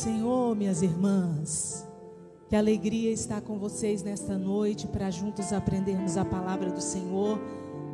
Senhor, 0.00 0.56
minhas 0.56 0.80
irmãs. 0.80 1.86
Que 2.48 2.56
alegria 2.56 3.12
estar 3.12 3.42
com 3.42 3.58
vocês 3.58 4.02
nesta 4.02 4.38
noite 4.38 4.86
para 4.86 5.10
juntos 5.10 5.52
aprendermos 5.52 6.16
a 6.16 6.24
palavra 6.24 6.70
do 6.70 6.80
Senhor 6.80 7.38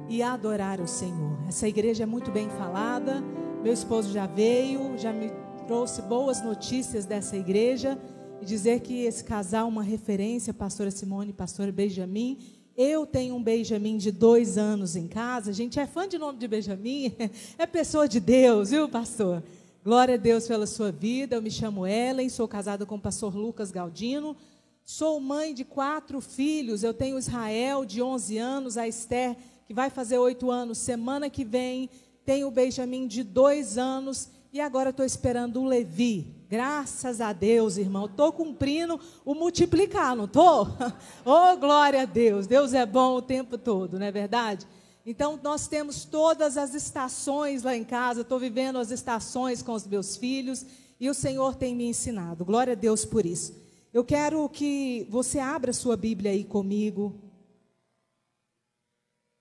e 0.08 0.22
adorar 0.22 0.80
o 0.80 0.86
Senhor. 0.86 1.36
Essa 1.48 1.66
igreja 1.66 2.04
é 2.04 2.07
muito 2.07 2.30
bem 2.30 2.48
falada. 2.50 3.21
Meu 3.61 3.72
esposo 3.72 4.12
já 4.12 4.25
veio, 4.25 4.96
já 4.96 5.12
me 5.12 5.32
trouxe 5.66 6.00
boas 6.00 6.40
notícias 6.40 7.04
dessa 7.04 7.36
igreja 7.36 7.98
e 8.41 8.44
dizer 8.44 8.82
que 8.82 9.02
esse 9.02 9.25
casal, 9.25 9.66
uma 9.66 9.82
referência, 9.82 10.54
pastora 10.54 10.93
Simone 10.93 11.30
e 11.30 11.35
pastor 11.35 11.72
Benjamin. 11.72 12.38
Eu 12.77 13.04
tenho 13.04 13.35
um 13.35 13.43
Benjamin 13.43 13.96
de 13.96 14.13
dois 14.13 14.57
anos 14.57 14.94
em 14.94 15.08
casa. 15.08 15.50
A 15.50 15.54
gente 15.54 15.80
é 15.80 15.86
fã 15.88 16.07
de 16.07 16.18
nome 16.18 16.38
de 16.38 16.46
Benjamin, 16.46 17.16
é 17.58 17.66
pessoa 17.66 18.08
de 18.08 18.21
Deus, 18.21 18.71
viu, 18.71 18.88
pastor? 18.88 19.43
Glória 19.86 20.17
a 20.17 20.18
Deus 20.18 20.49
pela 20.49 20.67
sua 20.67 20.90
vida. 20.90 21.36
Eu 21.36 21.40
me 21.40 21.49
chamo 21.49 21.86
Ellen, 21.86 22.29
sou 22.29 22.49
casada 22.49 22.85
com 22.85 22.96
o 22.96 23.00
pastor 23.00 23.36
Lucas 23.36 23.71
Galdino. 23.71 24.36
Sou 24.85 25.21
mãe 25.21 25.54
de 25.54 25.64
quatro 25.64 26.21
filhos. 26.21 26.82
Eu 26.82 26.93
tenho 26.93 27.17
Israel, 27.17 27.85
de 27.85 28.03
11 28.03 28.36
anos, 28.36 28.77
a 28.77 28.89
Esther, 28.89 29.36
que 29.64 29.72
vai 29.72 29.89
fazer 29.89 30.18
oito 30.18 30.50
anos 30.50 30.79
semana 30.79 31.30
que 31.30 31.44
vem. 31.44 31.89
Tenho 32.25 32.48
o 32.48 32.50
Benjamin, 32.50 33.06
de 33.06 33.22
dois 33.22 33.78
anos. 33.78 34.28
E 34.53 34.61
agora 34.61 34.91
estou 34.91 35.06
esperando 35.06 35.61
o 35.61 35.64
Levi. 35.64 36.34
Graças 36.50 37.20
a 37.20 37.33
Deus, 37.33 37.77
irmão. 37.77 38.06
Estou 38.06 38.33
cumprindo 38.33 38.98
o 39.25 39.36
multiplicar, 39.36 40.16
não 40.16 40.25
estou? 40.25 40.66
oh, 41.25 41.56
glória 41.58 42.03
a 42.03 42.06
Deus. 42.06 42.48
Deus 42.48 42.75
é 42.75 42.84
bom 42.84 43.14
o 43.14 43.22
tempo 43.22 43.56
todo, 43.56 44.00
não 44.00 44.06
é 44.06 44.10
verdade? 44.10 44.66
Então, 45.08 45.38
nós 45.40 45.68
temos 45.68 46.04
todas 46.04 46.56
as 46.56 46.74
estações 46.74 47.62
lá 47.62 47.76
em 47.76 47.84
casa, 47.84 48.22
estou 48.22 48.40
vivendo 48.40 48.76
as 48.76 48.90
estações 48.90 49.62
com 49.62 49.72
os 49.72 49.86
meus 49.86 50.16
filhos, 50.16 50.66
e 50.98 51.08
o 51.08 51.14
Senhor 51.14 51.54
tem 51.54 51.76
me 51.76 51.84
ensinado. 51.84 52.44
Glória 52.44 52.72
a 52.72 52.76
Deus 52.76 53.04
por 53.04 53.24
isso. 53.24 53.54
Eu 53.94 54.04
quero 54.04 54.48
que 54.48 55.06
você 55.08 55.38
abra 55.38 55.72
sua 55.72 55.96
Bíblia 55.96 56.32
aí 56.32 56.42
comigo. 56.42 57.14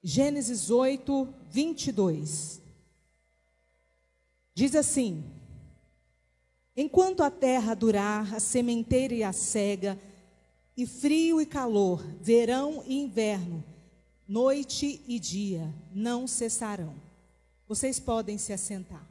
Gênesis 0.04 0.70
8, 0.70 1.28
22. 1.50 2.62
Diz 4.54 4.76
assim: 4.76 5.24
Enquanto 6.78 7.24
a 7.24 7.32
terra 7.32 7.74
durar, 7.74 8.36
a 8.36 8.40
sementeira 8.40 9.16
e 9.16 9.24
a 9.24 9.34
cega, 9.34 10.00
e 10.78 10.86
frio 10.86 11.42
e 11.42 11.46
calor, 11.46 12.06
verão 12.22 12.84
e 12.86 13.00
inverno, 13.00 13.64
noite 14.28 15.02
e 15.08 15.20
dia 15.20 15.74
não 15.94 16.28
cessarão. 16.28 16.96
Vocês 17.68 18.00
podem 18.00 18.38
se 18.38 18.54
assentar. 18.54 19.06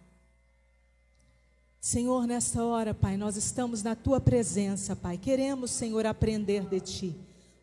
Senhor, 1.80 2.26
nesta 2.26 2.64
hora, 2.64 2.94
Pai, 2.94 3.16
nós 3.16 3.36
estamos 3.36 3.82
na 3.82 3.94
tua 3.94 4.18
presença, 4.18 4.96
Pai. 4.96 5.18
Queremos, 5.18 5.70
Senhor, 5.70 6.06
aprender 6.06 6.66
de 6.66 6.80
ti. 6.80 7.16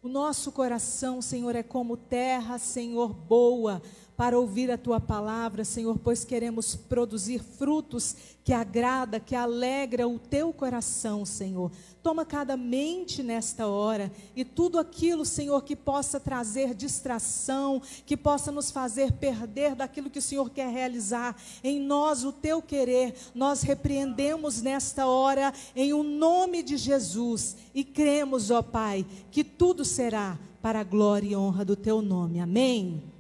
O 0.04 0.08
nosso 0.08 0.52
coração, 0.52 1.22
Senhor, 1.22 1.56
é 1.56 1.64
como 1.64 1.98
terra, 1.98 2.58
Senhor, 2.58 3.14
boa, 3.14 3.82
para 4.16 4.38
ouvir 4.38 4.70
a 4.70 4.78
tua 4.78 5.00
palavra, 5.00 5.66
Senhor, 5.66 5.98
pois 5.98 6.24
queremos 6.24 6.76
produzir 6.76 7.40
frutos 7.40 8.16
que 8.44 8.54
agrada, 8.54 9.20
que 9.20 9.36
alegra 9.36 10.08
o 10.08 10.20
teu 10.20 10.52
coração, 10.52 11.26
Senhor. 11.26 11.72
Toma 12.04 12.26
cada 12.26 12.58
mente 12.58 13.22
nesta 13.22 13.68
hora 13.68 14.12
e 14.36 14.44
tudo 14.44 14.80
aquilo, 14.80 15.26
Senhor, 15.26 15.64
que 15.64 15.76
possa 15.76 16.20
trazer 16.20 16.74
distração, 16.74 17.82
que 18.06 18.18
possa 18.18 18.52
nos 18.52 18.72
fazer 18.72 19.12
perder 19.14 19.76
daquilo 19.76 20.10
que 20.10 20.20
o 20.20 20.22
Senhor 20.22 20.50
quer 20.50 20.70
realizar 20.70 21.36
em 21.64 21.80
nós, 21.80 22.24
o 22.24 22.32
teu 22.32 22.62
querer. 22.62 23.16
Nós 23.34 23.62
repreendemos 23.62 24.62
nesta 24.62 25.06
hora 25.08 25.54
em 25.76 25.94
o 25.94 26.00
um 26.00 26.04
nome 26.04 26.64
de 26.64 26.78
Jesus 26.78 27.56
e 27.74 27.84
cremos, 27.84 28.50
ó 28.52 28.62
Pai, 28.62 29.06
que 29.32 29.44
tudo 29.44 29.86
será 29.86 30.38
para 30.62 30.82
a 30.82 30.84
glória 30.84 31.30
e 31.30 31.36
honra 31.36 31.66
do 31.66 31.76
teu 31.76 32.02
nome. 32.02 32.40
Amém. 32.40 33.11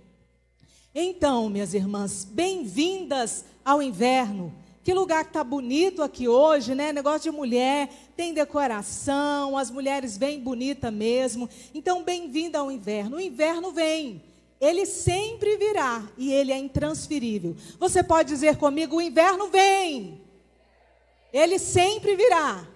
Então, 0.94 1.50
minhas 1.50 1.74
irmãs, 1.74 2.25
bem-vindas 2.25 3.46
ao 3.63 3.81
inverno. 3.81 4.53
Que 4.84 4.94
lugar 4.94 5.24
que 5.24 5.31
tá 5.31 5.41
bonito 5.41 6.03
aqui 6.03 6.28
hoje, 6.28 6.75
né? 6.75 6.91
Negócio 6.91 7.31
de 7.31 7.38
mulher, 7.38 7.90
tem 8.18 8.34
decoração, 8.34 9.57
as 9.57 9.72
mulheres 9.72 10.18
vêm 10.18 10.41
bonita 10.41 10.91
mesmo. 10.91 11.50
Então, 11.74 12.03
bem-vinda 12.03 12.59
ao 12.59 12.69
inverno. 12.69 13.18
O 13.18 13.22
inverno 13.22 13.72
vem. 13.72 14.22
Ele 14.59 14.85
sempre 14.85 15.56
virá 15.56 16.03
e 16.18 16.31
ele 16.31 16.52
é 16.52 16.57
intransferível. 16.57 17.56
Você 17.79 18.03
pode 18.03 18.28
dizer 18.28 18.58
comigo: 18.58 18.97
o 18.97 19.02
inverno 19.02 19.47
vem. 19.47 20.22
Ele 21.31 21.58
sempre 21.58 22.18
virá. 22.18 22.68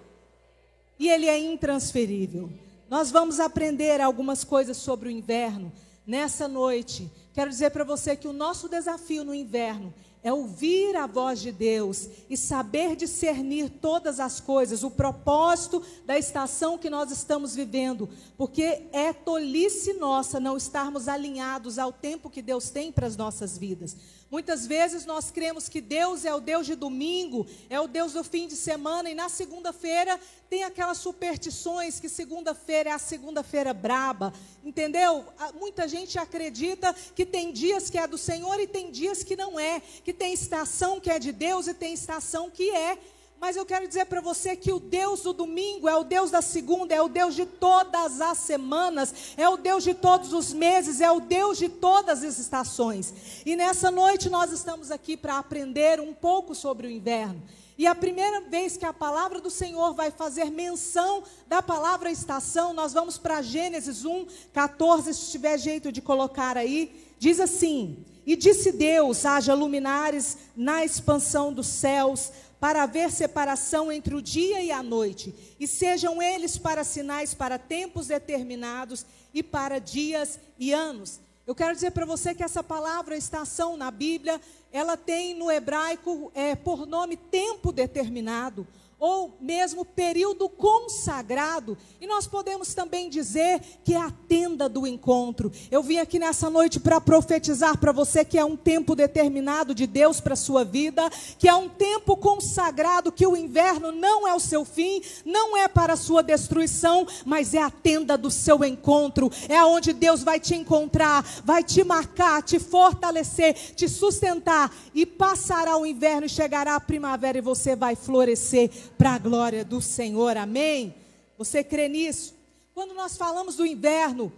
E 0.98 1.06
ele 1.10 1.26
é 1.26 1.38
intransferível. 1.38 2.48
Nós 2.88 3.10
vamos 3.10 3.38
aprender 3.40 4.00
algumas 4.00 4.42
coisas 4.42 4.78
sobre 4.78 5.10
o 5.10 5.12
inverno 5.12 5.70
nessa 6.06 6.48
noite. 6.48 7.10
Quero 7.36 7.50
dizer 7.50 7.68
para 7.68 7.84
você 7.84 8.16
que 8.16 8.26
o 8.26 8.32
nosso 8.32 8.66
desafio 8.66 9.22
no 9.22 9.34
inverno 9.34 9.92
é 10.22 10.32
ouvir 10.32 10.96
a 10.96 11.06
voz 11.06 11.38
de 11.38 11.52
Deus 11.52 12.08
e 12.30 12.36
saber 12.36 12.96
discernir 12.96 13.68
todas 13.68 14.18
as 14.18 14.40
coisas, 14.40 14.82
o 14.82 14.90
propósito 14.90 15.82
da 16.06 16.18
estação 16.18 16.78
que 16.78 16.88
nós 16.88 17.10
estamos 17.10 17.54
vivendo, 17.54 18.08
porque 18.38 18.84
é 18.90 19.12
tolice 19.12 19.92
nossa 19.92 20.40
não 20.40 20.56
estarmos 20.56 21.08
alinhados 21.08 21.78
ao 21.78 21.92
tempo 21.92 22.30
que 22.30 22.40
Deus 22.40 22.70
tem 22.70 22.90
para 22.90 23.06
as 23.06 23.18
nossas 23.18 23.58
vidas. 23.58 23.94
Muitas 24.28 24.66
vezes 24.66 25.06
nós 25.06 25.30
cremos 25.30 25.68
que 25.68 25.80
Deus 25.80 26.24
é 26.24 26.34
o 26.34 26.40
Deus 26.40 26.66
de 26.66 26.74
domingo, 26.74 27.46
é 27.70 27.78
o 27.80 27.86
Deus 27.86 28.14
do 28.14 28.24
fim 28.24 28.48
de 28.48 28.56
semana, 28.56 29.08
e 29.08 29.14
na 29.14 29.28
segunda-feira 29.28 30.18
tem 30.50 30.64
aquelas 30.64 30.98
superstições 30.98 32.00
que 32.00 32.08
segunda-feira 32.08 32.90
é 32.90 32.92
a 32.92 32.98
segunda-feira 32.98 33.72
braba, 33.72 34.32
entendeu? 34.66 35.24
Muita 35.54 35.86
gente 35.86 36.18
acredita 36.18 36.92
que 37.14 37.24
tem 37.24 37.52
dias 37.52 37.88
que 37.88 37.96
é 37.96 38.06
do 38.06 38.18
Senhor 38.18 38.58
e 38.58 38.66
tem 38.66 38.90
dias 38.90 39.22
que 39.22 39.36
não 39.36 39.58
é, 39.58 39.80
que 40.02 40.12
tem 40.12 40.32
estação 40.32 40.98
que 40.98 41.08
é 41.08 41.18
de 41.20 41.30
Deus 41.30 41.68
e 41.68 41.74
tem 41.74 41.94
estação 41.94 42.50
que 42.50 42.68
é 42.70 42.98
mas 43.38 43.54
eu 43.54 43.66
quero 43.66 43.86
dizer 43.86 44.06
para 44.06 44.20
você 44.20 44.56
que 44.56 44.72
o 44.72 44.80
Deus 44.80 45.20
do 45.20 45.32
domingo 45.32 45.86
é 45.86 45.94
o 45.94 46.04
Deus 46.04 46.30
da 46.30 46.40
segunda, 46.40 46.94
é 46.94 47.02
o 47.02 47.08
Deus 47.08 47.34
de 47.34 47.44
todas 47.44 48.18
as 48.20 48.38
semanas, 48.38 49.14
é 49.36 49.46
o 49.46 49.58
Deus 49.58 49.84
de 49.84 49.92
todos 49.92 50.32
os 50.32 50.54
meses, 50.54 51.02
é 51.02 51.10
o 51.10 51.20
Deus 51.20 51.58
de 51.58 51.68
todas 51.68 52.24
as 52.24 52.38
estações. 52.38 53.12
E 53.44 53.54
nessa 53.54 53.90
noite 53.90 54.30
nós 54.30 54.52
estamos 54.52 54.90
aqui 54.90 55.18
para 55.18 55.36
aprender 55.36 56.00
um 56.00 56.14
pouco 56.14 56.54
sobre 56.54 56.86
o 56.86 56.90
inverno. 56.90 57.42
E 57.78 57.86
a 57.86 57.94
primeira 57.94 58.40
vez 58.40 58.76
que 58.76 58.86
a 58.86 58.92
palavra 58.92 59.38
do 59.40 59.50
Senhor 59.50 59.92
vai 59.92 60.10
fazer 60.10 60.50
menção 60.50 61.22
da 61.46 61.62
palavra 61.62 62.10
estação, 62.10 62.72
nós 62.72 62.94
vamos 62.94 63.18
para 63.18 63.42
Gênesis 63.42 64.04
1, 64.04 64.26
14, 64.52 65.12
se 65.12 65.30
tiver 65.30 65.58
jeito 65.58 65.92
de 65.92 66.00
colocar 66.00 66.56
aí, 66.56 67.12
diz 67.18 67.38
assim: 67.38 67.98
E 68.24 68.34
disse 68.34 68.72
Deus: 68.72 69.26
haja 69.26 69.52
luminares 69.52 70.38
na 70.56 70.86
expansão 70.86 71.52
dos 71.52 71.66
céus 71.66 72.32
para 72.58 72.82
haver 72.82 73.10
separação 73.12 73.92
entre 73.92 74.14
o 74.14 74.22
dia 74.22 74.62
e 74.62 74.70
a 74.70 74.82
noite, 74.82 75.34
e 75.60 75.66
sejam 75.66 76.22
eles 76.22 76.56
para 76.56 76.82
sinais 76.82 77.34
para 77.34 77.58
tempos 77.58 78.06
determinados 78.06 79.04
e 79.34 79.42
para 79.42 79.78
dias 79.78 80.40
e 80.58 80.72
anos. 80.72 81.20
Eu 81.46 81.54
quero 81.54 81.74
dizer 81.74 81.92
para 81.92 82.04
você 82.04 82.34
que 82.34 82.42
essa 82.42 82.60
palavra 82.60 83.16
estação 83.16 83.76
na 83.76 83.88
Bíblia, 83.88 84.40
ela 84.76 84.94
tem 84.94 85.32
no 85.32 85.50
hebraico 85.50 86.30
é, 86.34 86.54
por 86.54 86.86
nome 86.86 87.16
tempo 87.16 87.72
determinado 87.72 88.66
ou 88.98 89.36
mesmo 89.40 89.84
período 89.84 90.48
consagrado. 90.48 91.76
E 92.00 92.06
nós 92.06 92.26
podemos 92.26 92.72
também 92.72 93.10
dizer 93.10 93.60
que 93.84 93.94
é 93.94 94.00
a 94.00 94.10
tenda 94.10 94.68
do 94.68 94.86
encontro. 94.86 95.52
Eu 95.70 95.82
vim 95.82 95.98
aqui 95.98 96.18
nessa 96.18 96.48
noite 96.48 96.80
para 96.80 97.00
profetizar 97.00 97.76
para 97.78 97.92
você 97.92 98.24
que 98.24 98.38
é 98.38 98.44
um 98.44 98.56
tempo 98.56 98.94
determinado 98.94 99.74
de 99.74 99.86
Deus 99.86 100.20
para 100.20 100.32
a 100.32 100.36
sua 100.36 100.64
vida, 100.64 101.10
que 101.38 101.48
é 101.48 101.54
um 101.54 101.68
tempo 101.68 102.16
consagrado, 102.16 103.12
que 103.12 103.26
o 103.26 103.36
inverno 103.36 103.92
não 103.92 104.26
é 104.26 104.34
o 104.34 104.40
seu 104.40 104.64
fim, 104.64 105.02
não 105.24 105.56
é 105.56 105.68
para 105.68 105.92
a 105.92 105.96
sua 105.96 106.22
destruição, 106.22 107.06
mas 107.24 107.52
é 107.52 107.62
a 107.62 107.70
tenda 107.70 108.16
do 108.16 108.30
seu 108.30 108.64
encontro. 108.64 109.30
É 109.48 109.58
aonde 109.58 109.92
Deus 109.92 110.22
vai 110.22 110.40
te 110.40 110.54
encontrar, 110.54 111.22
vai 111.44 111.62
te 111.62 111.84
marcar, 111.84 112.42
te 112.42 112.58
fortalecer, 112.58 113.54
te 113.74 113.88
sustentar 113.88 114.74
e 114.94 115.04
passará 115.04 115.76
o 115.76 115.84
inverno 115.84 116.26
e 116.26 116.30
chegará 116.30 116.76
a 116.76 116.80
primavera 116.80 117.38
e 117.38 117.42
você 117.42 117.76
vai 117.76 117.94
florescer 117.94 118.70
para 118.98 119.14
a 119.14 119.18
glória 119.18 119.64
do 119.64 119.80
Senhor. 119.80 120.36
Amém? 120.36 120.94
Você 121.38 121.62
crê 121.62 121.88
nisso? 121.88 122.34
Quando 122.74 122.94
nós 122.94 123.16
falamos 123.16 123.56
do 123.56 123.66
inverno, 123.66 124.32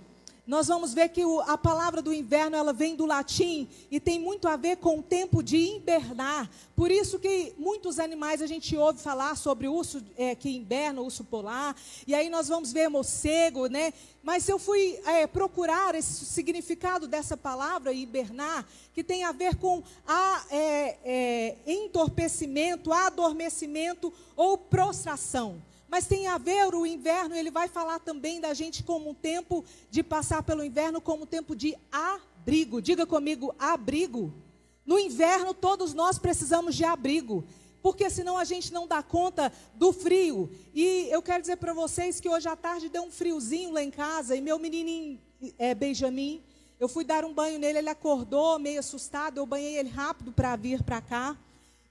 nós 0.49 0.67
vamos 0.67 0.95
ver 0.95 1.11
que 1.11 1.23
o, 1.27 1.41
a 1.43 1.59
palavra 1.59 2.01
do 2.01 2.11
inverno 2.11 2.57
ela 2.57 2.73
vem 2.73 2.97
do 2.97 3.05
latim 3.05 3.69
e 3.91 4.01
tem 4.01 4.19
muito 4.19 4.49
a 4.49 4.57
ver 4.57 4.79
com 4.79 5.01
o 5.01 5.03
tempo 5.03 5.43
de 5.43 5.59
invernar. 5.59 6.51
Por 6.75 6.91
isso 6.91 7.19
que 7.19 7.53
muitos 7.59 7.99
animais 7.99 8.41
a 8.41 8.47
gente 8.47 8.75
ouve 8.75 8.99
falar 8.99 9.37
sobre 9.37 9.69
urso 9.69 10.03
é, 10.17 10.35
que 10.35 10.49
inverna, 10.49 11.03
urso 11.03 11.23
polar. 11.23 11.77
E 12.07 12.15
aí 12.15 12.31
nós 12.31 12.49
vamos 12.49 12.73
ver 12.73 12.89
morcego, 12.89 13.67
né? 13.67 13.93
Mas 14.23 14.49
eu 14.49 14.59
fui 14.59 14.99
é, 15.05 15.27
procurar 15.27 15.95
esse 15.95 16.25
significado 16.25 17.07
dessa 17.07 17.37
palavra 17.37 17.93
hibernar, 17.93 18.67
que 18.95 19.05
tem 19.05 19.25
a 19.25 19.33
ver 19.33 19.55
com 19.57 19.83
a, 20.07 20.45
é, 20.51 20.97
é 21.05 21.57
entorpecimento, 21.67 22.91
adormecimento 22.91 24.11
ou 24.35 24.57
prostração. 24.57 25.63
Mas 25.89 26.07
tem 26.07 26.27
a 26.27 26.37
ver 26.37 26.75
o 26.75 26.85
inverno, 26.85 27.35
ele 27.35 27.51
vai 27.51 27.67
falar 27.67 27.99
também 27.99 28.41
da 28.41 28.53
gente 28.53 28.83
como 28.83 29.11
um 29.11 29.15
tempo 29.15 29.65
de 29.91 30.03
passar 30.03 30.43
pelo 30.43 30.63
inverno 30.63 31.01
como 31.01 31.23
um 31.23 31.27
tempo 31.27 31.57
de 31.57 31.77
abrigo. 31.91 32.83
Diga 32.83 33.07
comigo, 33.07 33.55
abrigo. 33.59 34.33
No 34.85 34.99
inverno 34.99 35.55
todos 35.55 35.95
nós 35.95 36.19
precisamos 36.19 36.75
de 36.75 36.85
abrigo, 36.85 37.45
porque 37.83 38.11
senão 38.11 38.37
a 38.37 38.45
gente 38.45 38.73
não 38.73 38.87
dá 38.87 39.03
conta 39.03 39.53
do 39.75 39.93
frio. 39.93 40.51
E 40.75 41.09
eu 41.11 41.23
quero 41.23 41.41
dizer 41.41 41.57
para 41.57 41.73
vocês 41.73 42.21
que 42.21 42.29
hoje 42.29 42.49
à 42.49 42.57
tarde 42.57 42.89
deu 42.89 43.03
um 43.03 43.11
friozinho 43.11 43.71
lá 43.71 43.83
em 43.83 43.91
casa 43.91 44.37
e 44.37 44.41
meu 44.41 44.59
menininho 44.59 45.19
é, 45.59 45.75
Benjamin, 45.75 46.43
eu 46.79 46.89
fui 46.89 47.05
dar 47.05 47.25
um 47.25 47.33
banho 47.33 47.59
nele, 47.59 47.79
ele 47.79 47.89
acordou 47.89 48.59
meio 48.59 48.79
assustado, 48.79 49.39
eu 49.39 49.47
banhei 49.47 49.79
ele 49.79 49.89
rápido 49.89 50.33
para 50.33 50.55
vir 50.55 50.83
para 50.83 51.01
cá. 51.01 51.37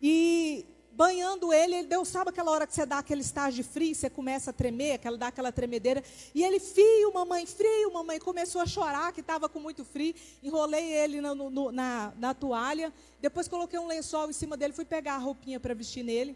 E 0.02 0.66
banhando 0.98 1.54
ele, 1.54 1.76
ele 1.76 1.88
deu, 1.88 2.04
sabe 2.04 2.32
aquela 2.32 2.50
hora 2.50 2.66
que 2.66 2.74
você 2.74 2.84
dá 2.84 2.98
aquele 2.98 3.22
estágio 3.22 3.64
de 3.64 3.70
frio, 3.70 3.94
você 3.94 4.10
começa 4.10 4.50
a 4.50 4.54
tremer, 4.54 4.94
aquela, 4.94 5.16
dá 5.16 5.28
aquela 5.28 5.52
tremedeira, 5.52 6.04
e 6.34 6.44
ele, 6.44 6.60
frio, 6.60 7.14
mamãe, 7.14 7.46
frio, 7.46 7.94
mamãe, 7.94 8.18
começou 8.18 8.60
a 8.62 8.66
chorar, 8.66 9.14
que 9.14 9.22
estava 9.22 9.48
com 9.48 9.60
muito 9.60 9.86
frio, 9.86 10.16
enrolei 10.42 10.92
ele 10.92 11.22
no, 11.22 11.72
na, 11.72 12.12
na 12.18 12.34
toalha, 12.34 12.92
depois 13.22 13.48
coloquei 13.48 13.78
um 13.78 13.86
lençol 13.86 14.28
em 14.28 14.34
cima 14.34 14.58
dele, 14.58 14.74
fui 14.74 14.86
pegar 14.86 15.14
a 15.14 15.20
roupinha 15.20 15.60
para 15.60 15.76
vestir 15.76 16.02
nele, 16.02 16.36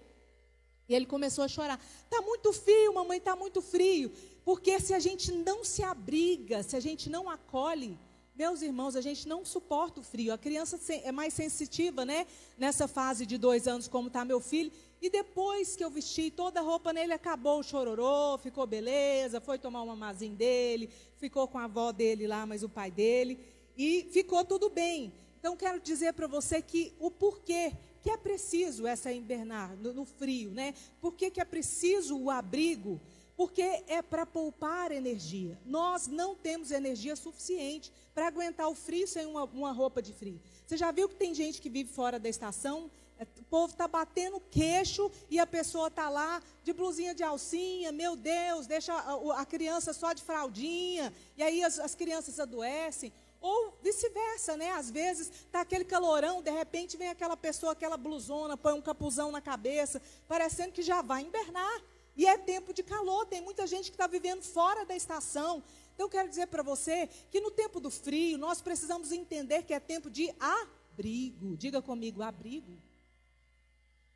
e 0.88 0.94
ele 0.94 1.08
começou 1.08 1.44
a 1.44 1.48
chorar, 1.48 1.84
está 2.04 2.22
muito 2.22 2.54
frio, 2.54 2.94
mamãe, 2.94 3.18
está 3.18 3.36
muito 3.36 3.64
frio, 3.64 4.12
porque 4.46 4.80
se 4.80 4.94
a 4.94 5.00
gente 5.00 5.32
não 5.32 5.66
se 5.66 5.82
abriga, 5.82 6.62
se 6.62 6.76
a 6.76 6.80
gente 6.80 7.10
não 7.10 7.28
acolhe, 7.28 7.98
meus 8.42 8.64
irmãos, 8.64 8.96
a 8.96 9.02
gente 9.02 9.28
não 9.28 9.46
suporta 9.46 10.00
o 10.00 10.04
frio. 10.04 10.34
A 10.34 10.38
criança 10.38 10.80
é 11.04 11.12
mais 11.12 11.32
sensitiva, 11.32 12.04
né? 12.04 12.26
Nessa 12.58 12.88
fase 12.88 13.24
de 13.24 13.38
dois 13.38 13.68
anos, 13.68 13.88
como 13.88 14.08
está 14.08 14.26
meu 14.26 14.40
filho. 14.40 14.72
E 15.00 15.12
depois 15.12 15.76
que 15.76 15.84
eu 15.84 15.92
vesti 15.92 16.32
toda 16.32 16.60
a 16.60 16.64
roupa 16.64 16.92
nele, 16.92 17.14
acabou 17.14 17.60
o 17.60 17.64
chororô, 17.64 18.40
ficou 18.40 18.66
beleza, 18.66 19.40
foi 19.40 19.60
tomar 19.60 19.84
uma 19.84 19.96
mazinha 19.96 20.36
dele, 20.36 20.90
ficou 21.18 21.48
com 21.48 21.60
a 21.60 21.66
avó 21.66 21.92
dele 21.92 22.26
lá, 22.26 22.44
mas 22.48 22.64
o 22.64 22.70
pai 22.70 22.90
dele, 22.90 23.38
e 23.78 24.10
ficou 24.12 24.44
tudo 24.44 24.72
bem. 24.72 25.14
Então, 25.40 25.56
quero 25.56 25.80
dizer 25.80 26.14
para 26.14 26.26
você 26.26 26.64
que 26.64 26.94
o 27.00 27.12
porquê 27.12 27.74
que 28.02 28.10
é 28.10 28.18
preciso 28.18 28.88
essa 28.88 29.12
invernar 29.12 29.78
no, 29.78 29.94
no 29.94 30.04
frio, 30.04 30.50
né? 30.50 30.74
Por 31.00 31.14
que, 31.14 31.30
que 31.30 31.40
é 31.40 31.46
preciso 31.46 32.18
o 32.18 32.32
abrigo? 32.32 33.00
Porque 33.42 33.64
é 33.88 34.04
para 34.04 34.24
poupar 34.24 34.92
energia. 34.92 35.58
Nós 35.66 36.06
não 36.06 36.36
temos 36.36 36.70
energia 36.70 37.16
suficiente 37.16 37.92
para 38.14 38.28
aguentar 38.28 38.70
o 38.70 38.76
frio 38.76 39.08
sem 39.08 39.26
uma, 39.26 39.46
uma, 39.46 39.72
roupa 39.72 40.00
de 40.00 40.14
frio. 40.14 40.40
Você 40.64 40.78
já 40.78 40.92
viu 40.92 41.10
que 41.10 41.16
tem 41.16 41.34
gente 41.34 41.60
que 41.60 41.68
vive 41.68 41.92
fora 41.92 42.20
da 42.20 42.30
estação? 42.30 42.92
É, 43.18 43.24
o 43.24 43.44
povo 43.46 43.74
está 43.74 43.88
batendo 43.88 44.40
queixo 44.52 45.12
e 45.28 45.40
a 45.40 45.48
pessoa 45.48 45.88
está 45.88 46.08
lá 46.08 46.40
de 46.64 46.72
blusinha 46.72 47.16
de 47.16 47.24
alcinha, 47.24 47.92
meu 47.92 48.16
Deus, 48.16 48.68
deixa 48.68 48.94
a, 48.94 49.42
a 49.42 49.44
criança 49.44 49.92
só 49.92 50.14
de 50.14 50.22
fraldinha, 50.22 51.12
e 51.36 51.42
aí 51.42 51.64
as, 51.64 51.80
as 51.80 51.96
crianças 51.96 52.40
adoecem. 52.40 53.12
Ou 53.42 53.76
vice-versa, 53.82 54.56
né? 54.56 54.70
Às 54.74 54.92
vezes 54.92 55.32
está 55.32 55.62
aquele 55.62 55.84
calorão, 55.84 56.44
de 56.44 56.52
repente 56.52 56.96
vem 56.96 57.10
aquela 57.10 57.36
pessoa, 57.36 57.72
aquela 57.72 57.98
blusona, 57.98 58.56
põe 58.56 58.74
um 58.74 58.82
capuzão 58.84 59.32
na 59.32 59.42
cabeça, 59.42 60.00
parecendo 60.28 60.74
que 60.74 60.84
já 60.84 61.02
vai 61.02 61.24
invernar. 61.24 61.82
E 62.16 62.26
é 62.26 62.38
tempo 62.38 62.74
de 62.74 62.84
calor, 62.84 63.26
tem 63.26 63.42
muita 63.42 63.66
gente 63.66 63.86
que 63.86 63.96
está 63.96 64.08
vivendo 64.08 64.44
fora 64.44 64.86
da 64.86 64.96
estação. 64.96 65.64
Então, 65.94 66.10
quero 66.10 66.30
dizer 66.30 66.48
para 66.48 66.64
você 66.64 67.08
que 67.30 67.40
no 67.40 67.52
tempo 67.52 67.80
do 67.80 67.90
frio, 67.90 68.38
nós 68.38 68.62
precisamos 68.62 69.12
entender 69.12 69.64
que 69.64 69.74
é 69.74 69.80
tempo 69.80 70.10
de 70.10 70.34
abrigo. 70.40 71.56
Diga 71.56 71.82
comigo, 71.82 72.22
abrigo. 72.22 72.78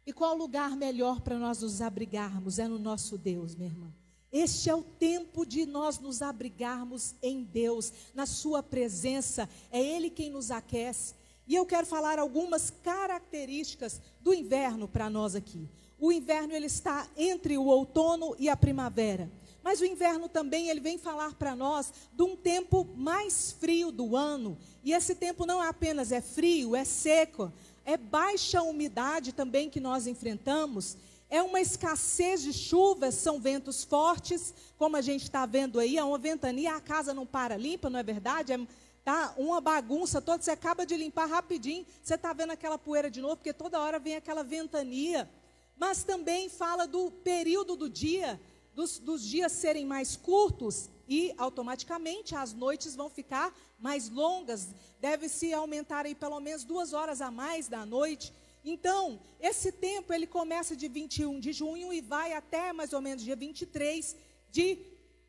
E 0.05 0.13
qual 0.13 0.35
lugar 0.35 0.75
melhor 0.75 1.21
para 1.21 1.37
nós 1.37 1.61
nos 1.61 1.81
abrigarmos? 1.81 2.59
É 2.59 2.67
no 2.67 2.77
nosso 2.77 3.17
Deus, 3.17 3.55
minha 3.55 3.69
irmã. 3.69 3.91
Este 4.31 4.69
é 4.69 4.75
o 4.75 4.83
tempo 4.83 5.45
de 5.45 5.65
nós 5.65 5.97
nos 5.97 6.21
abrigarmos 6.21 7.15
em 7.21 7.43
Deus, 7.43 7.93
na 8.13 8.25
Sua 8.25 8.61
presença. 8.61 9.49
É 9.71 9.81
Ele 9.81 10.09
quem 10.09 10.29
nos 10.29 10.51
aquece. 10.51 11.15
E 11.47 11.55
eu 11.55 11.65
quero 11.65 11.87
falar 11.87 12.19
algumas 12.19 12.69
características 12.69 14.01
do 14.19 14.33
inverno 14.33 14.87
para 14.87 15.09
nós 15.09 15.35
aqui. 15.35 15.69
O 15.99 16.11
inverno 16.11 16.53
ele 16.53 16.65
está 16.65 17.07
entre 17.15 17.57
o 17.57 17.65
outono 17.65 18.35
e 18.37 18.49
a 18.49 18.57
primavera. 18.57 19.31
Mas 19.63 19.81
o 19.81 19.85
inverno 19.85 20.29
também 20.29 20.69
ele 20.69 20.79
vem 20.79 20.97
falar 20.97 21.33
para 21.33 21.55
nós 21.55 21.91
de 22.13 22.21
um 22.21 22.35
tempo 22.35 22.87
mais 22.95 23.51
frio 23.51 23.91
do 23.91 24.15
ano. 24.15 24.57
E 24.83 24.93
esse 24.93 25.15
tempo 25.15 25.45
não 25.45 25.59
apenas 25.59 26.11
é 26.11 26.21
frio, 26.21 26.75
é 26.75 26.85
seco, 26.85 27.51
é 27.83 27.97
baixa 27.97 28.61
umidade 28.61 29.33
também 29.33 29.69
que 29.69 29.79
nós 29.79 30.05
enfrentamos. 30.05 30.95
É 31.29 31.41
uma 31.41 31.59
escassez 31.59 32.43
de 32.43 32.53
chuvas, 32.53 33.15
são 33.15 33.39
ventos 33.39 33.83
fortes, 33.83 34.53
como 34.77 34.97
a 34.97 35.01
gente 35.01 35.23
está 35.23 35.47
vendo 35.47 35.79
aí, 35.79 35.97
é 35.97 36.03
uma 36.03 36.19
ventania, 36.19 36.75
a 36.75 36.79
casa 36.79 37.11
não 37.11 37.25
para 37.25 37.57
limpa, 37.57 37.89
não 37.89 37.99
é 37.99 38.03
verdade? 38.03 38.53
É 38.53 38.59
tá 39.03 39.33
uma 39.37 39.59
bagunça 39.59 40.21
toda, 40.21 40.43
você 40.43 40.51
acaba 40.51 40.85
de 40.85 40.95
limpar 40.95 41.27
rapidinho, 41.27 41.85
você 42.03 42.15
está 42.15 42.33
vendo 42.33 42.51
aquela 42.51 42.77
poeira 42.77 43.09
de 43.09 43.21
novo, 43.21 43.37
porque 43.37 43.53
toda 43.53 43.79
hora 43.79 43.99
vem 43.99 44.15
aquela 44.15 44.43
ventania 44.43 45.29
mas 45.77 46.03
também 46.03 46.49
fala 46.49 46.87
do 46.87 47.11
período 47.11 47.75
do 47.75 47.89
dia, 47.89 48.39
dos, 48.73 48.99
dos 48.99 49.23
dias 49.23 49.51
serem 49.51 49.85
mais 49.85 50.15
curtos 50.15 50.89
e 51.07 51.33
automaticamente 51.37 52.35
as 52.35 52.53
noites 52.53 52.95
vão 52.95 53.09
ficar 53.09 53.55
mais 53.79 54.09
longas. 54.09 54.69
Deve-se 54.99 55.53
aumentar 55.53 56.05
aí 56.05 56.15
pelo 56.15 56.39
menos 56.39 56.63
duas 56.63 56.93
horas 56.93 57.21
a 57.21 57.29
mais 57.29 57.67
da 57.67 57.85
noite. 57.85 58.33
Então, 58.63 59.19
esse 59.39 59.71
tempo 59.71 60.11
ele 60.11 60.25
começa 60.25 60.75
de 60.75 60.87
21 60.87 61.39
de 61.39 61.53
junho 61.53 61.93
e 61.93 62.01
vai 62.01 62.33
até 62.33 62.73
mais 62.73 62.93
ou 62.93 63.01
menos 63.01 63.23
dia 63.23 63.35
23 63.35 64.15
de 64.51 64.79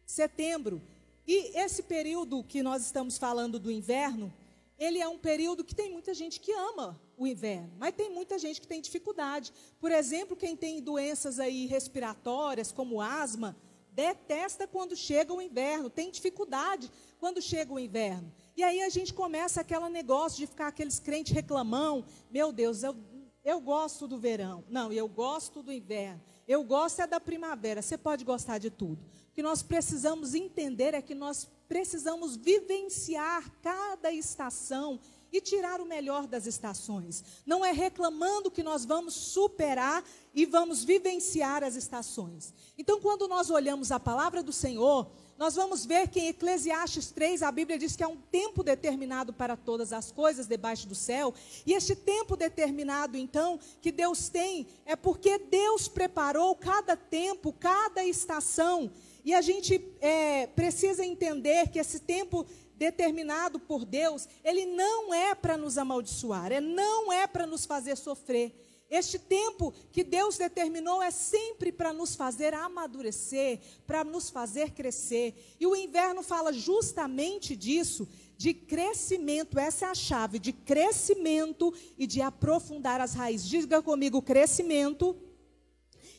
setembro. 0.07 0.81
E 1.27 1.59
esse 1.59 1.83
período 1.83 2.43
que 2.45 2.63
nós 2.63 2.83
estamos 2.83 3.19
falando 3.19 3.59
do 3.59 3.71
inverno, 3.71 4.33
ele 4.79 5.01
é 5.01 5.09
um 5.09 5.19
período 5.19 5.65
que 5.65 5.75
tem 5.75 5.91
muita 5.91 6.15
gente 6.15 6.41
que 6.41 6.53
ama 6.53 6.99
o 7.17 7.27
inverno, 7.27 7.73
mas 7.79 7.95
tem 7.95 8.11
muita 8.11 8.39
gente 8.39 8.61
que 8.61 8.67
tem 8.67 8.81
dificuldade. 8.81 9.53
Por 9.81 9.91
exemplo, 9.91 10.37
quem 10.37 10.57
tem 10.57 10.81
doenças 10.83 11.39
aí 11.39 11.67
respiratórias, 11.67 12.71
como 12.71 13.01
asma, 13.01 13.57
detesta 13.93 14.67
quando 14.67 14.95
chega 14.95 15.33
o 15.33 15.41
inverno, 15.41 15.89
tem 15.89 16.11
dificuldade 16.11 16.91
quando 17.19 17.41
chega 17.41 17.73
o 17.73 17.79
inverno. 17.79 18.31
E 18.55 18.63
aí 18.63 18.83
a 18.83 18.91
gente 18.91 19.15
começa 19.15 19.63
aquele 19.63 19.89
negócio 19.89 20.39
de 20.39 20.47
ficar 20.47 20.69
aqueles 20.69 20.99
crentes 20.99 21.33
reclamão, 21.33 22.05
meu 22.31 22.53
Deus, 22.53 22.83
eu, 22.83 22.95
eu 23.43 23.61
gosto 23.61 24.07
do 24.07 24.19
verão. 24.19 24.65
Não, 24.69 24.93
eu 24.93 25.09
gosto 25.09 25.63
do 25.63 25.73
inverno. 25.73 26.21
Eu 26.47 26.63
gosto 26.63 27.01
é 27.01 27.07
da 27.07 27.19
primavera. 27.19 27.83
Você 27.83 27.99
pode 27.99 28.25
gostar 28.25 28.59
de 28.59 28.71
tudo. 28.71 29.03
O 29.31 29.33
que 29.33 29.43
nós 29.43 29.63
precisamos 29.63 30.35
entender 30.35 30.95
é 30.95 31.03
que 31.03 31.15
nós 31.15 31.49
precisamos 31.67 32.37
vivenciar 32.37 33.51
cada 33.61 34.13
estação 34.13 35.01
e 35.33 35.41
tirar 35.41 35.81
o 35.81 35.87
melhor 35.87 36.27
das 36.27 36.47
estações. 36.47 37.25
Não 37.45 37.65
é 37.65 37.73
reclamando 37.73 38.51
que 38.51 38.63
nós 38.63 38.85
vamos 38.85 39.15
superar 39.15 40.05
e 40.35 40.47
vamos 40.47 40.85
vivenciar 40.85 41.63
as 41.65 41.77
estações. 41.77 42.53
Então, 42.77 43.01
quando 43.01 43.27
nós 43.29 43.51
olhamos 43.51 43.91
a 43.91 43.99
palavra 43.99 44.43
do 44.43 44.53
Senhor, 44.53 45.11
nós 45.39 45.55
vamos 45.55 45.85
ver 45.85 46.09
que 46.09 46.19
em 46.19 46.29
Eclesiastes 46.29 47.11
3 47.11 47.43
a 47.43 47.53
Bíblia 47.53 47.79
diz 47.79 47.95
que 47.95 48.03
há 48.03 48.09
um 48.09 48.17
tempo 48.17 48.63
determinado 48.63 49.33
para 49.33 49.57
todas 49.57 49.93
as 49.93 50.11
coisas 50.11 50.47
debaixo 50.47 50.89
do 50.89 50.95
céu, 50.95 51.35
e 51.67 51.75
este 51.75 51.95
tempo 51.95 52.37
determinado, 52.37 53.19
então, 53.19 53.61
que 53.83 53.93
Deus 53.93 54.29
tem, 54.29 54.67
é 54.87 54.97
porque 54.97 55.39
Deus 55.39 55.89
preparou 55.89 56.55
cada 56.55 56.97
tempo, 56.97 57.53
cada 57.53 58.03
estação, 58.03 58.91
e 59.25 59.35
a 59.35 59.43
gente 59.43 59.83
é, 60.01 60.47
precisa 60.47 61.05
entender 61.05 61.69
que 61.69 61.79
esse 61.79 62.01
tempo 62.01 62.47
determinado 62.77 63.59
por 63.59 63.85
Deus, 63.85 64.29
ele 64.45 64.67
não 64.67 65.13
é 65.13 65.35
para 65.35 65.57
nos 65.57 65.79
amaldiçoar, 65.79 66.53
é 66.53 66.61
não 66.61 67.13
é 67.13 67.27
para 67.27 67.47
nos 67.47 67.65
fazer 67.65 67.97
sofrer. 67.97 68.55
Este 68.89 69.19
tempo 69.19 69.75
que 69.91 70.05
Deus 70.05 70.39
determinou 70.39 71.03
é 71.03 71.11
sempre 71.11 71.73
para 71.73 71.93
nos 71.93 72.15
fazer 72.15 72.55
amadurecer, 72.55 73.59
para 73.85 74.05
nos 74.05 74.31
fazer 74.31 74.71
crescer. 74.71 75.57
E 75.59 75.67
o 75.67 75.75
inverno 75.75 76.23
fala 76.23 76.53
justamente 76.53 77.57
disso, 77.57 78.09
de 78.37 78.55
crescimento. 78.55 79.59
Essa 79.59 79.87
é 79.87 79.89
a 79.89 79.95
chave, 79.95 80.39
de 80.39 80.53
crescimento 80.53 81.75
e 81.99 82.07
de 82.07 82.21
aprofundar 82.21 83.01
as 83.01 83.15
raízes. 83.15 83.49
Diga 83.49 83.83
comigo, 83.83 84.23
crescimento 84.23 85.17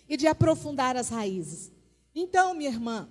e 0.09 0.17
de 0.17 0.27
aprofundar 0.27 0.97
as 0.97 1.07
raízes. 1.07 1.71
Então, 2.13 2.53
minha 2.53 2.69
irmã, 2.69 3.09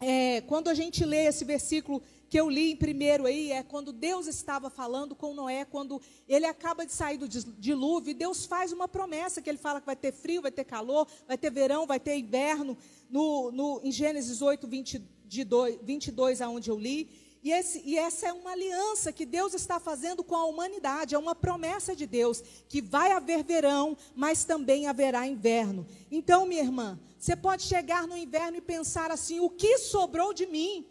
é, 0.00 0.40
quando 0.42 0.68
a 0.68 0.74
gente 0.74 1.04
lê 1.04 1.26
esse 1.26 1.44
versículo 1.44 2.02
que 2.28 2.38
eu 2.38 2.48
li 2.48 2.72
em 2.72 2.76
primeiro 2.76 3.26
aí 3.26 3.52
é 3.52 3.62
quando 3.62 3.92
Deus 3.92 4.26
estava 4.26 4.68
falando 4.68 5.14
com 5.14 5.34
Noé, 5.34 5.64
quando 5.64 6.00
ele 6.28 6.46
acaba 6.46 6.84
de 6.84 6.92
sair 6.92 7.16
do 7.16 7.28
dilúvio, 7.28 8.10
e 8.10 8.14
Deus 8.14 8.44
faz 8.44 8.72
uma 8.72 8.86
promessa, 8.86 9.40
que 9.40 9.48
ele 9.48 9.58
fala 9.58 9.80
que 9.80 9.86
vai 9.86 9.96
ter 9.96 10.12
frio, 10.12 10.42
vai 10.42 10.52
ter 10.52 10.64
calor, 10.64 11.06
vai 11.26 11.38
ter 11.38 11.50
verão, 11.50 11.86
vai 11.86 11.98
ter 11.98 12.16
inverno, 12.16 12.76
no, 13.08 13.50
no, 13.50 13.80
em 13.82 13.90
Gênesis 13.90 14.42
8, 14.42 14.66
22, 14.66 15.78
22, 15.82 16.42
aonde 16.42 16.70
eu 16.70 16.78
li. 16.78 17.08
E, 17.42 17.52
esse, 17.52 17.80
e, 17.84 17.96
essa 17.96 18.26
é 18.26 18.32
uma 18.32 18.50
aliança 18.50 19.12
que 19.12 19.24
Deus 19.24 19.54
está 19.54 19.78
fazendo 19.78 20.24
com 20.24 20.34
a 20.34 20.44
humanidade, 20.44 21.14
é 21.14 21.18
uma 21.18 21.36
promessa 21.36 21.94
de 21.94 22.06
Deus, 22.06 22.42
que 22.68 22.82
vai 22.82 23.12
haver 23.12 23.44
verão, 23.44 23.96
mas 24.14 24.44
também 24.44 24.86
haverá 24.86 25.26
inverno. 25.26 25.86
Então, 26.10 26.44
minha 26.46 26.62
irmã, 26.62 26.98
você 27.18 27.36
pode 27.36 27.62
chegar 27.62 28.06
no 28.06 28.16
inverno 28.16 28.56
e 28.56 28.60
pensar 28.60 29.10
assim: 29.10 29.38
o 29.40 29.48
que 29.48 29.78
sobrou 29.78 30.34
de 30.34 30.46
mim? 30.46 30.84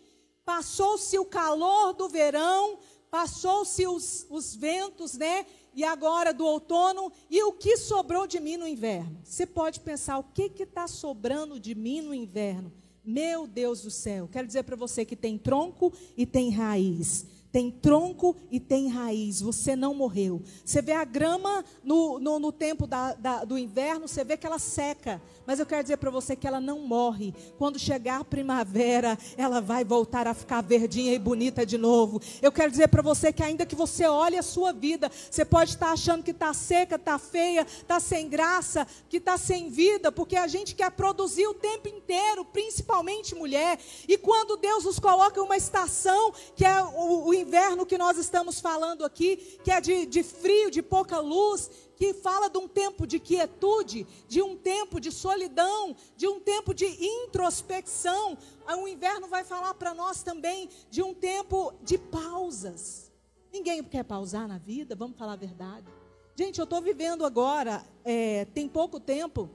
Passou-se 0.47 1.19
o 1.19 1.25
calor 1.25 1.91
do 1.91 2.07
verão, 2.07 2.79
passou-se 3.11 3.85
os, 3.85 4.25
os 4.29 4.55
ventos, 4.55 5.15
né? 5.15 5.45
E 5.75 5.83
agora 5.83 6.33
do 6.33 6.45
outono, 6.45 7.11
e 7.29 7.43
o 7.43 7.51
que 7.51 7.75
sobrou 7.75 8.25
de 8.25 8.39
mim 8.39 8.55
no 8.55 8.65
inverno? 8.65 9.19
Você 9.25 9.45
pode 9.45 9.81
pensar: 9.81 10.17
o 10.17 10.23
que 10.23 10.49
está 10.63 10.87
sobrando 10.87 11.59
de 11.59 11.75
mim 11.75 11.99
no 11.99 12.13
inverno? 12.13 12.71
Meu 13.03 13.45
Deus 13.45 13.81
do 13.81 13.91
céu, 13.91 14.29
quero 14.31 14.47
dizer 14.47 14.63
para 14.63 14.77
você 14.77 15.03
que 15.03 15.17
tem 15.17 15.37
tronco 15.37 15.91
e 16.15 16.25
tem 16.25 16.49
raiz 16.49 17.25
tem 17.57 17.71
tronco 17.71 18.35
e 18.51 18.59
tem 18.59 18.87
raiz. 18.87 19.41
Você 19.41 19.75
não 19.75 19.95
morreu. 19.95 20.43
Você 20.63 20.79
vê 20.79 20.91
a 20.91 21.03
grama 21.03 21.65
no, 21.83 22.19
no, 22.19 22.37
no 22.37 22.51
tempo 22.51 22.85
da, 22.85 23.15
da, 23.15 23.43
do 23.45 23.57
inverno, 23.57 24.07
você 24.07 24.23
vê 24.23 24.37
que 24.37 24.45
ela 24.45 24.59
seca. 24.59 25.19
Mas 25.43 25.59
eu 25.59 25.65
quero 25.65 25.81
dizer 25.81 25.97
para 25.97 26.11
você 26.11 26.35
que 26.35 26.45
ela 26.45 26.61
não 26.61 26.81
morre. 26.81 27.33
Quando 27.57 27.79
chegar 27.79 28.19
a 28.19 28.23
primavera, 28.23 29.17
ela 29.35 29.59
vai 29.59 29.83
voltar 29.83 30.27
a 30.27 30.35
ficar 30.35 30.61
verdinha 30.61 31.15
e 31.15 31.17
bonita 31.17 31.65
de 31.65 31.79
novo. 31.79 32.21
Eu 32.43 32.51
quero 32.51 32.69
dizer 32.69 32.89
para 32.89 33.01
você 33.01 33.33
que 33.33 33.41
ainda 33.41 33.65
que 33.65 33.75
você 33.75 34.05
olhe 34.05 34.37
a 34.37 34.43
sua 34.43 34.71
vida, 34.71 35.09
você 35.09 35.43
pode 35.43 35.71
estar 35.71 35.91
achando 35.91 36.21
que 36.21 36.31
está 36.31 36.53
seca, 36.53 36.93
está 36.95 37.17
feia, 37.17 37.61
está 37.61 37.99
sem 37.99 38.29
graça, 38.29 38.85
que 39.09 39.17
está 39.17 39.35
sem 39.35 39.67
vida, 39.71 40.11
porque 40.11 40.35
a 40.35 40.45
gente 40.45 40.75
quer 40.75 40.91
produzir 40.91 41.47
o 41.47 41.55
tempo 41.55 41.87
inteiro, 41.87 42.45
principalmente 42.45 43.33
mulher. 43.33 43.79
E 44.07 44.15
quando 44.15 44.57
Deus 44.57 44.83
nos 44.83 44.99
coloca 44.99 45.39
em 45.39 45.43
uma 45.43 45.57
estação 45.57 46.31
que 46.55 46.63
é 46.63 46.83
o, 46.83 47.29
o 47.29 47.33
inverno 47.47 47.85
que 47.85 47.97
nós 47.97 48.17
estamos 48.17 48.59
falando 48.59 49.05
aqui, 49.05 49.37
que 49.63 49.71
é 49.71 49.79
de, 49.79 50.05
de 50.05 50.21
frio, 50.21 50.69
de 50.69 50.81
pouca 50.83 51.19
luz, 51.19 51.71
que 51.95 52.13
fala 52.13 52.49
de 52.49 52.57
um 52.57 52.67
tempo 52.67 53.07
de 53.07 53.19
quietude, 53.19 54.05
de 54.27 54.41
um 54.41 54.55
tempo 54.55 54.99
de 54.99 55.11
solidão, 55.11 55.95
de 56.17 56.27
um 56.27 56.39
tempo 56.41 56.73
de 56.73 56.85
introspecção. 56.85 58.37
O 58.81 58.87
inverno 58.87 59.27
vai 59.27 59.45
falar 59.45 59.73
para 59.75 59.93
nós 59.93 60.21
também 60.21 60.69
de 60.91 61.01
um 61.01 61.13
tempo 61.13 61.73
de 61.81 61.97
pausas. 61.97 63.09
Ninguém 63.51 63.81
quer 63.81 64.03
pausar 64.03 64.45
na 64.47 64.57
vida, 64.57 64.93
vamos 64.93 65.17
falar 65.17 65.33
a 65.33 65.37
verdade. 65.37 65.87
Gente, 66.35 66.59
eu 66.59 66.65
estou 66.65 66.81
vivendo 66.81 67.25
agora, 67.25 67.83
é, 68.03 68.45
tem 68.53 68.67
pouco 68.67 68.99
tempo, 68.99 69.49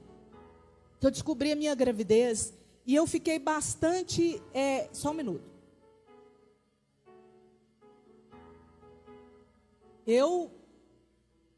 que 0.99 1.05
eu 1.05 1.11
descobri 1.11 1.51
a 1.51 1.55
minha 1.55 1.75
gravidez. 1.75 2.53
E 2.85 2.95
eu 2.95 3.07
fiquei 3.07 3.39
bastante. 3.39 4.41
É, 4.53 4.89
só 4.91 5.11
um 5.11 5.13
minuto. 5.13 5.52
Eu 10.05 10.51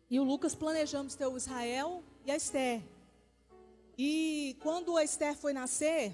e 0.10 0.20
o 0.20 0.24
Lucas 0.24 0.54
planejamos 0.54 1.16
ter 1.16 1.26
o 1.26 1.36
Israel 1.36 2.04
e 2.24 2.32
a 2.32 2.36
Esther. 2.36 2.82
E 3.98 4.56
quando 4.62 4.96
a 4.96 5.04
Esther 5.04 5.36
foi 5.36 5.52
nascer, 5.52 6.14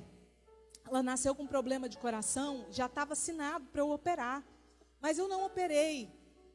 ela 0.88 1.04
nasceu 1.04 1.36
com 1.36 1.46
problema 1.46 1.90
de 1.90 1.98
coração, 1.98 2.66
já 2.72 2.86
estava 2.86 3.14
assinado 3.14 3.66
para 3.66 3.82
eu 3.82 3.92
operar. 3.92 4.46
Mas 5.02 5.18
eu 5.18 5.28
não 5.28 5.46
operei. 5.46 6.10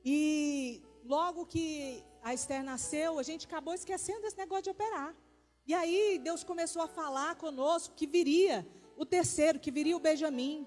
E 0.04 0.80
logo 1.04 1.45
que 1.45 2.02
a 2.23 2.33
Esther 2.33 2.62
nasceu, 2.62 3.18
a 3.18 3.23
gente 3.23 3.47
acabou 3.47 3.75
esquecendo 3.75 4.23
desse 4.23 4.38
negócio 4.38 4.64
de 4.64 4.71
operar. 4.71 5.14
E 5.66 5.75
aí 5.75 6.18
Deus 6.23 6.42
começou 6.42 6.80
a 6.80 6.88
falar 6.88 7.35
conosco 7.35 7.95
que 7.95 8.06
viria 8.06 8.66
o 8.97 9.04
terceiro, 9.04 9.61
que 9.61 9.71
viria 9.71 9.97
o 9.97 10.00
Benjamim. 10.00 10.66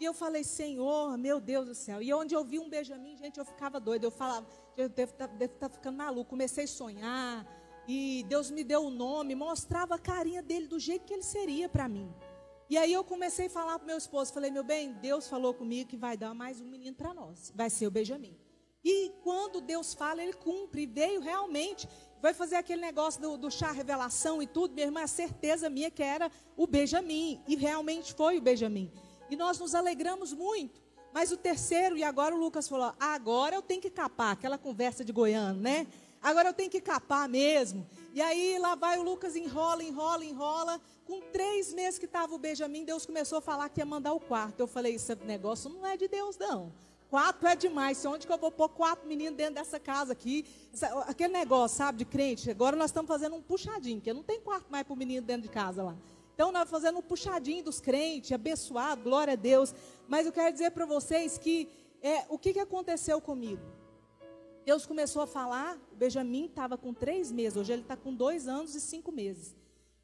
E 0.00 0.04
eu 0.06 0.14
falei, 0.14 0.42
Senhor, 0.42 1.18
meu 1.18 1.38
Deus 1.38 1.66
do 1.66 1.74
céu. 1.74 2.00
E 2.00 2.10
onde 2.14 2.34
eu 2.34 2.42
vi 2.42 2.58
um 2.58 2.70
Benjamin, 2.70 3.18
gente, 3.18 3.38
eu 3.38 3.44
ficava 3.44 3.78
doida. 3.78 4.06
Eu 4.06 4.10
falava, 4.10 4.46
eu 4.74 4.88
devo 4.88 5.12
estar 5.12 5.28
tá, 5.28 5.48
tá 5.48 5.68
ficando 5.68 5.98
maluco. 5.98 6.30
Comecei 6.30 6.64
a 6.64 6.68
sonhar. 6.68 7.46
E 7.86 8.24
Deus 8.26 8.50
me 8.50 8.64
deu 8.64 8.84
o 8.84 8.90
nome, 8.90 9.34
mostrava 9.34 9.96
a 9.96 9.98
carinha 9.98 10.42
dele 10.42 10.66
do 10.66 10.78
jeito 10.78 11.04
que 11.04 11.12
ele 11.12 11.22
seria 11.22 11.68
para 11.68 11.86
mim. 11.86 12.10
E 12.70 12.78
aí 12.78 12.92
eu 12.92 13.04
comecei 13.04 13.46
a 13.46 13.50
falar 13.50 13.78
para 13.78 13.86
meu 13.86 13.98
esposo, 13.98 14.32
falei, 14.32 14.50
meu 14.50 14.62
bem, 14.62 14.92
Deus 14.92 15.28
falou 15.28 15.52
comigo 15.52 15.90
que 15.90 15.96
vai 15.96 16.16
dar 16.16 16.32
mais 16.32 16.60
um 16.60 16.66
menino 16.66 16.96
para 16.96 17.12
nós. 17.12 17.52
Vai 17.54 17.68
ser 17.68 17.86
o 17.86 17.90
Benjamin. 17.90 18.34
E 18.82 19.12
quando 19.22 19.60
Deus 19.60 19.92
fala, 19.92 20.22
ele 20.22 20.32
cumpre. 20.32 20.86
Veio 20.86 21.20
realmente. 21.20 21.86
Vai 22.22 22.32
fazer 22.32 22.56
aquele 22.56 22.80
negócio 22.80 23.20
do, 23.20 23.36
do 23.36 23.50
chá 23.50 23.70
revelação 23.70 24.40
e 24.40 24.46
tudo. 24.46 24.72
Minha 24.72 24.86
irmã, 24.86 25.02
a 25.02 25.06
certeza 25.06 25.68
minha 25.68 25.90
que 25.90 26.02
era 26.02 26.30
o 26.56 26.66
Benjamin. 26.66 27.42
E 27.46 27.54
realmente 27.54 28.14
foi 28.14 28.38
o 28.38 28.40
Benjamin. 28.40 28.90
E 29.30 29.36
nós 29.36 29.58
nos 29.58 29.74
alegramos 29.74 30.32
muito. 30.32 30.80
Mas 31.12 31.32
o 31.32 31.36
terceiro, 31.36 31.96
e 31.96 32.04
agora 32.04 32.34
o 32.34 32.38
Lucas 32.38 32.68
falou: 32.68 32.92
agora 32.98 33.54
eu 33.54 33.62
tenho 33.62 33.80
que 33.80 33.90
capar, 33.90 34.32
aquela 34.32 34.58
conversa 34.58 35.04
de 35.04 35.12
goiano, 35.12 35.60
né? 35.60 35.86
Agora 36.22 36.50
eu 36.50 36.52
tenho 36.52 36.70
que 36.70 36.80
capar 36.80 37.28
mesmo. 37.28 37.86
E 38.12 38.20
aí 38.20 38.58
lá 38.58 38.74
vai 38.74 38.98
o 38.98 39.02
Lucas, 39.02 39.36
enrola, 39.36 39.82
enrola, 39.82 40.24
enrola. 40.24 40.80
Com 41.06 41.20
três 41.32 41.72
meses 41.72 41.98
que 41.98 42.04
estava 42.04 42.34
o 42.34 42.38
Benjamin, 42.38 42.84
Deus 42.84 43.06
começou 43.06 43.38
a 43.38 43.40
falar 43.40 43.68
que 43.70 43.80
ia 43.80 43.86
mandar 43.86 44.12
o 44.12 44.20
quarto. 44.20 44.60
Eu 44.60 44.66
falei: 44.66 44.94
esse 44.94 45.14
negócio 45.24 45.70
não 45.70 45.86
é 45.86 45.96
de 45.96 46.06
Deus, 46.08 46.36
não. 46.36 46.72
Quatro 47.08 47.48
é 47.48 47.56
demais. 47.56 48.04
Onde 48.04 48.24
que 48.24 48.32
eu 48.32 48.38
vou 48.38 48.52
pôr 48.52 48.68
quatro 48.68 49.08
meninos 49.08 49.36
dentro 49.36 49.54
dessa 49.54 49.80
casa 49.80 50.12
aqui? 50.12 50.46
Aquele 51.08 51.32
negócio, 51.32 51.78
sabe, 51.78 51.98
de 51.98 52.04
crente. 52.04 52.48
Agora 52.50 52.76
nós 52.76 52.90
estamos 52.90 53.08
fazendo 53.08 53.34
um 53.34 53.42
puxadinho, 53.42 53.96
porque 53.96 54.12
não 54.12 54.22
tem 54.22 54.40
quarto 54.40 54.70
mais 54.70 54.84
para 54.84 54.94
o 54.94 54.96
menino 54.96 55.26
dentro 55.26 55.42
de 55.42 55.48
casa 55.48 55.82
lá. 55.82 55.96
Então, 56.40 56.50
nós 56.50 56.70
fazendo 56.70 57.00
um 57.00 57.02
puxadinho 57.02 57.62
dos 57.62 57.82
crentes, 57.82 58.32
abençoado, 58.32 59.02
glória 59.02 59.34
a 59.34 59.36
Deus. 59.36 59.74
Mas 60.08 60.24
eu 60.24 60.32
quero 60.32 60.50
dizer 60.50 60.70
para 60.70 60.86
vocês 60.86 61.36
que 61.36 61.68
é, 62.00 62.24
o 62.30 62.38
que, 62.38 62.54
que 62.54 62.58
aconteceu 62.58 63.20
comigo? 63.20 63.60
Deus 64.64 64.86
começou 64.86 65.20
a 65.20 65.26
falar, 65.26 65.78
o 65.92 65.96
Benjamin 65.96 66.46
estava 66.46 66.78
com 66.78 66.94
três 66.94 67.30
meses, 67.30 67.58
hoje 67.58 67.74
ele 67.74 67.82
está 67.82 67.94
com 67.94 68.14
dois 68.14 68.48
anos 68.48 68.74
e 68.74 68.80
cinco 68.80 69.12
meses. 69.12 69.54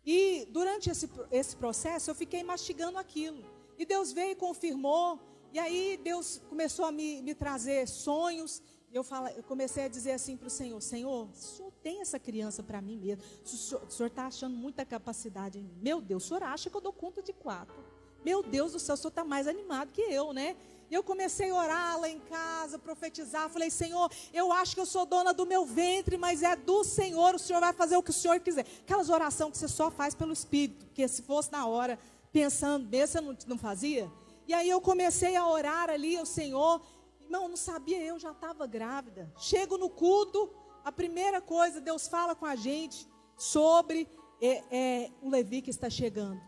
E 0.05 0.47
durante 0.50 0.90
esse, 0.90 1.09
esse 1.33 1.57
processo 1.57 2.11
eu 2.11 2.14
fiquei 2.14 2.43
mastigando 2.43 2.99
aquilo. 2.99 3.43
E 3.78 3.87
Deus 3.87 4.12
veio 4.12 4.33
e 4.33 4.37
confirmou. 4.37 5.19
E 5.55 5.59
aí 5.59 5.99
Deus 6.05 6.43
começou 6.50 6.85
a 6.85 6.93
me, 6.93 7.23
me 7.23 7.35
trazer 7.35 7.88
sonhos 7.88 8.62
eu, 8.93 9.05
falo, 9.05 9.28
eu 9.28 9.43
comecei 9.43 9.85
a 9.85 9.88
dizer 9.88 10.12
assim 10.12 10.37
para 10.37 10.47
o 10.47 10.50
Senhor: 10.50 10.81
Senhor, 10.81 11.28
Senhor 11.35 11.66
tem 11.87 12.00
essa 12.00 12.19
criança 12.19 12.64
para 12.64 12.83
mim 12.83 12.97
mesmo. 12.97 13.23
O 13.45 13.88
Senhor 13.88 14.09
está 14.09 14.26
achando 14.26 14.57
muita 14.57 14.85
capacidade 14.85 15.61
em 15.61 15.62
mim. 15.62 15.78
Meu 15.81 16.00
Deus, 16.00 16.25
o 16.25 16.26
Senhor 16.26 16.43
acha 16.43 16.69
que 16.69 16.76
eu 16.76 16.81
dou 16.81 16.93
conta 16.93 17.23
de 17.23 17.33
quatro. 17.33 17.76
Meu 18.25 18.43
Deus 18.43 18.73
do 18.73 18.81
céu, 18.81 18.95
o 18.95 18.97
Senhor 18.97 19.11
está 19.11 19.23
mais 19.23 19.47
animado 19.47 19.93
que 19.93 20.00
eu, 20.00 20.33
né? 20.33 20.57
Eu 20.90 21.05
comecei 21.05 21.49
a 21.49 21.55
orar 21.55 22.00
lá 22.00 22.09
em 22.09 22.19
casa, 22.19 22.76
profetizar. 22.76 23.49
Falei, 23.50 23.71
Senhor, 23.71 24.11
eu 24.35 24.52
acho 24.52 24.75
que 24.75 24.81
eu 24.81 24.87
sou 24.87 25.07
dona 25.07 25.33
do 25.33 25.47
meu 25.47 25.64
ventre, 25.64 26.16
mas 26.16 26.43
é 26.43 26.57
do 26.57 26.83
Senhor. 26.83 27.37
O 27.37 27.38
Senhor 27.38 27.61
vai 27.61 27.73
fazer 27.73 27.97
o 27.97 28.02
que 28.02 28.11
o 28.11 28.12
Senhor 28.12 28.40
quiser. 28.40 28.66
Aquelas 28.81 29.09
orações 29.09 29.52
que 29.52 29.59
você 29.59 29.69
só 29.69 29.88
faz 29.88 30.12
pelo 30.12 30.33
Espírito, 30.33 30.87
porque 30.87 31.07
se 31.07 31.23
fosse 31.23 31.52
na 31.52 31.69
hora, 31.69 31.97
pensando 32.33 32.88
mesmo, 32.88 33.21
não, 33.21 33.38
não 33.47 33.59
fazia? 33.59 34.11
E 34.49 34.52
aí 34.52 34.69
eu 34.69 34.81
comecei 34.81 35.37
a 35.37 35.47
orar 35.47 35.88
ali, 35.88 36.19
o 36.19 36.26
Senhor, 36.26 36.83
Irmão, 37.26 37.49
não 37.49 37.57
sabia, 37.57 38.00
eu 38.02 38.19
já 38.21 38.31
estava 38.31 38.66
grávida. 38.69 39.33
Chego 39.37 39.76
no 39.76 39.90
culto, 39.90 40.49
a 40.87 40.93
primeira 40.93 41.40
coisa, 41.40 41.81
Deus 41.81 42.07
fala 42.07 42.33
com 42.37 42.47
a 42.47 42.55
gente 42.55 43.09
sobre 43.37 44.09
é, 44.40 44.62
é, 44.71 45.11
o 45.21 45.28
Levi 45.28 45.61
que 45.61 45.69
está 45.69 45.90
chegando. 45.90 46.40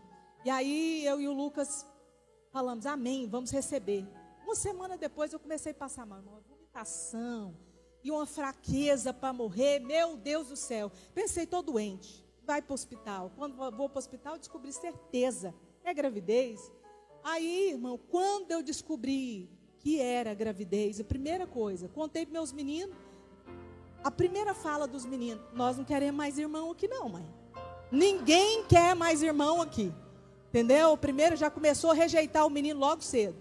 E 0.45 0.49
aí 0.49 1.05
eu 1.05 1.19
e 1.19 1.27
o 1.27 1.33
Lucas 1.33 1.85
falamos, 2.49 2.85
amém, 2.85 3.27
vamos 3.27 3.51
receber. 3.51 4.07
Uma 4.45 4.55
semana 4.55 4.97
depois 4.97 5.33
eu 5.33 5.41
comecei 5.41 5.73
a 5.73 5.75
passar 5.75 6.05
mal, 6.05 6.21
uma 6.21 6.39
vomitação 6.39 7.53
e 8.01 8.09
uma 8.09 8.25
fraqueza 8.25 9.13
para 9.13 9.33
morrer. 9.33 9.79
Meu 9.79 10.15
Deus 10.15 10.47
do 10.47 10.55
céu. 10.55 10.89
Pensei, 11.13 11.43
estou 11.43 11.61
doente. 11.61 12.25
Vai 12.45 12.61
para 12.61 12.71
o 12.71 12.75
hospital. 12.75 13.33
Quando 13.35 13.57
vou 13.57 13.89
para 13.89 13.97
o 13.97 13.99
hospital, 13.99 14.37
descobri 14.37 14.71
certeza. 14.71 15.53
É 15.83 15.93
gravidez. 15.93 16.71
Aí, 17.25 17.71
irmão, 17.71 17.99
quando 18.09 18.51
eu 18.51 18.63
descobri 18.63 19.49
que 19.79 19.99
era 19.99 20.33
gravidez. 20.33 20.99
A 20.99 21.03
primeira 21.03 21.47
coisa, 21.47 21.87
contei 21.89 22.25
para 22.25 22.33
meus 22.33 22.51
meninos. 22.51 22.95
A 24.03 24.09
primeira 24.09 24.53
fala 24.53 24.87
dos 24.87 25.05
meninos: 25.05 25.43
Nós 25.53 25.77
não 25.77 25.83
queremos 25.83 26.17
mais 26.17 26.37
irmão 26.37 26.71
aqui, 26.71 26.87
não, 26.87 27.09
mãe. 27.09 27.25
Ninguém 27.91 28.63
quer 28.65 28.95
mais 28.95 29.21
irmão 29.21 29.61
aqui. 29.61 29.91
Entendeu? 30.49 30.93
O 30.93 30.97
primeiro 30.97 31.35
já 31.35 31.49
começou 31.49 31.91
a 31.91 31.93
rejeitar 31.93 32.45
o 32.45 32.49
menino 32.49 32.79
logo 32.79 33.03
cedo. 33.03 33.35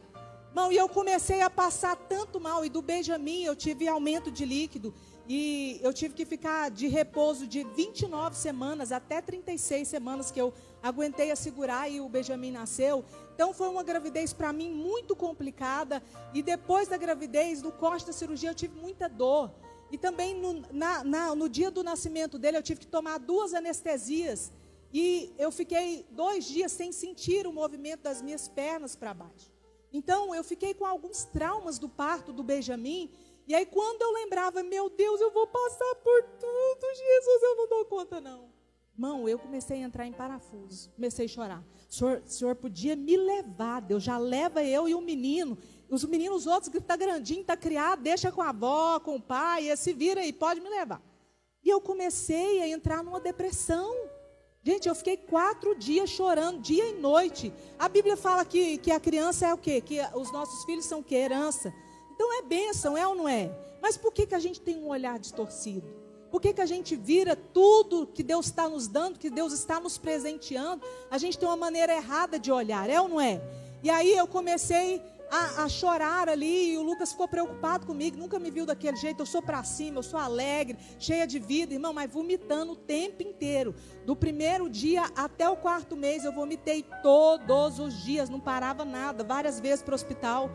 Não, 0.55 0.73
e 0.73 0.77
eu 0.77 0.89
comecei 0.89 1.41
a 1.41 1.49
passar 1.49 1.97
tanto 1.97 2.41
mal. 2.41 2.65
E 2.65 2.69
do 2.69 2.83
Benjamin 2.83 3.45
eu 3.45 3.55
tive 3.55 3.87
aumento 3.87 4.31
de 4.31 4.45
líquido. 4.45 4.93
E 5.29 5.79
eu 5.83 5.93
tive 5.93 6.15
que 6.15 6.25
ficar 6.25 6.71
de 6.71 6.89
repouso 6.89 7.47
de 7.47 7.63
29 7.63 8.35
semanas 8.35 8.91
até 8.91 9.21
36 9.21 9.87
semanas 9.87 10.31
que 10.31 10.41
eu 10.41 10.55
aguentei 10.83 11.31
a 11.31 11.37
segurar 11.37 11.89
e 11.91 12.01
o 12.01 12.09
Benjamin 12.09 12.51
nasceu. 12.51 13.05
Então 13.35 13.53
foi 13.53 13.69
uma 13.69 13.83
gravidez 13.83 14.33
para 14.33 14.53
mim 14.53 14.71
muito 14.71 15.15
complicada. 15.15 16.03
E 16.33 16.43
depois 16.43 16.89
da 16.89 16.97
gravidez, 16.97 17.63
no 17.63 17.71
corte 17.71 18.07
da 18.07 18.13
cirurgia, 18.13 18.51
eu 18.51 18.55
tive 18.55 18.81
muita 18.81 19.07
dor. 19.07 19.51
E 19.91 19.99
também 19.99 20.35
no, 20.35 20.63
na, 20.73 21.03
na, 21.03 21.35
no 21.35 21.49
dia 21.49 21.71
do 21.71 21.83
nascimento 21.83 22.39
dele, 22.39 22.59
eu 22.59 22.63
tive 22.63 22.81
que 22.81 22.87
tomar 22.87 23.19
duas 23.19 23.55
anestesias. 23.55 24.53
E 24.93 25.33
eu 25.39 25.51
fiquei 25.51 26.07
dois 26.11 26.47
dias 26.47 26.73
sem 26.73 26.93
sentir 26.93 27.47
o 27.47 27.53
movimento 27.53 28.03
das 28.03 28.23
minhas 28.23 28.49
pernas 28.49 28.97
para 28.97 29.15
baixo. 29.15 29.51
Então 29.93 30.35
eu 30.35 30.45
fiquei 30.45 30.75
com 30.75 30.85
alguns 30.85 31.25
traumas 31.25 31.79
do 31.79 31.89
parto 31.89 32.33
do 32.33 32.43
Benjamin. 32.43 33.11
E 33.47 33.55
aí 33.55 33.67
quando 33.67 34.03
eu 34.03 34.13
lembrava, 34.13 34.63
meu 34.63 34.91
Deus, 34.91 35.21
eu 35.21 35.31
vou 35.31 35.47
passar 35.47 35.95
por 35.97 36.23
tudo, 36.23 36.87
Jesus, 36.95 37.43
eu 37.43 37.57
não 37.57 37.69
dou 37.69 37.85
conta 37.87 38.21
não. 38.21 38.49
Irmão, 38.95 39.29
eu 39.29 39.39
comecei 39.39 39.81
a 39.81 39.87
entrar 39.87 40.07
em 40.07 40.13
parafuso, 40.13 40.91
comecei 40.91 41.27
a 41.27 41.29
chorar. 41.29 41.65
O 41.89 41.95
senhor, 41.95 42.23
o 42.27 42.29
senhor 42.29 42.57
podia 42.57 42.97
me 42.97 43.17
levar, 43.17 43.81
Deus 43.81 44.03
já 44.03 44.19
leva 44.19 44.65
eu 44.65 44.89
e 44.89 44.95
o 44.95 45.01
menino. 45.01 45.57
Os 45.91 46.05
meninos 46.05 46.47
outros 46.47 46.71
que 46.71 46.79
está 46.79 46.97
grandinho, 46.97 47.41
está 47.41 47.57
criado, 47.57 48.03
deixa 48.03 48.31
com 48.31 48.43
a 48.43 48.51
avó, 48.51 49.01
com 49.01 49.17
o 49.17 49.21
pai, 49.21 49.75
se 49.77 49.93
vira 49.93 50.21
aí, 50.21 50.33
pode 50.33 50.61
me 50.61 50.69
levar. 50.69 51.01
E 51.65 51.69
eu 51.69 51.81
comecei 51.81 52.61
a 52.61 52.69
entrar 52.69 53.03
numa 53.03 53.21
depressão. 53.21 53.95
Gente, 54.63 54.89
eu 54.89 54.95
fiquei 54.95 55.17
quatro 55.17 55.75
dias 55.75 56.11
chorando, 56.11 56.61
dia 56.61 56.85
e 56.91 56.95
noite. 56.95 57.53
A 57.79 57.89
Bíblia 57.89 58.17
fala 58.17 58.45
que, 58.45 58.77
que 58.79 58.91
a 58.91 59.01
criança 59.01 59.47
é 59.47 59.55
o 59.55 59.59
quê? 59.59 59.81
Que 59.81 60.01
os 60.15 60.31
nossos 60.31 60.65
filhos 60.65 60.85
são 60.85 61.01
o 61.01 61.05
quê? 61.05 61.15
Herança. 61.15 61.73
Então 62.15 62.39
é 62.39 62.43
bênção, 62.43 62.97
é 62.97 63.07
ou 63.07 63.15
não 63.15 63.29
é? 63.29 63.51
Mas 63.81 63.97
por 63.97 64.13
que, 64.13 64.27
que 64.27 64.35
a 64.35 64.39
gente 64.39 64.61
tem 64.61 64.77
um 64.77 64.89
olhar 64.89 65.19
distorcido? 65.19 65.87
Por 66.31 66.41
que, 66.43 66.53
que 66.53 66.61
a 66.61 66.67
gente 66.67 66.95
vira 66.95 67.35
tudo 67.35 68.07
que 68.07 68.23
Deus 68.23 68.47
está 68.47 68.69
nos 68.69 68.87
dando, 68.87 69.19
que 69.19 69.31
Deus 69.31 69.53
está 69.53 69.81
nos 69.81 69.97
presenteando? 69.97 70.85
A 71.11 71.17
gente 71.17 71.39
tem 71.39 71.49
uma 71.49 71.57
maneira 71.57 71.95
errada 71.95 72.39
de 72.39 72.53
olhar, 72.53 72.91
é 72.91 73.01
ou 73.01 73.09
não 73.09 73.21
é? 73.21 73.41
E 73.83 73.89
aí 73.89 74.13
eu 74.13 74.27
comecei 74.27 75.01
a, 75.31 75.65
a, 75.65 75.69
chorar 75.69 76.29
ali, 76.29 76.73
e 76.73 76.79
o 76.79 76.83
Lucas 76.83 77.13
ficou 77.13 77.29
preocupado 77.29 77.87
comigo, 77.87 78.17
nunca 78.17 78.39
me 78.39 78.51
viu 78.51 78.65
daquele 78.65 78.97
jeito, 78.97 79.21
eu 79.21 79.27
sou 79.27 79.43
para 79.43 79.63
cima, 79.63 79.99
eu 79.99 80.03
sou 80.03 80.19
alegre, 80.19 80.79
cheia 80.99 81.27
de 81.27 81.39
vida, 81.39 81.75
irmão, 81.75 81.93
mas 81.93 82.11
vomitando 82.11 82.73
o 82.73 82.77
tempo 82.77 83.23
inteiro. 83.23 83.75
Do 84.05 84.17
primeiro 84.17 84.69
dia 84.69 85.05
até 85.17 85.49
o 85.49 85.57
quarto 85.57 85.97
mês, 85.97 86.25
eu 86.25 86.33
vomitei 86.33 86.85
todos 87.03 87.79
os 87.79 88.03
dias, 88.03 88.29
não 88.29 88.41
parava 88.41 88.85
nada, 88.85 89.23
várias 89.23 89.61
vezes 89.61 89.83
para 89.83 89.93
o 89.93 89.95
hospital. 89.95 90.51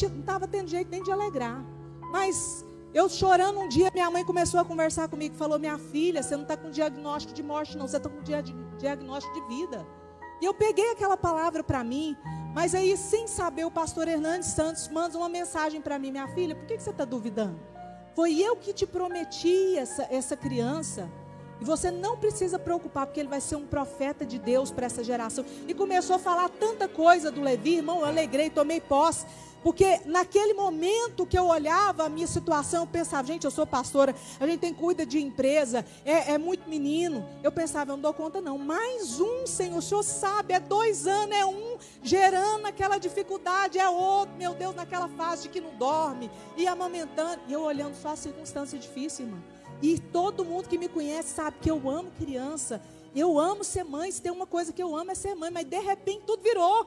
Não 0.00 0.20
estava 0.20 0.46
tendo 0.46 0.68
jeito 0.68 0.90
nem 0.90 1.02
de 1.02 1.10
alegrar. 1.10 1.64
Mas 2.12 2.64
eu 2.94 3.08
chorando 3.08 3.60
um 3.60 3.68
dia, 3.68 3.90
minha 3.92 4.10
mãe 4.10 4.24
começou 4.24 4.60
a 4.60 4.64
conversar 4.64 5.08
comigo, 5.08 5.34
falou: 5.34 5.58
Minha 5.58 5.78
filha, 5.78 6.22
você 6.22 6.36
não 6.36 6.42
está 6.42 6.56
com 6.56 6.70
diagnóstico 6.70 7.34
de 7.34 7.42
morte, 7.42 7.76
não, 7.76 7.86
você 7.86 7.96
está 7.96 8.08
com 8.08 8.22
diagnóstico 8.78 9.34
de 9.34 9.56
vida. 9.56 9.86
E 10.40 10.44
eu 10.44 10.54
peguei 10.54 10.90
aquela 10.92 11.16
palavra 11.16 11.64
para 11.64 11.82
mim, 11.82 12.16
mas 12.58 12.74
aí, 12.74 12.96
sem 12.96 13.28
saber, 13.28 13.64
o 13.64 13.70
pastor 13.70 14.08
Hernandes 14.08 14.48
Santos 14.48 14.88
manda 14.88 15.16
uma 15.16 15.28
mensagem 15.28 15.80
para 15.80 15.96
mim: 15.96 16.10
Minha 16.10 16.26
filha, 16.26 16.56
por 16.56 16.66
que, 16.66 16.76
que 16.76 16.82
você 16.82 16.90
está 16.90 17.04
duvidando? 17.04 17.56
Foi 18.16 18.36
eu 18.36 18.56
que 18.56 18.72
te 18.72 18.84
prometi 18.84 19.76
essa, 19.78 20.08
essa 20.10 20.36
criança. 20.36 21.08
E 21.60 21.64
você 21.64 21.88
não 21.92 22.16
precisa 22.16 22.58
preocupar, 22.58 23.06
porque 23.06 23.20
ele 23.20 23.28
vai 23.28 23.40
ser 23.40 23.54
um 23.54 23.64
profeta 23.64 24.26
de 24.26 24.40
Deus 24.40 24.72
para 24.72 24.86
essa 24.86 25.04
geração. 25.04 25.44
E 25.68 25.72
começou 25.72 26.16
a 26.16 26.18
falar 26.18 26.48
tanta 26.48 26.88
coisa 26.88 27.30
do 27.30 27.40
Levi, 27.40 27.76
irmão, 27.76 28.00
eu 28.00 28.06
alegrei, 28.06 28.50
tomei 28.50 28.80
posse. 28.80 29.24
Porque 29.62 30.00
naquele 30.04 30.54
momento 30.54 31.26
que 31.26 31.38
eu 31.38 31.46
olhava 31.46 32.04
a 32.04 32.08
minha 32.08 32.26
situação, 32.26 32.84
eu 32.84 32.86
pensava, 32.86 33.26
gente, 33.26 33.44
eu 33.44 33.50
sou 33.50 33.66
pastora, 33.66 34.14
a 34.38 34.46
gente 34.46 34.60
tem 34.60 34.72
cuida 34.72 35.04
de 35.04 35.20
empresa, 35.20 35.84
é, 36.04 36.32
é, 36.32 36.38
muito 36.38 36.68
menino. 36.68 37.26
Eu 37.42 37.50
pensava, 37.50 37.90
eu 37.90 37.96
não 37.96 38.02
dou 38.02 38.14
conta, 38.14 38.40
não. 38.40 38.56
Mais 38.56 39.20
um, 39.20 39.46
Senhor, 39.46 39.78
o 39.78 39.82
Senhor 39.82 40.02
sabe, 40.02 40.54
é 40.54 40.60
dois 40.60 41.06
anos, 41.06 41.36
é 41.36 41.44
um 41.44 41.76
gerando 42.02 42.66
aquela 42.66 42.98
dificuldade, 42.98 43.78
é 43.78 43.88
outro, 43.88 44.34
meu 44.36 44.54
Deus, 44.54 44.74
naquela 44.74 45.08
fase 45.08 45.44
de 45.44 45.48
que 45.48 45.60
não 45.60 45.74
dorme, 45.74 46.30
e 46.56 46.66
amamentando. 46.66 47.40
E 47.48 47.52
eu 47.52 47.62
olhando 47.62 47.94
só 47.94 48.10
a 48.10 48.16
circunstância 48.16 48.78
difícil, 48.78 49.26
irmão. 49.26 49.42
E 49.82 49.98
todo 49.98 50.44
mundo 50.44 50.68
que 50.68 50.78
me 50.78 50.88
conhece 50.88 51.34
sabe 51.34 51.56
que 51.60 51.70
eu 51.70 51.88
amo 51.88 52.10
criança. 52.18 52.82
Eu 53.14 53.38
amo 53.38 53.62
ser 53.62 53.84
mãe. 53.84 54.10
Se 54.10 54.20
tem 54.20 54.32
uma 54.32 54.46
coisa 54.46 54.72
que 54.72 54.82
eu 54.82 54.94
amo 54.94 55.12
é 55.12 55.14
ser 55.14 55.34
mãe. 55.34 55.50
Mas 55.50 55.64
de 55.64 55.78
repente 55.78 56.22
tudo 56.26 56.42
virou. 56.42 56.86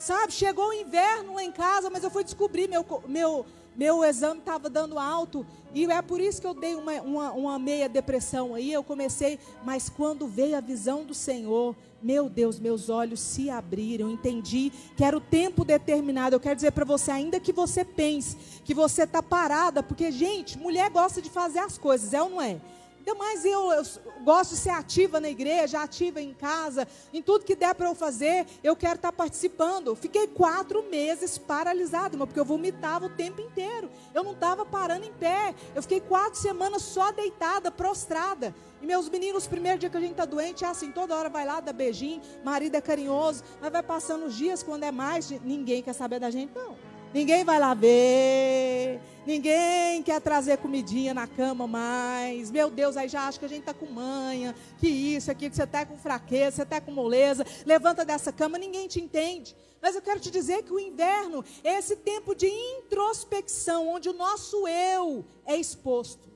Sabe, 0.00 0.32
chegou 0.32 0.70
o 0.70 0.72
inverno 0.72 1.34
lá 1.34 1.44
em 1.44 1.52
casa, 1.52 1.90
mas 1.90 2.02
eu 2.02 2.10
fui 2.10 2.24
descobrir, 2.24 2.66
meu, 2.66 2.86
meu, 3.06 3.44
meu 3.76 4.02
exame 4.02 4.40
estava 4.40 4.70
dando 4.70 4.98
alto. 4.98 5.44
E 5.74 5.84
é 5.84 6.00
por 6.00 6.18
isso 6.18 6.40
que 6.40 6.46
eu 6.46 6.54
dei 6.54 6.74
uma, 6.74 6.92
uma, 7.02 7.32
uma, 7.32 7.58
meia 7.58 7.86
depressão 7.86 8.54
aí. 8.54 8.72
Eu 8.72 8.82
comecei, 8.82 9.38
mas 9.62 9.90
quando 9.90 10.26
veio 10.26 10.56
a 10.56 10.60
visão 10.62 11.04
do 11.04 11.12
Senhor, 11.12 11.76
meu 12.02 12.30
Deus, 12.30 12.58
meus 12.58 12.88
olhos 12.88 13.20
se 13.20 13.50
abriram. 13.50 14.10
Entendi 14.10 14.72
que 14.96 15.04
era 15.04 15.14
o 15.14 15.20
tempo 15.20 15.66
determinado. 15.66 16.34
Eu 16.34 16.40
quero 16.40 16.56
dizer 16.56 16.72
para 16.72 16.86
você, 16.86 17.10
ainda 17.10 17.38
que 17.38 17.52
você 17.52 17.84
pense 17.84 18.38
que 18.64 18.72
você 18.72 19.02
está 19.02 19.22
parada, 19.22 19.82
porque, 19.82 20.10
gente, 20.10 20.58
mulher 20.58 20.88
gosta 20.88 21.20
de 21.20 21.28
fazer 21.28 21.58
as 21.58 21.76
coisas, 21.76 22.14
é 22.14 22.22
ou 22.22 22.30
não 22.30 22.40
é? 22.40 22.58
Ainda 23.00 23.14
mais 23.14 23.46
eu, 23.46 23.72
eu, 23.72 23.82
gosto 24.22 24.50
de 24.50 24.58
ser 24.58 24.70
ativa 24.70 25.18
na 25.18 25.28
igreja, 25.30 25.80
ativa 25.80 26.20
em 26.20 26.34
casa, 26.34 26.86
em 27.12 27.22
tudo 27.22 27.46
que 27.46 27.56
der 27.56 27.74
para 27.74 27.88
eu 27.88 27.94
fazer, 27.94 28.46
eu 28.62 28.76
quero 28.76 28.96
estar 28.96 29.10
tá 29.10 29.16
participando. 29.16 29.96
Fiquei 29.96 30.26
quatro 30.26 30.82
meses 30.90 31.38
paralisado, 31.38 32.18
porque 32.18 32.38
eu 32.38 32.44
vomitava 32.44 33.06
o 33.06 33.10
tempo 33.10 33.40
inteiro. 33.40 33.90
Eu 34.14 34.22
não 34.22 34.32
estava 34.32 34.66
parando 34.66 35.06
em 35.06 35.12
pé. 35.12 35.54
Eu 35.74 35.80
fiquei 35.80 36.00
quatro 36.00 36.38
semanas 36.38 36.82
só 36.82 37.10
deitada, 37.10 37.70
prostrada. 37.70 38.54
E 38.82 38.86
meus 38.86 39.08
meninos, 39.08 39.46
primeiro 39.46 39.78
dia 39.78 39.88
que 39.88 39.96
a 39.96 40.00
gente 40.00 40.12
está 40.12 40.26
doente, 40.26 40.64
é 40.64 40.68
assim, 40.68 40.92
toda 40.92 41.16
hora 41.16 41.30
vai 41.30 41.46
lá, 41.46 41.60
dá 41.60 41.72
beijinho, 41.72 42.20
marido 42.44 42.74
é 42.74 42.80
carinhoso, 42.80 43.42
mas 43.60 43.72
vai 43.72 43.82
passando 43.82 44.26
os 44.26 44.34
dias, 44.34 44.62
quando 44.62 44.84
é 44.84 44.90
mais, 44.90 45.30
ninguém 45.42 45.82
quer 45.82 45.92
saber 45.94 46.18
da 46.18 46.30
gente, 46.30 46.54
não. 46.54 46.89
Ninguém 47.12 47.44
vai 47.44 47.58
lá 47.58 47.74
ver. 47.74 49.00
Ninguém 49.26 50.02
quer 50.02 50.20
trazer 50.20 50.58
comidinha 50.58 51.12
na 51.12 51.26
cama 51.26 51.66
mais. 51.66 52.50
Meu 52.50 52.70
Deus, 52.70 52.96
aí 52.96 53.08
já 53.08 53.26
acha 53.26 53.38
que 53.38 53.44
a 53.44 53.48
gente 53.48 53.60
está 53.60 53.74
com 53.74 53.86
manha. 53.86 54.54
Que 54.78 54.88
isso 54.88 55.30
aqui, 55.30 55.50
que 55.50 55.56
você 55.56 55.64
está 55.64 55.84
com 55.84 55.96
fraqueza, 55.96 56.56
você 56.56 56.62
está 56.62 56.80
com 56.80 56.92
moleza. 56.92 57.44
Levanta 57.66 58.04
dessa 58.04 58.32
cama, 58.32 58.58
ninguém 58.58 58.88
te 58.88 59.00
entende. 59.00 59.54
Mas 59.82 59.94
eu 59.94 60.02
quero 60.02 60.20
te 60.20 60.30
dizer 60.30 60.62
que 60.62 60.72
o 60.72 60.78
inverno 60.78 61.44
é 61.64 61.78
esse 61.78 61.96
tempo 61.96 62.34
de 62.34 62.46
introspecção, 62.46 63.88
onde 63.88 64.08
o 64.08 64.12
nosso 64.12 64.68
eu 64.68 65.24
é 65.44 65.56
exposto. 65.56 66.28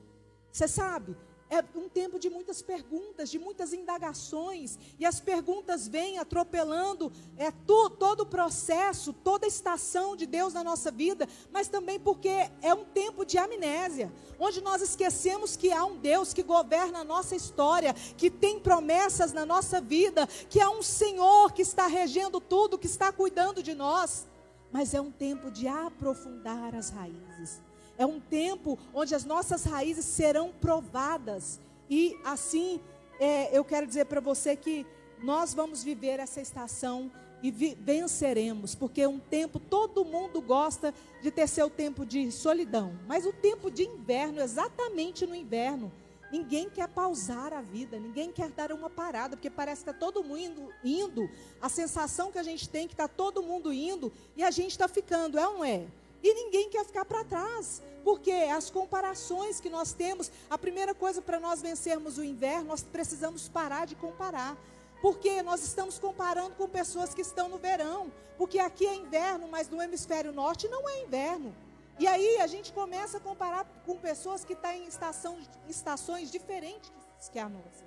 Você 0.51 0.67
sabe, 0.67 1.15
é 1.49 1.63
um 1.75 1.87
tempo 1.87 2.19
de 2.19 2.29
muitas 2.29 2.61
perguntas, 2.61 3.29
de 3.29 3.37
muitas 3.37 3.71
indagações, 3.71 4.79
e 4.99 5.05
as 5.05 5.19
perguntas 5.19 5.87
vêm 5.87 6.17
atropelando 6.17 7.11
é, 7.37 7.51
to, 7.51 7.89
todo 7.91 8.21
o 8.21 8.25
processo, 8.25 9.13
toda 9.13 9.45
a 9.45 9.47
estação 9.47 10.15
de 10.15 10.25
Deus 10.25 10.53
na 10.53 10.63
nossa 10.63 10.89
vida, 10.89 11.27
mas 11.51 11.67
também 11.67 11.99
porque 11.99 12.49
é 12.61 12.73
um 12.73 12.85
tempo 12.85 13.23
de 13.23 13.37
amnésia, 13.37 14.11
onde 14.39 14.59
nós 14.59 14.81
esquecemos 14.81 15.55
que 15.55 15.71
há 15.71 15.85
um 15.85 15.97
Deus 15.97 16.33
que 16.33 16.41
governa 16.41 16.99
a 16.99 17.03
nossa 17.03 17.35
história, 17.35 17.93
que 17.93 18.29
tem 18.29 18.59
promessas 18.59 19.31
na 19.31 19.45
nossa 19.45 19.79
vida, 19.79 20.27
que 20.49 20.59
há 20.59 20.69
um 20.69 20.81
Senhor 20.81 21.53
que 21.53 21.61
está 21.61 21.85
regendo 21.85 22.41
tudo, 22.41 22.77
que 22.77 22.87
está 22.87 23.11
cuidando 23.11 23.61
de 23.61 23.75
nós, 23.75 24.27
mas 24.71 24.93
é 24.93 24.99
um 24.99 25.11
tempo 25.11 25.51
de 25.51 25.67
aprofundar 25.67 26.75
as 26.75 26.89
raízes 26.89 27.64
é 27.97 28.05
um 28.05 28.19
tempo 28.19 28.77
onde 28.93 29.15
as 29.15 29.25
nossas 29.25 29.63
raízes 29.63 30.05
serão 30.05 30.51
provadas. 30.51 31.59
E 31.89 32.17
assim, 32.23 32.79
é, 33.19 33.55
eu 33.57 33.63
quero 33.63 33.87
dizer 33.87 34.05
para 34.05 34.19
você 34.19 34.55
que 34.55 34.85
nós 35.21 35.53
vamos 35.53 35.83
viver 35.83 36.19
essa 36.19 36.41
estação 36.41 37.11
e 37.41 37.51
venceremos, 37.51 38.73
porque 38.73 39.01
é 39.01 39.07
um 39.07 39.19
tempo, 39.19 39.59
todo 39.59 40.03
mundo 40.03 40.41
gosta 40.41 40.93
de 41.21 41.29
ter 41.29 41.47
seu 41.47 41.69
tempo 41.69 42.05
de 42.05 42.31
solidão, 42.31 42.97
mas 43.07 43.25
o 43.25 43.33
tempo 43.33 43.69
de 43.69 43.83
inverno, 43.83 44.41
exatamente 44.41 45.27
no 45.27 45.35
inverno, 45.35 45.91
ninguém 46.31 46.69
quer 46.69 46.87
pausar 46.87 47.53
a 47.53 47.61
vida, 47.61 47.99
ninguém 47.99 48.31
quer 48.31 48.49
dar 48.49 48.71
uma 48.71 48.89
parada, 48.89 49.35
porque 49.35 49.49
parece 49.49 49.83
que 49.83 49.89
está 49.89 49.99
todo 49.99 50.23
mundo 50.23 50.73
indo, 50.83 51.29
a 51.61 51.69
sensação 51.69 52.31
que 52.31 52.39
a 52.39 52.43
gente 52.43 52.67
tem 52.67 52.85
é 52.85 52.87
que 52.87 52.93
está 52.93 53.07
todo 53.07 53.43
mundo 53.43 53.71
indo 53.71 54.11
e 54.35 54.43
a 54.43 54.49
gente 54.49 54.71
está 54.71 54.87
ficando, 54.87 55.37
é 55.37 55.47
ou 55.47 55.55
não 55.55 55.65
é? 55.65 55.85
E 56.23 56.33
ninguém 56.33 56.69
quer 56.69 56.85
ficar 56.85 57.05
para 57.05 57.23
trás, 57.23 57.81
porque 58.03 58.31
as 58.31 58.69
comparações 58.69 59.59
que 59.59 59.69
nós 59.69 59.93
temos, 59.93 60.31
a 60.49 60.57
primeira 60.57 60.93
coisa 60.93 61.21
para 61.21 61.39
nós 61.39 61.61
vencermos 61.61 62.17
o 62.17 62.23
inverno, 62.23 62.69
nós 62.69 62.83
precisamos 62.83 63.47
parar 63.47 63.85
de 63.85 63.95
comparar. 63.95 64.57
Porque 65.01 65.41
nós 65.43 65.63
estamos 65.63 65.99
comparando 65.99 66.55
com 66.55 66.67
pessoas 66.67 67.13
que 67.13 67.21
estão 67.21 67.47
no 67.47 67.57
verão. 67.57 68.11
Porque 68.37 68.59
aqui 68.59 68.85
é 68.87 68.95
inverno, 68.95 69.47
mas 69.47 69.69
no 69.69 69.81
hemisfério 69.81 70.31
norte 70.31 70.67
não 70.67 70.89
é 70.89 71.03
inverno. 71.03 71.55
E 71.99 72.07
aí 72.07 72.37
a 72.39 72.47
gente 72.47 72.73
começa 72.73 73.17
a 73.17 73.21
comparar 73.21 73.65
com 73.85 73.97
pessoas 73.97 74.43
que 74.43 74.53
estão 74.53 74.71
em 74.71 74.85
estação, 74.85 75.37
estações 75.69 76.31
diferentes 76.31 76.91
que 77.31 77.39
a 77.39 77.47
nossa 77.47 77.84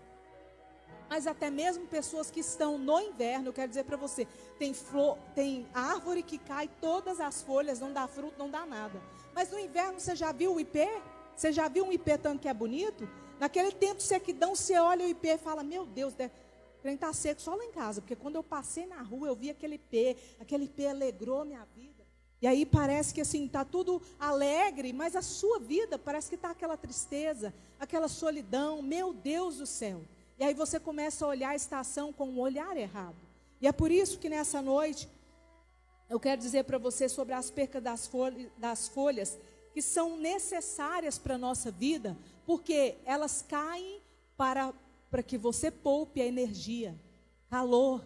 mas 1.09 1.27
até 1.27 1.51
mesmo 1.51 1.87
pessoas 1.87 2.31
que 2.31 2.41
estão 2.41 2.77
no 2.77 3.01
inverno, 3.01 3.49
eu 3.49 3.53
quero 3.53 3.69
dizer 3.69 3.85
para 3.85 3.97
você, 3.97 4.27
tem 4.59 4.75
flor, 4.75 5.17
tem 5.35 5.67
árvore 5.73 6.23
que 6.23 6.39
cai, 6.39 6.69
todas 6.81 7.21
as 7.21 7.43
folhas, 7.43 7.81
não 7.81 7.93
dá 7.93 8.07
fruto, 8.07 8.39
não 8.39 8.51
dá 8.51 8.67
nada. 8.67 9.01
Mas 9.35 9.51
no 9.51 9.59
inverno 9.59 9.99
você 9.99 10.15
já 10.15 10.33
viu 10.33 10.55
o 10.55 10.61
ipê? 10.61 10.89
Você 11.35 11.53
já 11.53 11.69
viu 11.69 11.85
um 11.85 11.93
ipê 11.93 12.19
tanto 12.19 12.41
que 12.41 12.49
é 12.49 12.55
bonito? 12.55 13.09
Naquele 13.39 13.73
tempo 13.73 13.97
de 13.97 14.03
sequidão, 14.03 14.55
você 14.55 14.77
olha 14.79 15.07
o 15.07 15.09
ipê 15.09 15.35
e 15.35 15.39
fala, 15.39 15.63
meu 15.63 15.87
Deus, 15.87 16.13
O 16.15 16.81
trem 16.83 16.95
está 16.95 17.13
seco 17.13 17.41
só 17.41 17.55
lá 17.55 17.65
em 17.65 17.73
casa, 17.73 18.01
porque 18.01 18.17
quando 18.17 18.37
eu 18.37 18.43
passei 18.43 18.87
na 18.87 19.01
rua, 19.03 19.29
eu 19.29 19.37
vi 19.37 19.51
aquele 19.51 19.79
pé, 19.79 20.17
aquele 20.41 20.69
pé 20.69 20.91
alegrou 20.91 21.45
minha 21.45 21.65
vida. 21.75 22.05
E 22.41 22.47
aí 22.47 22.65
parece 22.65 23.13
que 23.13 23.21
assim, 23.21 23.47
está 23.47 23.65
tudo 23.65 24.01
alegre, 24.19 24.93
mas 24.93 25.17
a 25.17 25.23
sua 25.23 25.59
vida 25.59 25.99
parece 25.99 26.29
que 26.29 26.37
está 26.37 26.51
aquela 26.51 26.77
tristeza, 26.77 27.53
aquela 27.81 28.07
solidão, 28.07 28.81
meu 28.81 29.13
Deus 29.13 29.57
do 29.57 29.67
céu. 29.67 30.03
E 30.39 30.45
aí 30.45 30.55
você 30.55 30.79
começa 30.79 31.25
a 31.25 31.29
olhar 31.29 31.51
a 31.51 31.57
estação 31.57 32.13
com 32.13 32.29
um 32.29 32.39
olhar 32.39 32.77
errado. 32.77 33.17
E 33.61 33.67
é 33.67 33.73
por 33.73 33.91
isso 33.91 34.19
que 34.19 34.29
nessa 34.29 34.63
noite, 34.63 35.09
eu 36.09 36.21
quero 36.21 36.41
dizer 36.41 36.65
para 36.65 36.79
você 36.79 37.09
sobre 37.09 37.35
as 37.35 37.51
percas 37.51 37.83
das 37.83 38.07
folhas, 38.07 38.51
das 38.57 38.89
folhas 38.89 39.39
que 39.75 39.83
são 39.83 40.17
necessárias 40.17 41.19
para 41.19 41.35
a 41.35 41.39
nossa 41.39 41.71
vida, 41.71 42.17
porque 42.47 42.97
elas 43.05 43.45
caem 43.47 44.01
para, 44.37 44.73
para 45.11 45.23
que 45.23 45.37
você 45.37 45.71
poupe 45.71 46.23
a 46.23 46.27
energia, 46.27 46.95
calor 47.51 48.05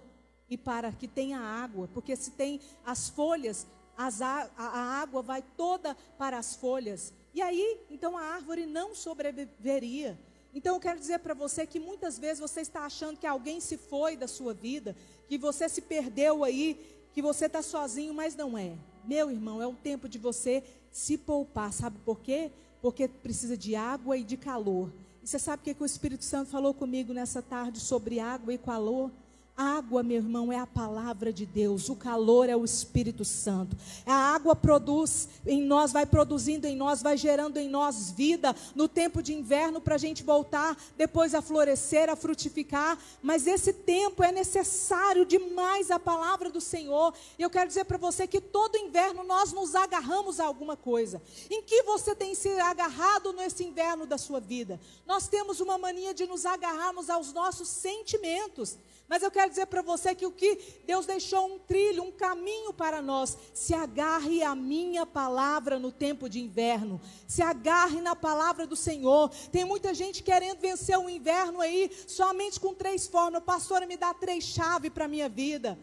e 0.48 0.56
para 0.56 0.90
que 0.90 1.06
tenha 1.06 1.38
água, 1.38 1.88
porque 1.92 2.16
se 2.16 2.30
tem 2.30 2.60
as 2.84 3.08
folhas, 3.10 3.66
as, 3.96 4.22
a, 4.22 4.50
a 4.56 5.00
água 5.00 5.22
vai 5.22 5.42
toda 5.56 5.94
para 6.18 6.38
as 6.38 6.56
folhas. 6.56 7.12
E 7.34 7.40
aí, 7.40 7.80
então 7.90 8.16
a 8.16 8.22
árvore 8.22 8.66
não 8.66 8.94
sobreviveria. 8.94 10.18
Então 10.54 10.76
eu 10.76 10.80
quero 10.80 11.00
dizer 11.00 11.18
para 11.20 11.34
você 11.34 11.66
que 11.66 11.80
muitas 11.80 12.18
vezes 12.18 12.40
você 12.40 12.60
está 12.60 12.84
achando 12.84 13.18
que 13.18 13.26
alguém 13.26 13.60
se 13.60 13.76
foi 13.76 14.16
da 14.16 14.28
sua 14.28 14.52
vida, 14.52 14.94
que 15.28 15.38
você 15.38 15.68
se 15.68 15.80
perdeu 15.80 16.44
aí, 16.44 16.78
que 17.14 17.22
você 17.22 17.46
está 17.46 17.62
sozinho, 17.62 18.12
mas 18.12 18.34
não 18.34 18.56
é. 18.56 18.74
Meu 19.04 19.30
irmão, 19.30 19.62
é 19.62 19.66
o 19.66 19.74
tempo 19.74 20.08
de 20.08 20.18
você 20.18 20.62
se 20.90 21.16
poupar. 21.16 21.72
Sabe 21.72 21.98
por 22.04 22.20
quê? 22.20 22.50
Porque 22.80 23.08
precisa 23.08 23.56
de 23.56 23.74
água 23.74 24.16
e 24.16 24.22
de 24.22 24.36
calor. 24.36 24.90
E 25.22 25.26
você 25.26 25.38
sabe 25.38 25.62
o 25.62 25.64
que, 25.64 25.74
que 25.74 25.82
o 25.82 25.86
Espírito 25.86 26.24
Santo 26.24 26.50
falou 26.50 26.74
comigo 26.74 27.12
nessa 27.12 27.40
tarde 27.40 27.80
sobre 27.80 28.20
água 28.20 28.52
e 28.52 28.58
calor? 28.58 29.10
Água, 29.56 30.02
meu 30.02 30.16
irmão, 30.16 30.52
é 30.52 30.58
a 30.58 30.66
palavra 30.66 31.32
de 31.32 31.44
Deus, 31.44 31.88
o 31.88 31.96
calor 31.96 32.48
é 32.48 32.56
o 32.56 32.64
Espírito 32.64 33.24
Santo. 33.24 33.76
A 34.06 34.34
água 34.34 34.56
produz 34.56 35.28
em 35.46 35.62
nós, 35.62 35.92
vai 35.92 36.06
produzindo 36.06 36.66
em 36.66 36.74
nós, 36.74 37.02
vai 37.02 37.16
gerando 37.16 37.58
em 37.58 37.68
nós 37.68 38.10
vida 38.10 38.54
no 38.74 38.88
tempo 38.88 39.22
de 39.22 39.34
inverno 39.34 39.80
para 39.80 39.96
a 39.96 39.98
gente 39.98 40.22
voltar 40.22 40.76
depois 40.96 41.34
a 41.34 41.42
florescer, 41.42 42.08
a 42.08 42.16
frutificar. 42.16 42.98
Mas 43.22 43.46
esse 43.46 43.72
tempo 43.72 44.22
é 44.22 44.32
necessário 44.32 45.24
demais 45.24 45.90
a 45.90 45.98
palavra 45.98 46.50
do 46.50 46.60
Senhor. 46.60 47.12
E 47.38 47.42
eu 47.42 47.50
quero 47.50 47.68
dizer 47.68 47.84
para 47.84 47.98
você 47.98 48.26
que 48.26 48.40
todo 48.40 48.76
inverno 48.76 49.22
nós 49.22 49.52
nos 49.52 49.74
agarramos 49.74 50.40
a 50.40 50.46
alguma 50.46 50.76
coisa. 50.76 51.22
Em 51.50 51.62
que 51.62 51.82
você 51.82 52.14
tem 52.14 52.34
se 52.34 52.48
agarrado 52.60 53.32
nesse 53.32 53.64
inverno 53.64 54.06
da 54.06 54.16
sua 54.16 54.40
vida? 54.40 54.80
Nós 55.06 55.28
temos 55.28 55.60
uma 55.60 55.76
mania 55.76 56.14
de 56.14 56.26
nos 56.26 56.46
agarrarmos 56.46 57.10
aos 57.10 57.32
nossos 57.32 57.68
sentimentos. 57.68 58.78
Mas 59.08 59.22
eu 59.22 59.30
quero 59.30 59.50
dizer 59.50 59.66
para 59.66 59.82
você 59.82 60.14
que 60.14 60.24
o 60.24 60.30
que 60.30 60.58
Deus 60.86 61.04
deixou 61.04 61.46
um 61.46 61.58
trilho, 61.58 62.02
um 62.02 62.10
caminho 62.10 62.72
para 62.72 63.02
nós. 63.02 63.36
Se 63.52 63.74
agarre 63.74 64.42
à 64.42 64.54
minha 64.54 65.04
palavra 65.04 65.78
no 65.78 65.92
tempo 65.92 66.28
de 66.28 66.40
inverno. 66.40 67.00
Se 67.26 67.42
agarre 67.42 68.00
na 68.00 68.16
palavra 68.16 68.66
do 68.66 68.76
Senhor. 68.76 69.28
Tem 69.50 69.64
muita 69.64 69.92
gente 69.92 70.22
querendo 70.22 70.60
vencer 70.60 70.98
o 70.98 71.10
inverno 71.10 71.60
aí 71.60 71.90
somente 72.06 72.58
com 72.58 72.72
três 72.72 73.06
formas. 73.06 73.42
Pastora, 73.42 73.86
me 73.86 73.96
dá 73.96 74.14
três 74.14 74.44
chaves 74.44 74.90
para 74.90 75.04
a 75.04 75.08
minha 75.08 75.28
vida. 75.28 75.78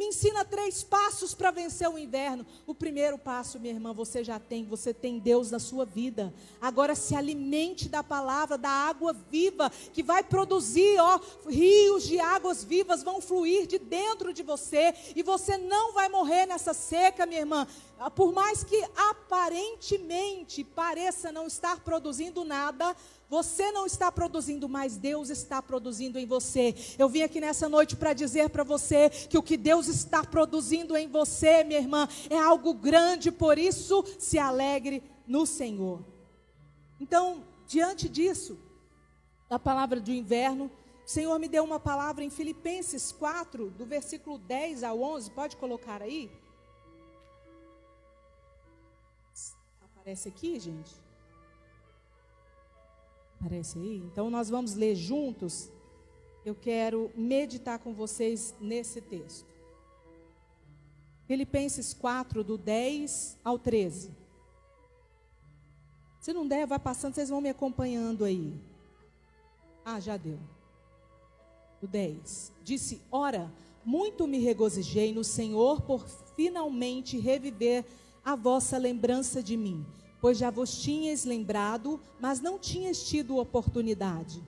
Me 0.00 0.06
ensina 0.06 0.46
três 0.46 0.82
passos 0.82 1.34
para 1.34 1.50
vencer 1.50 1.86
o 1.86 1.98
inverno. 1.98 2.46
O 2.66 2.74
primeiro 2.74 3.18
passo, 3.18 3.60
minha 3.60 3.74
irmã, 3.74 3.92
você 3.92 4.24
já 4.24 4.38
tem, 4.38 4.64
você 4.64 4.94
tem 4.94 5.18
Deus 5.18 5.50
na 5.50 5.58
sua 5.58 5.84
vida. 5.84 6.32
Agora 6.58 6.94
se 6.94 7.14
alimente 7.14 7.86
da 7.86 8.02
palavra, 8.02 8.56
da 8.56 8.70
água 8.70 9.12
viva, 9.12 9.70
que 9.92 10.02
vai 10.02 10.22
produzir, 10.22 10.98
ó, 10.98 11.20
rios 11.46 12.04
de 12.04 12.18
águas 12.18 12.64
vivas 12.64 13.02
vão 13.02 13.20
fluir 13.20 13.66
de 13.66 13.78
dentro 13.78 14.32
de 14.32 14.42
você, 14.42 14.94
e 15.14 15.22
você 15.22 15.58
não 15.58 15.92
vai 15.92 16.08
morrer 16.08 16.46
nessa 16.46 16.72
seca, 16.72 17.26
minha 17.26 17.40
irmã. 17.40 17.66
Por 18.16 18.32
mais 18.32 18.64
que 18.64 18.82
aparentemente 18.96 20.64
pareça 20.64 21.30
não 21.30 21.46
estar 21.46 21.78
produzindo 21.80 22.42
nada, 22.42 22.96
você 23.30 23.70
não 23.70 23.86
está 23.86 24.10
produzindo, 24.10 24.68
mas 24.68 24.96
Deus 24.96 25.30
está 25.30 25.62
produzindo 25.62 26.18
em 26.18 26.26
você. 26.26 26.74
Eu 26.98 27.08
vim 27.08 27.22
aqui 27.22 27.40
nessa 27.40 27.68
noite 27.68 27.94
para 27.94 28.12
dizer 28.12 28.50
para 28.50 28.64
você 28.64 29.08
que 29.08 29.38
o 29.38 29.42
que 29.42 29.56
Deus 29.56 29.86
está 29.86 30.24
produzindo 30.24 30.96
em 30.96 31.06
você, 31.06 31.62
minha 31.62 31.78
irmã, 31.78 32.08
é 32.28 32.36
algo 32.36 32.74
grande, 32.74 33.30
por 33.30 33.56
isso 33.56 34.04
se 34.18 34.36
alegre 34.36 35.00
no 35.28 35.46
Senhor. 35.46 36.04
Então, 36.98 37.44
diante 37.68 38.08
disso, 38.08 38.58
da 39.48 39.60
palavra 39.60 40.00
do 40.00 40.10
inverno, 40.10 40.68
o 41.06 41.08
Senhor 41.08 41.38
me 41.38 41.46
deu 41.46 41.62
uma 41.62 41.78
palavra 41.78 42.24
em 42.24 42.30
Filipenses 42.30 43.12
4, 43.12 43.70
do 43.70 43.86
versículo 43.86 44.38
10 44.38 44.82
ao 44.82 45.00
11, 45.00 45.30
pode 45.30 45.56
colocar 45.56 46.02
aí? 46.02 46.28
Aparece 49.80 50.28
aqui, 50.28 50.58
gente? 50.58 51.09
Aparece 53.40 53.78
aí? 53.78 53.96
Então 54.12 54.30
nós 54.30 54.50
vamos 54.50 54.74
ler 54.74 54.94
juntos. 54.94 55.70
Eu 56.44 56.54
quero 56.54 57.10
meditar 57.16 57.78
com 57.78 57.94
vocês 57.94 58.54
nesse 58.60 59.00
texto. 59.00 59.48
Filipenses 61.26 61.94
4, 61.94 62.44
do 62.44 62.58
10 62.58 63.38
ao 63.42 63.58
13. 63.58 64.10
Se 66.20 66.34
não 66.34 66.46
der, 66.46 66.66
vai 66.66 66.78
passando, 66.78 67.14
vocês 67.14 67.30
vão 67.30 67.40
me 67.40 67.48
acompanhando 67.48 68.26
aí. 68.26 68.60
Ah, 69.86 69.98
já 69.98 70.18
deu. 70.18 70.38
O 71.80 71.86
10. 71.86 72.52
Disse: 72.62 73.00
Ora, 73.10 73.50
muito 73.82 74.28
me 74.28 74.38
regozijei 74.38 75.14
no 75.14 75.24
Senhor 75.24 75.80
por 75.80 76.06
finalmente 76.36 77.18
reviver 77.18 77.86
a 78.22 78.36
vossa 78.36 78.76
lembrança 78.76 79.42
de 79.42 79.56
mim 79.56 79.86
pois 80.20 80.38
já 80.38 80.50
vos 80.50 80.80
tinhas 80.80 81.24
lembrado, 81.24 82.00
mas 82.20 82.40
não 82.40 82.58
tinhas 82.58 83.02
tido 83.02 83.38
oportunidade. 83.38 84.42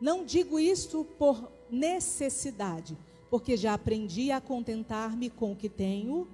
Não 0.00 0.24
digo 0.24 0.58
isto 0.58 1.04
por 1.18 1.50
necessidade, 1.70 2.96
porque 3.30 3.56
já 3.56 3.74
aprendi 3.74 4.30
a 4.30 4.40
contentar-me 4.40 5.30
com 5.30 5.52
o 5.52 5.56
que 5.56 5.68
tenho. 5.68 6.28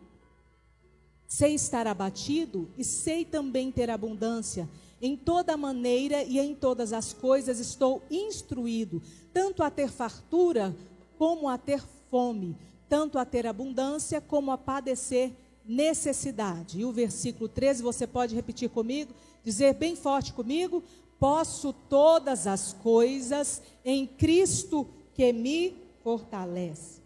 Sei 1.27 1.55
estar 1.55 1.87
abatido 1.87 2.69
e 2.77 2.85
sei 2.85 3.25
também 3.25 3.71
ter 3.71 3.91
abundância. 3.91 4.69
Em 5.01 5.17
toda 5.17 5.57
maneira 5.57 6.23
e 6.23 6.39
em 6.39 6.55
todas 6.55 6.93
as 6.93 7.13
coisas 7.13 7.59
estou 7.59 8.03
instruído, 8.11 9.03
tanto 9.33 9.63
a 9.63 9.71
ter 9.71 9.91
fartura 9.91 10.75
como 11.19 11.49
a 11.49 11.59
ter 11.59 11.83
fome, 12.11 12.57
tanto 12.89 13.19
a 13.19 13.25
ter 13.25 13.47
abundância 13.47 14.21
como 14.21 14.51
a 14.51 14.57
padecer 14.57 15.33
necessidade. 15.65 16.81
E 16.81 16.85
o 16.85 16.93
versículo 16.93 17.49
13, 17.49 17.83
você 17.83 18.07
pode 18.07 18.35
repetir 18.35 18.69
comigo, 18.69 19.13
dizer 19.43 19.75
bem 19.75 19.97
forte 19.97 20.33
comigo: 20.33 20.83
posso 21.19 21.73
todas 21.73 22.47
as 22.47 22.73
coisas 22.73 23.63
em 23.85 24.07
Cristo 24.07 24.87
que 25.15 25.33
me 25.33 25.77
fortalece. 26.03 27.03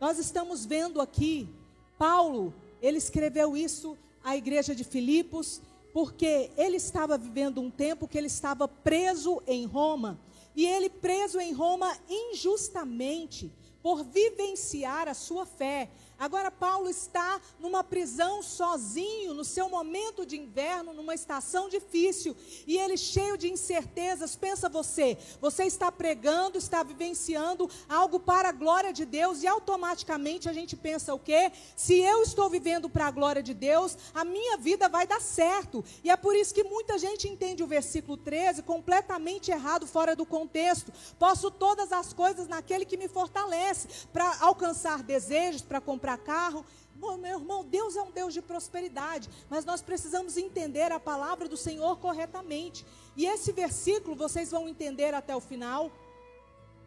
Nós 0.00 0.18
estamos 0.18 0.66
vendo 0.66 1.00
aqui, 1.00 1.48
Paulo, 1.96 2.52
ele 2.82 2.98
escreveu 2.98 3.56
isso 3.56 3.96
à 4.22 4.36
igreja 4.36 4.74
de 4.74 4.84
Filipos, 4.84 5.60
porque 5.92 6.50
ele 6.56 6.76
estava 6.76 7.16
vivendo 7.16 7.60
um 7.60 7.70
tempo 7.70 8.08
que 8.08 8.18
ele 8.18 8.26
estava 8.26 8.66
preso 8.66 9.42
em 9.46 9.64
Roma, 9.64 10.18
e 10.56 10.66
ele 10.66 10.90
preso 10.90 11.40
em 11.40 11.52
Roma 11.52 11.96
injustamente, 12.08 13.52
por 13.82 14.02
vivenciar 14.02 15.08
a 15.08 15.14
sua 15.14 15.46
fé, 15.46 15.90
Agora, 16.18 16.50
Paulo 16.50 16.88
está 16.88 17.40
numa 17.58 17.82
prisão 17.82 18.42
sozinho, 18.42 19.34
no 19.34 19.44
seu 19.44 19.68
momento 19.68 20.24
de 20.24 20.36
inverno, 20.36 20.94
numa 20.94 21.14
estação 21.14 21.68
difícil, 21.68 22.36
e 22.66 22.78
ele 22.78 22.96
cheio 22.96 23.36
de 23.36 23.50
incertezas. 23.50 24.36
Pensa 24.36 24.68
você, 24.68 25.18
você 25.40 25.64
está 25.64 25.90
pregando, 25.90 26.56
está 26.56 26.82
vivenciando 26.82 27.68
algo 27.88 28.20
para 28.20 28.50
a 28.50 28.52
glória 28.52 28.92
de 28.92 29.04
Deus, 29.04 29.42
e 29.42 29.46
automaticamente 29.46 30.48
a 30.48 30.52
gente 30.52 30.76
pensa 30.76 31.12
o 31.12 31.18
quê? 31.18 31.50
Se 31.76 31.98
eu 31.98 32.22
estou 32.22 32.48
vivendo 32.48 32.88
para 32.88 33.06
a 33.06 33.10
glória 33.10 33.42
de 33.42 33.52
Deus, 33.52 33.98
a 34.14 34.24
minha 34.24 34.56
vida 34.56 34.88
vai 34.88 35.06
dar 35.06 35.20
certo. 35.20 35.84
E 36.04 36.10
é 36.10 36.16
por 36.16 36.36
isso 36.36 36.54
que 36.54 36.62
muita 36.62 36.96
gente 36.96 37.28
entende 37.28 37.62
o 37.62 37.66
versículo 37.66 38.16
13 38.16 38.62
completamente 38.62 39.50
errado, 39.50 39.86
fora 39.86 40.14
do 40.14 40.24
contexto. 40.24 40.92
Posso 41.18 41.50
todas 41.50 41.92
as 41.92 42.12
coisas 42.12 42.46
naquele 42.46 42.84
que 42.84 42.96
me 42.96 43.08
fortalece, 43.08 43.88
para 44.12 44.38
alcançar 44.40 45.02
desejos, 45.02 45.62
para 45.62 45.80
comprar 45.80 46.03
comprar 46.04 46.18
carro. 46.18 46.66
Meu 46.94 47.38
irmão, 47.38 47.64
Deus 47.64 47.96
é 47.96 48.02
um 48.02 48.10
Deus 48.10 48.34
de 48.34 48.42
prosperidade, 48.42 49.28
mas 49.48 49.64
nós 49.64 49.80
precisamos 49.80 50.36
entender 50.36 50.92
a 50.92 51.00
palavra 51.00 51.48
do 51.48 51.56
Senhor 51.56 51.96
corretamente. 51.96 52.84
E 53.16 53.24
esse 53.24 53.52
versículo 53.52 54.14
vocês 54.14 54.50
vão 54.50 54.68
entender 54.68 55.14
até 55.14 55.34
o 55.34 55.40
final. 55.40 55.90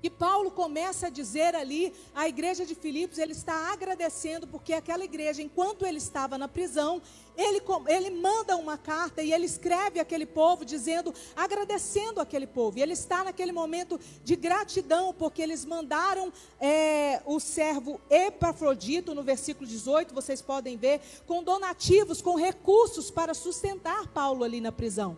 E 0.08 0.10
Paulo 0.10 0.50
começa 0.50 1.08
a 1.08 1.10
dizer 1.10 1.54
ali, 1.54 1.94
a 2.16 2.30
igreja 2.30 2.66
de 2.66 2.74
Filipos, 2.74 3.18
ele 3.18 3.34
está 3.34 3.74
agradecendo, 3.74 4.48
porque 4.48 4.72
aquela 4.72 5.04
igreja, 5.04 5.42
enquanto 5.42 5.86
ele 5.86 5.98
estava 5.98 6.38
na 6.38 6.48
prisão, 6.48 7.02
ele, 7.36 7.62
ele 7.90 8.10
manda 8.12 8.56
uma 8.56 8.78
carta 8.78 9.22
e 9.22 9.34
ele 9.34 9.46
escreve 9.46 10.00
aquele 10.00 10.26
povo, 10.26 10.64
dizendo, 10.64 11.14
agradecendo 11.36 12.22
aquele 12.22 12.48
povo. 12.48 12.80
E 12.80 12.82
ele 12.82 12.94
está 12.94 13.22
naquele 13.22 13.52
momento 13.52 14.00
de 14.24 14.38
gratidão, 14.38 15.14
porque 15.14 15.42
eles 15.42 15.66
mandaram 15.66 16.32
é, 16.58 17.22
o 17.26 17.38
servo 17.38 18.00
Epafrodito, 18.10 19.14
no 19.14 19.24
versículo 19.24 19.68
18, 19.68 20.16
vocês 20.16 20.42
podem 20.42 20.78
ver, 20.78 21.02
com 21.26 21.44
donativos, 21.44 22.22
com 22.22 22.36
recursos 22.36 23.12
para 23.12 23.34
sustentar 23.34 24.08
Paulo 24.08 24.46
ali 24.46 24.62
na 24.62 24.72
prisão. 24.72 25.18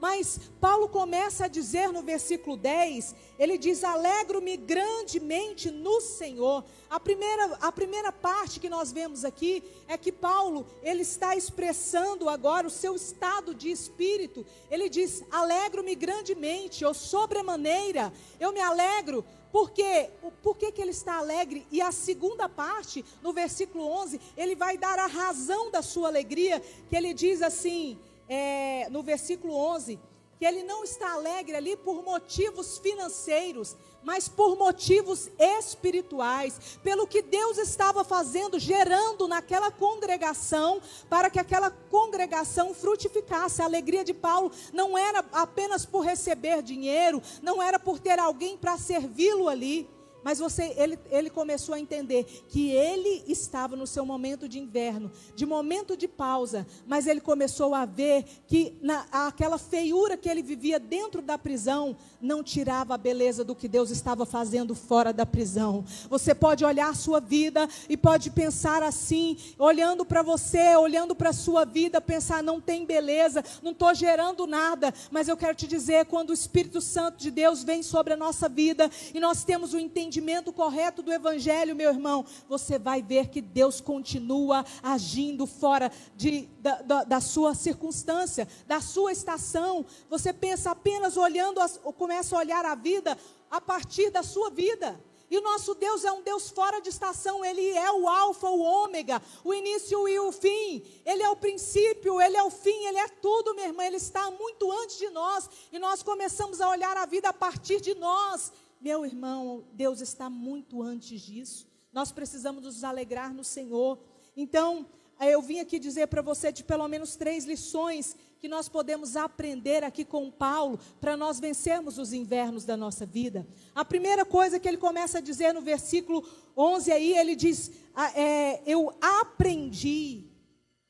Mas 0.00 0.38
Paulo 0.60 0.88
começa 0.88 1.46
a 1.46 1.48
dizer 1.48 1.88
no 1.88 2.02
versículo 2.02 2.56
10, 2.56 3.14
ele 3.38 3.58
diz: 3.58 3.82
Alegro-me 3.82 4.56
grandemente 4.56 5.70
no 5.70 6.00
Senhor. 6.00 6.64
A 6.88 7.00
primeira, 7.00 7.56
a 7.60 7.72
primeira 7.72 8.12
parte 8.12 8.60
que 8.60 8.68
nós 8.68 8.92
vemos 8.92 9.24
aqui 9.24 9.62
é 9.88 9.98
que 9.98 10.12
Paulo, 10.12 10.66
ele 10.82 11.02
está 11.02 11.34
expressando 11.34 12.28
agora 12.28 12.66
o 12.66 12.70
seu 12.70 12.94
estado 12.94 13.52
de 13.54 13.70
espírito. 13.70 14.46
Ele 14.70 14.88
diz: 14.88 15.24
Alegro-me 15.32 15.96
grandemente, 15.96 16.84
ou 16.84 16.94
sobremaneira, 16.94 18.12
eu 18.38 18.52
me 18.52 18.60
alegro. 18.60 19.24
Porque, 19.50 20.10
por 20.42 20.58
que, 20.58 20.70
que 20.70 20.80
ele 20.80 20.90
está 20.90 21.16
alegre? 21.16 21.66
E 21.72 21.80
a 21.80 21.90
segunda 21.90 22.50
parte, 22.50 23.02
no 23.22 23.32
versículo 23.32 23.86
11, 23.86 24.20
ele 24.36 24.54
vai 24.54 24.76
dar 24.76 24.98
a 24.98 25.06
razão 25.06 25.70
da 25.70 25.80
sua 25.80 26.08
alegria, 26.08 26.62
que 26.88 26.94
ele 26.94 27.14
diz 27.14 27.40
assim: 27.40 27.98
é, 28.28 28.88
no 28.90 29.02
versículo 29.02 29.54
11, 29.54 29.98
que 30.38 30.44
ele 30.44 30.62
não 30.62 30.84
está 30.84 31.12
alegre 31.12 31.56
ali 31.56 31.76
por 31.76 32.02
motivos 32.04 32.78
financeiros, 32.78 33.76
mas 34.04 34.28
por 34.28 34.56
motivos 34.56 35.28
espirituais, 35.38 36.78
pelo 36.82 37.06
que 37.06 37.20
Deus 37.20 37.58
estava 37.58 38.04
fazendo, 38.04 38.58
gerando 38.58 39.26
naquela 39.26 39.70
congregação, 39.70 40.80
para 41.10 41.28
que 41.28 41.40
aquela 41.40 41.70
congregação 41.70 42.72
frutificasse. 42.72 43.60
A 43.60 43.64
alegria 43.64 44.04
de 44.04 44.14
Paulo 44.14 44.52
não 44.72 44.96
era 44.96 45.24
apenas 45.32 45.84
por 45.84 46.04
receber 46.04 46.62
dinheiro, 46.62 47.20
não 47.42 47.60
era 47.60 47.78
por 47.78 47.98
ter 47.98 48.18
alguém 48.18 48.56
para 48.56 48.78
servi-lo 48.78 49.48
ali 49.48 49.88
mas 50.28 50.38
você, 50.40 50.74
ele, 50.76 50.98
ele 51.10 51.30
começou 51.30 51.74
a 51.74 51.80
entender 51.80 52.24
que 52.50 52.70
ele 52.70 53.24
estava 53.26 53.74
no 53.74 53.86
seu 53.86 54.04
momento 54.04 54.46
de 54.46 54.58
inverno, 54.58 55.10
de 55.34 55.46
momento 55.46 55.96
de 55.96 56.06
pausa, 56.06 56.66
mas 56.86 57.06
ele 57.06 57.18
começou 57.18 57.74
a 57.74 57.86
ver 57.86 58.26
que 58.46 58.76
na, 58.82 59.06
aquela 59.10 59.56
feiura 59.56 60.18
que 60.18 60.28
ele 60.28 60.42
vivia 60.42 60.78
dentro 60.78 61.22
da 61.22 61.38
prisão 61.38 61.96
não 62.20 62.42
tirava 62.42 62.94
a 62.94 62.98
beleza 62.98 63.42
do 63.42 63.54
que 63.54 63.66
Deus 63.66 63.88
estava 63.88 64.26
fazendo 64.26 64.74
fora 64.74 65.14
da 65.14 65.24
prisão. 65.24 65.82
Você 66.10 66.34
pode 66.34 66.62
olhar 66.62 66.90
a 66.90 66.94
sua 66.94 67.20
vida 67.20 67.66
e 67.88 67.96
pode 67.96 68.30
pensar 68.30 68.82
assim, 68.82 69.38
olhando 69.58 70.04
para 70.04 70.20
você, 70.20 70.76
olhando 70.76 71.14
para 71.14 71.30
a 71.30 71.32
sua 71.32 71.64
vida, 71.64 72.02
pensar: 72.02 72.42
não 72.42 72.60
tem 72.60 72.84
beleza, 72.84 73.42
não 73.62 73.72
estou 73.72 73.94
gerando 73.94 74.46
nada, 74.46 74.92
mas 75.10 75.26
eu 75.26 75.38
quero 75.38 75.54
te 75.54 75.66
dizer: 75.66 76.04
quando 76.04 76.30
o 76.30 76.34
Espírito 76.34 76.82
Santo 76.82 77.16
de 77.16 77.30
Deus 77.30 77.64
vem 77.64 77.82
sobre 77.82 78.12
a 78.12 78.16
nossa 78.16 78.46
vida 78.46 78.90
e 79.14 79.18
nós 79.18 79.42
temos 79.42 79.72
o 79.72 79.78
entendimento, 79.78 80.17
entendimento 80.18 80.52
correto 80.52 81.02
do 81.02 81.12
Evangelho, 81.12 81.76
meu 81.76 81.90
irmão, 81.90 82.24
você 82.48 82.78
vai 82.78 83.00
ver 83.00 83.28
que 83.28 83.40
Deus 83.40 83.80
continua 83.80 84.64
agindo 84.82 85.46
fora 85.46 85.90
de, 86.16 86.48
da, 86.60 86.82
da, 86.82 87.04
da 87.04 87.20
sua 87.20 87.54
circunstância, 87.54 88.48
da 88.66 88.80
sua 88.80 89.12
estação. 89.12 89.86
Você 90.10 90.32
pensa 90.32 90.72
apenas 90.72 91.16
olhando, 91.16 91.60
começa 91.96 92.34
a 92.34 92.40
olhar 92.40 92.64
a 92.64 92.74
vida 92.74 93.16
a 93.50 93.60
partir 93.60 94.10
da 94.10 94.22
sua 94.22 94.50
vida. 94.50 95.00
E 95.30 95.36
o 95.36 95.42
nosso 95.42 95.74
Deus 95.74 96.04
é 96.04 96.12
um 96.12 96.22
Deus 96.22 96.48
fora 96.48 96.80
de 96.80 96.88
estação, 96.88 97.44
Ele 97.44 97.68
é 97.70 97.92
o 97.92 98.08
Alfa, 98.08 98.48
o 98.48 98.60
Ômega, 98.60 99.20
o 99.44 99.52
início 99.52 100.08
e 100.08 100.18
o 100.18 100.32
fim. 100.32 100.82
Ele 101.04 101.22
é 101.22 101.28
o 101.28 101.36
princípio, 101.36 102.20
Ele 102.20 102.36
é 102.36 102.42
o 102.42 102.50
fim, 102.50 102.86
Ele 102.86 102.98
é 102.98 103.08
tudo, 103.08 103.54
minha 103.54 103.66
irmã. 103.66 103.84
Ele 103.84 103.96
está 103.96 104.30
muito 104.30 104.70
antes 104.72 104.96
de 104.96 105.10
nós. 105.10 105.48
E 105.70 105.78
nós 105.78 106.02
começamos 106.02 106.60
a 106.60 106.68
olhar 106.68 106.96
a 106.96 107.04
vida 107.04 107.28
a 107.28 107.32
partir 107.32 107.80
de 107.80 107.94
nós. 107.94 108.52
Meu 108.80 109.04
irmão, 109.04 109.64
Deus 109.72 110.00
está 110.00 110.30
muito 110.30 110.82
antes 110.82 111.20
disso. 111.20 111.66
Nós 111.92 112.10
precisamos 112.10 112.62
nos 112.62 112.82
alegrar 112.82 113.34
no 113.34 113.44
Senhor. 113.44 113.98
Então, 114.36 114.86
eu 115.20 115.42
vim 115.42 115.58
aqui 115.58 115.78
dizer 115.78 116.06
para 116.06 116.22
você 116.22 116.52
de 116.52 116.62
pelo 116.62 116.86
menos 116.86 117.16
três 117.16 117.44
lições 117.44 118.16
que 118.38 118.48
nós 118.48 118.68
podemos 118.68 119.16
aprender 119.16 119.82
aqui 119.82 120.04
com 120.04 120.30
Paulo 120.30 120.78
para 121.00 121.16
nós 121.16 121.40
vencermos 121.40 121.98
os 121.98 122.12
invernos 122.12 122.64
da 122.64 122.76
nossa 122.76 123.04
vida. 123.04 123.46
A 123.74 123.84
primeira 123.84 124.24
coisa 124.24 124.58
que 124.60 124.68
ele 124.68 124.76
começa 124.76 125.18
a 125.18 125.20
dizer 125.20 125.52
no 125.52 125.60
versículo 125.60 126.24
11 126.56 126.92
aí, 126.92 127.16
ele 127.16 127.34
diz: 127.34 127.70
é, 128.14 128.62
Eu 128.64 128.94
aprendi. 129.00 130.30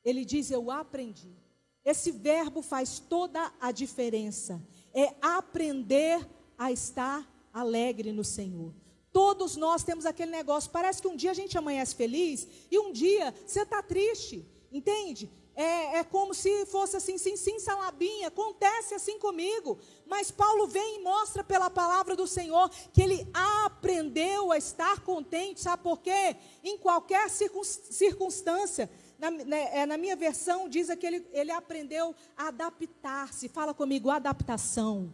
Ele 0.03 0.23
diz: 0.23 0.51
Eu 0.51 0.69
aprendi. 0.69 1.35
Esse 1.83 2.11
verbo 2.11 2.61
faz 2.61 2.99
toda 2.99 3.51
a 3.59 3.71
diferença. 3.71 4.61
É 4.93 5.15
aprender 5.21 6.27
a 6.57 6.71
estar 6.71 7.27
alegre 7.53 8.11
no 8.11 8.23
Senhor. 8.23 8.73
Todos 9.11 9.55
nós 9.55 9.83
temos 9.83 10.05
aquele 10.05 10.31
negócio, 10.31 10.69
parece 10.69 11.01
que 11.01 11.07
um 11.07 11.15
dia 11.15 11.31
a 11.31 11.33
gente 11.33 11.57
amanhece 11.57 11.95
feliz 11.95 12.47
e 12.69 12.77
um 12.77 12.91
dia 12.91 13.33
você 13.45 13.61
está 13.61 13.81
triste, 13.81 14.45
entende? 14.71 15.31
É, 15.61 15.97
é, 15.97 16.03
como 16.05 16.33
se 16.33 16.65
fosse 16.67 16.95
assim, 16.95 17.17
sim, 17.17 17.35
sim, 17.35 17.59
salabinha, 17.59 18.29
acontece 18.29 18.93
assim 18.93 19.19
comigo. 19.19 19.77
Mas 20.05 20.31
Paulo 20.31 20.65
vem 20.67 21.01
e 21.01 21.03
mostra 21.03 21.43
pela 21.43 21.69
palavra 21.69 22.15
do 22.15 22.25
Senhor 22.25 22.69
que 22.93 23.01
ele 23.01 23.29
aprendeu 23.33 24.53
a 24.53 24.57
estar 24.57 25.01
contente, 25.01 25.59
sabe 25.59 25.83
por 25.83 25.99
quê? 25.99 26.37
Em 26.63 26.77
qualquer 26.77 27.29
circunstância. 27.29 28.89
Na, 29.17 29.29
né, 29.29 29.79
é, 29.79 29.85
na 29.85 29.97
minha 29.97 30.15
versão 30.15 30.69
diz 30.69 30.87
que 30.95 31.05
ele, 31.05 31.27
ele 31.33 31.51
aprendeu 31.51 32.15
a 32.37 32.47
adaptar-se. 32.47 33.49
Fala 33.49 33.73
comigo, 33.73 34.09
adaptação. 34.09 35.11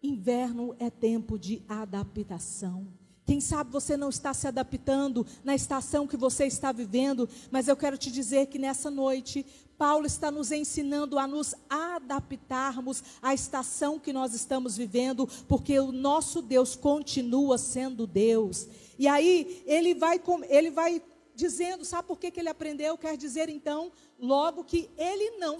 Inverno 0.00 0.76
é 0.78 0.88
tempo 0.90 1.36
de 1.36 1.64
adaptação. 1.66 2.99
Quem 3.30 3.40
sabe 3.40 3.70
você 3.70 3.96
não 3.96 4.08
está 4.08 4.34
se 4.34 4.48
adaptando 4.48 5.24
na 5.44 5.54
estação 5.54 6.04
que 6.04 6.16
você 6.16 6.46
está 6.46 6.72
vivendo, 6.72 7.28
mas 7.48 7.68
eu 7.68 7.76
quero 7.76 7.96
te 7.96 8.10
dizer 8.10 8.46
que 8.46 8.58
nessa 8.58 8.90
noite, 8.90 9.46
Paulo 9.78 10.04
está 10.04 10.32
nos 10.32 10.50
ensinando 10.50 11.16
a 11.16 11.28
nos 11.28 11.54
adaptarmos 11.68 13.04
à 13.22 13.32
estação 13.32 14.00
que 14.00 14.12
nós 14.12 14.34
estamos 14.34 14.76
vivendo, 14.76 15.28
porque 15.46 15.78
o 15.78 15.92
nosso 15.92 16.42
Deus 16.42 16.74
continua 16.74 17.56
sendo 17.56 18.04
Deus. 18.04 18.66
E 18.98 19.06
aí, 19.06 19.62
ele 19.64 19.94
vai, 19.94 20.20
ele 20.48 20.72
vai 20.72 21.00
dizendo, 21.32 21.84
sabe 21.84 22.08
por 22.08 22.18
que, 22.18 22.32
que 22.32 22.40
ele 22.40 22.48
aprendeu? 22.48 22.98
Quer 22.98 23.16
dizer 23.16 23.48
então, 23.48 23.92
logo 24.20 24.64
que 24.64 24.90
ele 24.98 25.38
não 25.38 25.58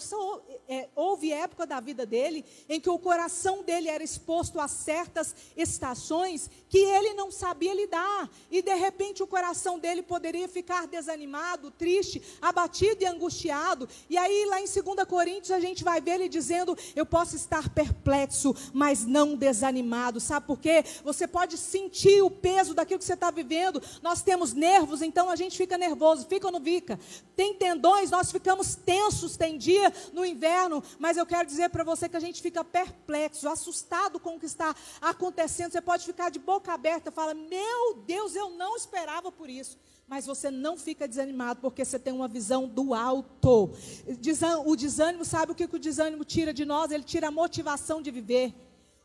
é, 0.68 0.88
houve 0.94 1.32
época 1.32 1.66
da 1.66 1.80
vida 1.80 2.04
dele 2.04 2.44
em 2.68 2.78
que 2.80 2.90
o 2.90 2.98
coração 2.98 3.62
dele 3.62 3.88
era 3.88 4.04
exposto 4.04 4.60
a 4.60 4.68
certas 4.68 5.34
estações 5.56 6.50
que 6.68 6.78
ele 6.78 7.14
não 7.14 7.30
sabia 7.30 7.74
lidar 7.74 8.30
e 8.50 8.62
de 8.62 8.74
repente 8.74 9.22
o 9.22 9.26
coração 9.26 9.78
dele 9.78 10.02
poderia 10.02 10.48
ficar 10.48 10.86
desanimado, 10.86 11.70
triste, 11.70 12.22
abatido 12.40 13.02
e 13.02 13.06
angustiado. 13.06 13.88
E 14.08 14.16
aí 14.16 14.44
lá 14.46 14.60
em 14.60 14.64
2 14.64 15.08
Coríntios 15.08 15.50
a 15.50 15.60
gente 15.60 15.82
vai 15.82 16.00
ver 16.00 16.12
ele 16.12 16.28
dizendo: 16.28 16.76
"Eu 16.94 17.06
posso 17.06 17.36
estar 17.36 17.68
perplexo, 17.70 18.54
mas 18.72 19.06
não 19.06 19.34
desanimado". 19.34 20.20
Sabe 20.20 20.46
por 20.46 20.60
quê? 20.60 20.84
Você 21.02 21.26
pode 21.26 21.56
sentir 21.56 22.22
o 22.22 22.30
peso 22.30 22.74
daquilo 22.74 22.98
que 22.98 23.04
você 23.04 23.14
está 23.14 23.30
vivendo. 23.30 23.82
Nós 24.02 24.22
temos 24.22 24.52
nervos, 24.52 25.02
então 25.02 25.30
a 25.30 25.36
gente 25.36 25.56
fica 25.56 25.78
nervoso, 25.78 26.26
fica 26.26 26.46
ou 26.46 26.52
não 26.52 26.60
fica? 26.60 26.98
Tem 27.34 27.54
tendões, 27.54 28.10
nós 28.10 28.30
ficamos 28.30 28.49
ficamos 28.50 28.74
tensos, 28.74 29.36
tem 29.36 29.56
dia 29.56 29.92
no 30.12 30.24
inverno, 30.24 30.82
mas 30.98 31.16
eu 31.16 31.24
quero 31.24 31.46
dizer 31.46 31.70
para 31.70 31.84
você 31.84 32.08
que 32.08 32.16
a 32.16 32.20
gente 32.20 32.42
fica 32.42 32.64
perplexo, 32.64 33.48
assustado 33.48 34.18
com 34.18 34.34
o 34.34 34.40
que 34.40 34.46
está 34.46 34.74
acontecendo. 35.00 35.70
Você 35.70 35.80
pode 35.80 36.04
ficar 36.04 36.30
de 36.30 36.40
boca 36.40 36.72
aberta, 36.72 37.12
fala: 37.12 37.32
"Meu 37.32 38.02
Deus, 38.06 38.34
eu 38.34 38.50
não 38.50 38.76
esperava 38.76 39.30
por 39.30 39.48
isso" 39.48 39.78
mas 40.08 40.26
você 40.26 40.50
não 40.50 40.76
fica 40.76 41.06
desanimado 41.06 41.60
porque 41.60 41.84
você 41.84 41.96
tem 41.96 42.12
uma 42.12 42.26
visão 42.26 42.66
do 42.66 42.94
alto. 42.94 43.70
O 44.66 44.74
desânimo, 44.74 45.24
sabe 45.24 45.52
o 45.52 45.54
que 45.54 45.64
o 45.64 45.78
desânimo 45.78 46.24
tira 46.24 46.52
de 46.52 46.64
nós? 46.64 46.90
Ele 46.90 47.04
tira 47.04 47.28
a 47.28 47.30
motivação 47.30 48.02
de 48.02 48.10
viver. 48.10 48.52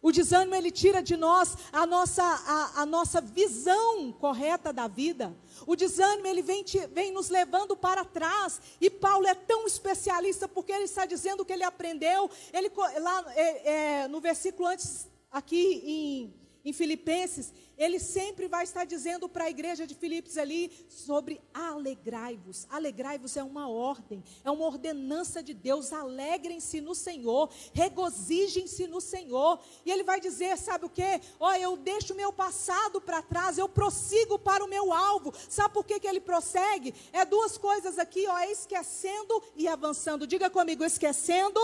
O 0.06 0.12
desânimo 0.12 0.54
ele 0.54 0.70
tira 0.70 1.02
de 1.02 1.18
nós 1.18 1.58
a 1.74 1.84
nossa, 1.84 2.22
a, 2.24 2.82
a 2.84 2.86
nossa 2.86 3.20
visão 3.20 4.12
correta 4.12 4.72
da 4.72 4.88
vida. 4.88 5.36
O 5.66 5.76
desânimo 5.76 6.28
ele 6.28 6.44
vem, 6.44 6.62
te, 6.62 6.78
vem 6.94 7.12
nos 7.12 7.30
levando 7.30 7.76
para 7.76 8.06
trás. 8.06 8.62
E 8.80 8.88
Paulo 8.88 9.26
é 9.26 9.34
tão 9.34 9.66
especialista 9.66 10.48
porque 10.48 10.72
ele 10.72 10.84
está 10.84 11.08
dizendo 11.08 11.44
que 11.44 11.52
ele 11.52 11.64
aprendeu. 11.64 12.30
Ele 12.54 12.72
lá 13.00 13.26
é, 13.36 14.04
é, 14.04 14.08
no 14.08 14.22
versículo 14.22 14.68
antes 14.68 15.10
aqui 15.32 15.82
em 15.84 16.45
em 16.66 16.74
Filipenses, 16.74 17.54
ele 17.78 18.00
sempre 18.00 18.48
vai 18.48 18.64
estar 18.64 18.86
dizendo 18.86 19.30
para 19.30 19.44
a 19.46 19.50
igreja 19.50 19.86
de 19.86 19.94
Filipos 19.94 20.36
ali 20.36 20.72
sobre 20.90 21.40
alegrai-vos. 21.54 22.66
Alegrai-vos 22.72 23.38
é 23.38 23.44
uma 23.44 23.70
ordem, 23.70 24.24
é 24.44 24.50
uma 24.50 24.66
ordenança 24.66 25.44
de 25.44 25.54
Deus. 25.54 25.94
Alegrem-se 25.94 26.82
no 26.82 26.96
Senhor, 26.96 27.52
regozijem-se 27.72 28.88
no 28.88 29.00
Senhor. 29.00 29.60
E 29.86 29.92
ele 29.92 30.04
vai 30.04 30.20
dizer, 30.20 30.58
sabe 30.58 30.86
o 30.86 30.90
que? 30.90 31.22
Ó, 31.40 31.52
oh, 31.52 31.54
eu 31.54 31.78
deixo 31.78 32.14
o 32.14 32.18
meu 32.18 32.34
passado 32.34 33.00
para 33.00 33.22
trás, 33.22 33.60
eu 33.60 33.70
prossigo 33.70 34.40
para 34.40 34.64
o 34.64 34.68
meu 34.68 34.92
alvo. 34.92 35.32
Sabe 35.48 35.72
por 35.72 35.86
que, 35.86 36.00
que 36.00 36.08
ele 36.08 36.22
prossegue? 36.22 36.96
É 37.14 37.24
duas 37.26 37.60
coisas 37.60 38.00
aqui, 38.00 38.26
ó, 38.28 38.40
é 38.40 38.52
esquecendo 38.52 39.44
e 39.56 39.68
avançando. 39.68 40.26
Diga 40.26 40.50
comigo, 40.50 40.84
esquecendo 40.84 41.60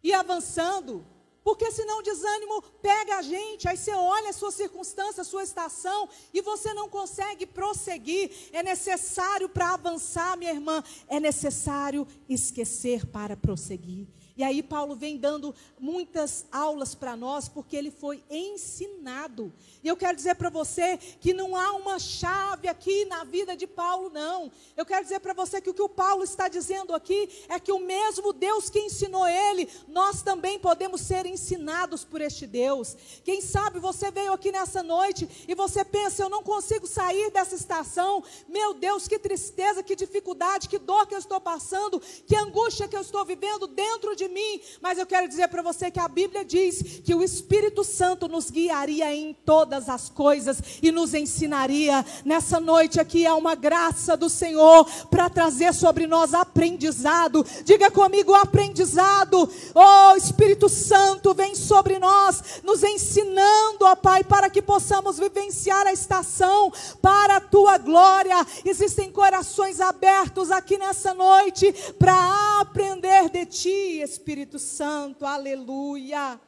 e 0.00 0.12
avançando. 0.12 1.15
Porque 1.46 1.70
senão 1.70 2.00
o 2.00 2.02
desânimo 2.02 2.60
pega 2.82 3.18
a 3.18 3.22
gente, 3.22 3.68
aí 3.68 3.76
você 3.76 3.92
olha 3.92 4.30
a 4.30 4.32
sua 4.32 4.50
circunstância, 4.50 5.20
a 5.20 5.24
sua 5.24 5.44
estação, 5.44 6.08
e 6.34 6.40
você 6.40 6.74
não 6.74 6.88
consegue 6.88 7.46
prosseguir. 7.46 8.32
É 8.52 8.64
necessário 8.64 9.48
para 9.48 9.74
avançar, 9.74 10.36
minha 10.36 10.50
irmã, 10.50 10.82
é 11.06 11.20
necessário 11.20 12.04
esquecer 12.28 13.06
para 13.06 13.36
prosseguir. 13.36 14.08
E 14.36 14.44
aí 14.44 14.62
Paulo 14.62 14.94
vem 14.94 15.16
dando 15.16 15.54
muitas 15.78 16.46
aulas 16.52 16.94
para 16.94 17.16
nós, 17.16 17.48
porque 17.48 17.74
ele 17.74 17.90
foi 17.90 18.22
ensinado. 18.28 19.52
E 19.82 19.88
eu 19.88 19.96
quero 19.96 20.14
dizer 20.14 20.34
para 20.34 20.50
você 20.50 20.98
que 20.98 21.32
não 21.32 21.56
há 21.56 21.72
uma 21.72 21.98
chave 21.98 22.68
aqui 22.68 23.06
na 23.06 23.24
vida 23.24 23.56
de 23.56 23.66
Paulo, 23.66 24.10
não. 24.10 24.52
Eu 24.76 24.84
quero 24.84 25.02
dizer 25.02 25.20
para 25.20 25.32
você 25.32 25.60
que 25.60 25.70
o 25.70 25.74
que 25.74 25.80
o 25.80 25.88
Paulo 25.88 26.22
está 26.22 26.48
dizendo 26.48 26.94
aqui 26.94 27.28
é 27.48 27.58
que 27.58 27.72
o 27.72 27.78
mesmo 27.78 28.32
Deus 28.32 28.68
que 28.68 28.78
ensinou 28.78 29.26
ele, 29.26 29.68
nós 29.88 30.20
também 30.22 30.58
podemos 30.58 31.00
ser 31.00 31.24
ensinados 31.24 32.04
por 32.04 32.20
este 32.20 32.46
Deus. 32.46 32.94
Quem 33.24 33.40
sabe 33.40 33.78
você 33.78 34.10
veio 34.10 34.34
aqui 34.34 34.52
nessa 34.52 34.82
noite 34.82 35.46
e 35.48 35.54
você 35.54 35.84
pensa, 35.84 36.22
eu 36.22 36.28
não 36.28 36.42
consigo 36.42 36.86
sair 36.86 37.30
dessa 37.30 37.54
estação. 37.54 38.22
Meu 38.46 38.74
Deus, 38.74 39.08
que 39.08 39.18
tristeza, 39.18 39.82
que 39.82 39.96
dificuldade, 39.96 40.68
que 40.68 40.78
dor 40.78 41.06
que 41.06 41.14
eu 41.14 41.18
estou 41.18 41.40
passando, 41.40 42.00
que 42.26 42.36
angústia 42.36 42.86
que 42.86 42.96
eu 42.96 43.00
estou 43.00 43.24
vivendo 43.24 43.66
dentro 43.66 44.14
de 44.14 44.25
de 44.26 44.28
mim, 44.28 44.60
mas 44.80 44.98
eu 44.98 45.06
quero 45.06 45.28
dizer 45.28 45.48
para 45.48 45.62
você 45.62 45.90
que 45.90 46.00
a 46.00 46.08
Bíblia 46.08 46.44
diz 46.44 47.00
que 47.04 47.14
o 47.14 47.22
Espírito 47.22 47.84
Santo 47.84 48.26
nos 48.28 48.50
guiaria 48.50 49.14
em 49.14 49.32
todas 49.32 49.88
as 49.88 50.08
coisas 50.08 50.60
e 50.82 50.90
nos 50.90 51.14
ensinaria. 51.14 52.04
Nessa 52.24 52.58
noite 52.58 53.00
aqui 53.00 53.24
há 53.24 53.34
uma 53.34 53.54
graça 53.54 54.16
do 54.16 54.28
Senhor 54.28 54.84
para 55.08 55.30
trazer 55.30 55.72
sobre 55.72 56.06
nós 56.06 56.34
aprendizado. 56.34 57.46
Diga 57.64 57.90
comigo, 57.90 58.34
aprendizado. 58.34 59.48
Oh, 59.74 60.16
Espírito 60.16 60.68
Santo, 60.68 61.32
vem 61.32 61.54
sobre 61.54 61.98
nós, 61.98 62.60
nos 62.64 62.82
ensinando, 62.82 63.84
ó 63.84 63.94
Pai, 63.94 64.24
para 64.24 64.50
que 64.50 64.60
possamos 64.60 65.18
vivenciar 65.18 65.86
a 65.86 65.92
estação 65.92 66.72
para 67.00 67.36
a 67.36 67.40
tua 67.40 67.78
glória. 67.78 68.44
Existem 68.64 69.10
corações 69.10 69.80
abertos 69.80 70.50
aqui 70.50 70.76
nessa 70.78 71.14
noite 71.14 71.72
para 71.98 72.60
aprender 72.60 73.30
de 73.30 73.46
ti, 73.46 74.15
Santo, 74.58 75.24
aleluia. 75.24 76.40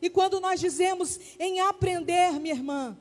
E 0.00 0.10
quando 0.10 0.40
nós 0.40 0.60
dizemos 0.60 1.18
em 1.38 1.60
aprender, 1.60 2.32
minha 2.40 2.54
irmã, 2.54 2.96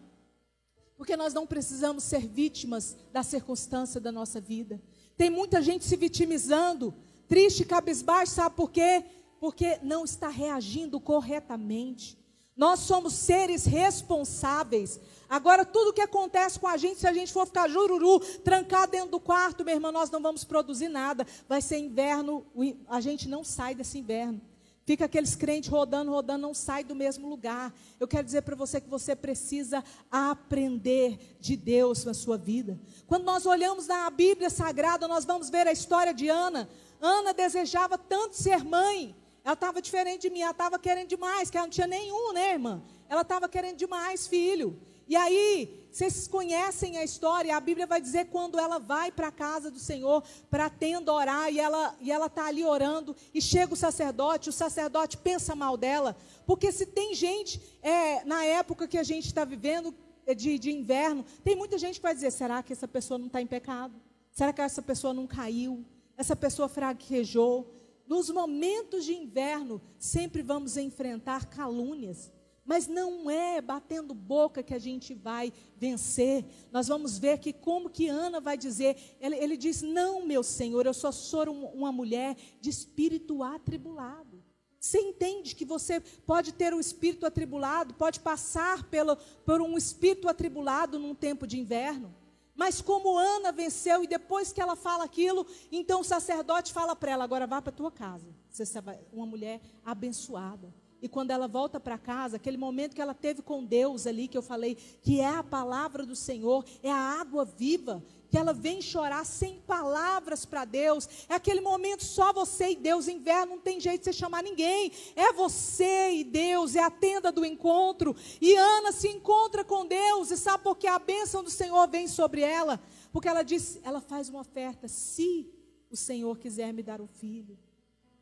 porque 0.98 1.18
nós 1.18 1.34
não 1.34 1.46
precisamos 1.46 2.04
ser 2.04 2.26
vítimas 2.26 2.96
da 3.12 3.24
circunstância 3.24 4.00
da 4.00 4.12
nossa 4.12 4.40
vida. 4.40 4.82
Tem 5.18 5.30
muita 5.30 5.62
gente 5.62 5.86
se 5.86 5.96
vitimizando, 5.96 6.94
triste, 7.28 7.66
cabisbaixo, 7.66 8.34
sabe 8.34 8.56
por 8.56 8.72
quê? 8.72 9.04
Porque 9.40 9.80
não 9.84 10.06
está 10.06 10.30
reagindo 10.30 11.00
corretamente. 11.00 12.18
Nós 12.56 12.80
somos 12.80 13.14
seres 13.14 13.66
responsáveis. 13.66 15.00
Agora, 15.30 15.66
tudo 15.66 15.94
que 15.94 16.02
acontece 16.02 16.60
com 16.60 16.68
a 16.68 16.78
gente, 16.78 17.00
se 17.00 17.08
a 17.08 17.14
gente 17.14 17.34
for 17.34 17.46
ficar 17.46 17.68
jururu, 17.70 18.20
trancar 18.44 18.88
dentro 18.88 19.12
do 19.12 19.20
quarto, 19.20 19.64
minha 19.64 19.76
irmã, 19.76 19.92
nós 19.92 20.10
não 20.10 20.22
vamos 20.22 20.44
produzir 20.44 20.90
nada. 20.90 21.26
Vai 21.48 21.62
ser 21.62 21.78
inverno, 21.78 22.46
a 22.88 23.02
gente 23.02 23.28
não 23.28 23.44
sai 23.44 23.74
desse 23.74 23.98
inverno. 23.98 24.42
Fica 24.86 25.06
aqueles 25.06 25.36
crentes 25.36 25.68
rodando, 25.68 26.12
rodando, 26.12 26.44
não 26.44 26.54
sai 26.54 26.84
do 26.84 26.94
mesmo 26.94 27.28
lugar. 27.28 27.74
Eu 28.00 28.08
quero 28.08 28.24
dizer 28.24 28.44
para 28.44 28.56
você 28.56 28.80
que 28.80 28.88
você 28.88 29.16
precisa 29.16 29.84
aprender 30.12 31.18
de 31.40 31.58
Deus 31.58 32.06
na 32.06 32.14
sua 32.14 32.38
vida. 32.38 32.80
Quando 33.08 33.24
nós 33.24 33.48
olhamos 33.48 33.88
na 33.88 34.08
Bíblia 34.12 34.48
Sagrada, 34.52 35.08
nós 35.08 35.26
vamos 35.26 35.50
ver 35.50 35.68
a 35.68 35.72
história 35.72 36.14
de 36.14 36.30
Ana. 36.30 36.70
Ana 37.02 37.34
desejava 37.34 37.98
tanto 37.98 38.36
ser 38.36 38.64
mãe. 38.64 39.16
Ela 39.44 39.54
estava 39.54 39.82
diferente 39.82 40.22
de 40.22 40.30
mim, 40.30 40.42
ela 40.42 40.52
estava 40.52 40.78
querendo 40.78 41.10
demais, 41.10 41.50
que 41.50 41.58
ela 41.58 41.66
não 41.66 41.72
tinha 41.72 41.88
nenhum, 41.88 42.34
né, 42.34 42.54
irmã? 42.54 42.84
Ela 43.10 43.22
estava 43.22 43.50
querendo 43.50 43.78
demais 43.78 44.28
filho. 44.28 44.80
E 45.08 45.16
aí, 45.16 45.88
vocês 45.92 46.28
conhecem 46.28 46.98
a 46.98 47.04
história, 47.04 47.56
a 47.56 47.60
Bíblia 47.60 47.86
vai 47.86 48.02
dizer 48.02 48.26
quando 48.26 48.60
ela 48.60 48.80
vai 48.80 49.12
para 49.12 49.28
a 49.28 49.32
casa 49.32 49.72
do 49.72 49.80
Senhor, 49.80 50.24
para 50.50 50.66
a 50.66 50.70
tenda 50.70 51.14
orar, 51.14 51.52
e 51.54 51.60
ela 51.60 51.96
e 52.02 52.12
ela 52.12 52.26
está 52.26 52.48
ali 52.48 52.66
orando, 52.66 53.16
e 53.34 53.42
chega 53.42 53.74
o 53.74 53.78
sacerdote, 53.78 54.50
o 54.50 54.54
sacerdote 54.54 55.18
pensa 55.18 55.56
mal 55.56 55.78
dela, 55.78 56.18
porque 56.46 56.72
se 56.72 56.86
tem 56.86 57.14
gente, 57.14 57.62
é, 57.82 58.26
na 58.26 58.44
época 58.44 58.88
que 58.88 58.98
a 58.98 59.04
gente 59.04 59.28
está 59.28 59.46
vivendo, 59.46 59.94
é, 60.26 60.34
de, 60.34 60.58
de 60.58 60.72
inverno, 60.72 61.24
tem 61.44 61.56
muita 61.56 61.78
gente 61.78 61.96
que 61.96 62.04
vai 62.04 62.16
dizer, 62.16 62.32
será 62.32 62.64
que 62.64 62.74
essa 62.74 62.88
pessoa 62.88 63.18
não 63.18 63.28
está 63.28 63.42
em 63.42 63.48
pecado? 63.48 63.94
Será 64.32 64.52
que 64.52 64.62
essa 64.62 64.82
pessoa 64.82 65.14
não 65.14 65.28
caiu? 65.28 65.86
Essa 66.18 66.36
pessoa 66.36 66.68
fraquejou? 66.68 67.72
Nos 68.08 68.30
momentos 68.30 69.06
de 69.06 69.14
inverno, 69.14 69.82
sempre 69.98 70.42
vamos 70.42 70.78
enfrentar 70.78 71.46
calúnias. 71.46 72.32
Mas 72.66 72.88
não 72.88 73.30
é 73.30 73.62
batendo 73.62 74.14
boca 74.16 74.64
que 74.64 74.74
a 74.74 74.80
gente 74.80 75.14
vai 75.14 75.54
vencer. 75.78 76.44
Nós 76.72 76.88
vamos 76.88 77.20
ver 77.20 77.38
que 77.38 77.54
como 77.54 77.92
que 77.92 78.08
Ana 78.08 78.42
vai 78.42 78.58
dizer. 78.58 78.98
Ele, 79.22 79.36
ele 79.36 79.56
diz: 79.56 79.84
Não, 79.84 80.26
meu 80.26 80.42
Senhor, 80.42 80.86
eu 80.86 80.94
só 80.94 81.12
sou 81.12 81.52
uma 81.52 81.92
mulher 81.92 82.36
de 82.60 82.72
espírito 82.72 83.44
atribulado. 83.44 84.44
Você 84.80 85.00
entende 85.00 85.56
que 85.56 85.66
você 85.66 86.00
pode 86.00 86.54
ter 86.54 86.74
um 86.74 86.80
espírito 86.80 87.26
atribulado, 87.26 87.94
pode 87.94 88.20
passar 88.20 88.84
pelo, 88.84 89.16
por 89.46 89.62
um 89.62 89.78
espírito 89.78 90.28
atribulado 90.28 91.00
num 91.00 91.16
tempo 91.16 91.48
de 91.48 91.60
inverno. 91.60 92.14
Mas 92.56 92.82
como 92.82 93.18
Ana 93.18 93.52
venceu 93.52 94.04
e 94.04 94.08
depois 94.08 94.54
que 94.54 94.62
ela 94.62 94.76
fala 94.76 95.04
aquilo, 95.04 95.46
então 95.72 96.02
o 96.02 96.04
sacerdote 96.04 96.72
fala 96.72 96.96
para 96.96 97.12
ela: 97.12 97.24
agora 97.24 97.46
vá 97.46 97.62
para 97.62 97.72
tua 97.72 97.92
casa. 97.92 98.28
Você 98.50 98.64
é 98.80 99.00
uma 99.12 99.26
mulher 99.26 99.62
abençoada. 99.84 100.74
E 101.06 101.08
quando 101.08 101.30
ela 101.30 101.48
volta 101.48 101.80
para 101.80 102.00
casa, 102.00 102.38
aquele 102.38 102.58
momento 102.58 102.96
que 102.96 103.02
ela 103.02 103.14
teve 103.14 103.44
com 103.44 103.64
Deus 103.64 104.08
ali, 104.08 104.28
que 104.28 104.36
eu 104.36 104.42
falei, 104.42 104.74
que 105.04 105.20
é 105.20 105.28
a 105.28 105.44
palavra 105.44 106.04
do 106.04 106.16
Senhor, 106.16 106.66
é 106.82 106.92
a 106.92 106.98
água 107.22 107.46
viva, 107.46 108.04
que 108.28 108.36
ela 108.36 108.52
vem 108.52 108.82
chorar 108.82 109.24
sem 109.24 109.60
palavras 109.68 110.48
para 110.48 110.66
Deus. 110.66 111.08
É 111.30 111.36
aquele 111.36 111.62
momento 111.62 112.04
só 112.04 112.34
você 112.34 112.72
e 112.72 112.76
Deus. 112.76 113.08
Inverno 113.08 113.58
não 113.58 113.62
tem 113.62 113.80
jeito 113.80 114.00
de 114.00 114.06
você 114.06 114.14
chamar 114.14 114.42
ninguém. 114.42 114.92
É 115.16 115.32
você 115.32 116.12
e 116.12 116.24
Deus, 116.24 116.76
é 116.76 116.82
a 116.82 116.90
tenda 116.90 117.32
do 117.32 117.46
encontro. 117.46 118.16
E 118.42 118.56
Ana 118.56 118.92
se 118.92 119.08
encontra 119.08 119.64
com 119.64 119.86
Deus 119.86 120.32
e 120.32 120.38
sabe 120.38 120.64
por 120.64 120.76
que 120.76 120.88
a 120.88 120.98
bênção 120.98 121.44
do 121.44 121.52
Senhor 121.52 121.88
vem 121.88 122.08
sobre 122.08 122.42
ela? 122.42 122.82
Porque 123.12 123.28
ela 123.28 123.44
diz, 123.44 123.80
ela 123.84 124.02
faz 124.02 124.28
uma 124.28 124.40
oferta, 124.40 124.88
se 124.88 125.54
o 125.92 125.96
Senhor 125.96 126.40
quiser 126.40 126.74
me 126.74 126.82
dar 126.82 127.00
um 127.00 127.08
filho, 127.08 127.60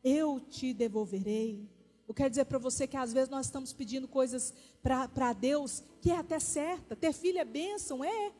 eu 0.04 0.38
te 0.42 0.74
devolverei. 0.74 1.72
Eu 2.08 2.14
quero 2.14 2.30
dizer 2.30 2.46
para 2.46 2.58
você 2.58 2.86
que 2.86 2.98
às 2.98 3.14
vezes 3.14 3.30
nós 3.30 3.46
estamos 3.46 3.72
pedindo 3.72 4.08
coisas 4.08 4.54
para 4.82 5.34
Deus 5.34 5.84
que 6.02 6.12
é 6.12 6.18
até 6.18 6.40
certa. 6.40 6.96
Ter 6.96 7.14
filho 7.14 7.40
é 7.40 7.46
bênção, 7.46 8.04
é. 8.04 8.32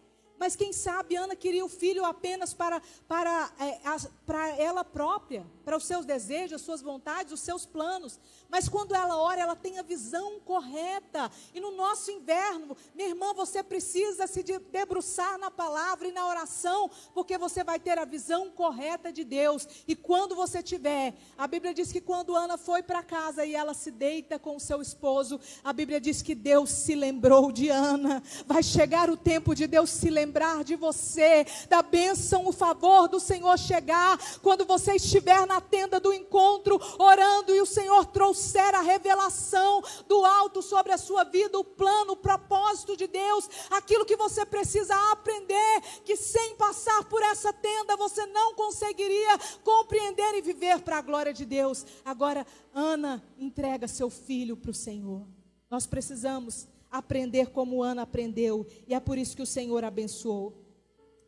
Mas 0.44 0.58
quem 0.58 0.74
sabe 0.74 1.16
Ana 1.16 1.38
queria 1.38 1.64
o 1.64 1.70
filho 1.70 2.04
apenas 2.04 2.54
para, 2.54 2.82
para, 3.08 3.50
é, 3.58 3.80
para 4.26 4.50
ela 4.58 4.84
própria, 4.84 5.48
para 5.64 5.78
os 5.78 5.86
seus 5.86 6.06
desejos, 6.06 6.56
as 6.56 6.62
suas 6.62 6.82
vontades, 6.82 7.32
os 7.32 7.40
seus 7.40 7.66
planos. 7.66 8.20
Mas 8.50 8.68
quando 8.68 8.94
ela 8.94 9.16
ora, 9.16 9.40
ela 9.40 9.56
tem 9.56 9.80
a 9.80 9.82
visão 9.82 10.42
correta. 10.42 11.32
E 11.54 11.62
no 11.62 11.72
nosso 11.72 12.12
inverno, 12.12 12.76
minha 12.94 13.08
irmã, 13.08 13.34
você 13.34 13.64
precisa 13.64 14.28
se 14.28 14.44
debruçar 14.44 15.38
na 15.38 15.50
palavra 15.50 16.10
e 16.10 16.12
na 16.12 16.28
oração, 16.28 16.92
porque 17.14 17.38
você 17.38 17.64
vai 17.64 17.80
ter 17.80 17.98
a 17.98 18.04
visão 18.04 18.52
correta 18.52 19.14
de 19.14 19.24
Deus. 19.24 19.66
E 19.88 19.96
quando 19.96 20.36
você 20.36 20.62
tiver, 20.62 21.16
a 21.38 21.48
Bíblia 21.48 21.74
diz 21.74 21.90
que 21.90 22.02
quando 22.02 22.36
Ana 22.36 22.58
foi 22.58 22.84
para 22.84 23.02
casa 23.02 23.46
e 23.46 23.56
ela 23.56 23.74
se 23.74 23.90
deita 23.90 24.38
com 24.38 24.58
o 24.58 24.60
seu 24.60 24.82
esposo, 24.82 25.40
a 25.64 25.72
Bíblia 25.72 26.02
diz 26.02 26.22
que 26.22 26.36
Deus 26.36 26.70
se 26.70 26.96
lembrou 26.96 27.50
de 27.50 27.70
Ana. 27.70 28.22
Vai 28.46 28.62
chegar 28.62 29.10
o 29.10 29.16
tempo 29.16 29.56
de 29.56 29.68
Deus 29.68 29.90
se 29.90 30.10
lembrar 30.10 30.33
lembrar 30.34 30.64
de 30.64 30.76
você, 30.76 31.46
da 31.70 31.84
bênção, 31.84 32.48
o 32.48 32.52
favor 32.52 33.08
do 33.08 33.20
Senhor 33.20 33.56
chegar, 33.60 34.18
quando 34.42 34.66
você 34.66 34.96
estiver 34.96 35.46
na 35.46 35.62
tenda 35.62 36.00
do 36.00 36.12
encontro, 36.12 36.82
orando 36.98 37.54
e 37.54 37.62
o 37.62 37.68
Senhor 37.68 38.08
trouxer 38.08 38.74
a 38.74 38.82
revelação 38.82 39.84
do 40.08 40.26
alto 40.26 40.64
sobre 40.64 40.92
a 40.92 40.98
sua 40.98 41.24
vida, 41.24 41.60
o 41.60 41.64
plano, 41.64 42.14
o 42.14 42.18
propósito 42.18 42.98
de 42.98 43.06
Deus, 43.06 43.48
aquilo 43.70 44.06
que 44.06 44.16
você 44.16 44.44
precisa 44.44 44.96
aprender, 45.12 45.82
que 46.04 46.16
sem 46.16 46.56
passar 46.56 47.04
por 47.04 47.22
essa 47.22 47.54
tenda 47.54 47.96
você 47.96 48.26
não 48.26 48.56
conseguiria 48.56 49.38
compreender 49.64 50.34
e 50.34 50.42
viver 50.42 50.80
para 50.82 50.98
a 50.98 51.02
glória 51.02 51.32
de 51.32 51.46
Deus. 51.46 51.86
Agora, 52.04 52.48
Ana 52.74 53.24
entrega 53.38 53.88
seu 53.88 54.10
filho 54.10 54.58
para 54.58 54.72
o 54.72 54.74
Senhor. 54.74 55.28
Nós 55.70 55.86
precisamos 55.86 56.68
aprender 56.94 57.50
como 57.50 57.82
Ana 57.82 58.04
aprendeu. 58.04 58.68
E 58.88 58.94
é 58.94 59.00
por 59.00 59.18
isso 59.18 59.36
que 59.36 59.42
o 59.42 59.48
Senhor 59.48 59.84
abençoou. 59.84 60.54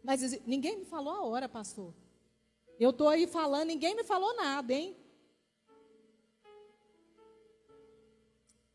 Mas 0.03 0.22
ninguém 0.45 0.78
me 0.78 0.86
falou 0.86 1.11
a 1.11 1.24
hora, 1.24 1.49
pastor. 1.49 1.91
Eu 2.80 2.91
estou 2.91 3.09
aí 3.09 3.26
falando, 3.26 3.70
ninguém 3.70 3.95
me 3.95 4.03
falou 4.03 4.36
nada, 4.36 4.72
hein? 4.72 4.95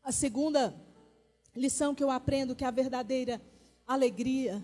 A 0.03 0.11
segunda 0.11 0.75
lição 1.55 1.95
que 1.95 2.03
eu 2.03 2.11
aprendo 2.11 2.55
que 2.55 2.65
a 2.65 2.71
verdadeira 2.71 3.41
alegria 3.87 4.61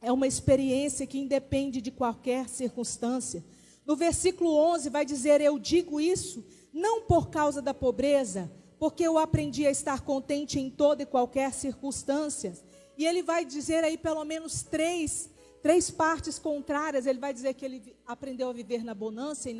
é 0.00 0.10
uma 0.10 0.26
experiência 0.26 1.06
que 1.06 1.18
independe 1.18 1.82
de 1.82 1.90
qualquer 1.90 2.48
circunstância. 2.48 3.44
No 3.84 3.94
versículo 3.94 4.54
11 4.54 4.88
vai 4.88 5.04
dizer: 5.04 5.42
Eu 5.42 5.58
digo 5.58 6.00
isso 6.00 6.46
não 6.72 7.02
por 7.02 7.28
causa 7.28 7.60
da 7.60 7.74
pobreza, 7.74 8.50
porque 8.78 9.02
eu 9.02 9.18
aprendi 9.18 9.66
a 9.66 9.70
estar 9.70 10.02
contente 10.02 10.58
em 10.58 10.70
toda 10.70 11.02
e 11.02 11.06
qualquer 11.06 11.52
circunstância. 11.52 12.52
E 12.96 13.06
ele 13.06 13.22
vai 13.22 13.44
dizer 13.44 13.84
aí 13.84 13.98
pelo 13.98 14.24
menos 14.24 14.62
três, 14.62 15.30
três 15.62 15.90
partes 15.90 16.38
contrárias. 16.38 17.06
Ele 17.06 17.18
vai 17.18 17.32
dizer 17.32 17.54
que 17.54 17.64
ele 17.64 17.96
aprendeu 18.06 18.48
a 18.48 18.52
viver 18.52 18.84
na 18.84 18.94
bonança 18.94 19.50
e 19.50 19.56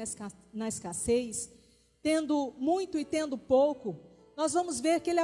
na 0.53 0.69
escassez, 0.69 1.51
tendo 2.03 2.55
muito 2.59 2.99
e 2.99 3.05
tendo 3.05 3.37
pouco. 3.37 3.99
Nós 4.37 4.53
vamos 4.53 4.79
ver 4.79 5.01
que 5.01 5.11
ele, 5.11 5.21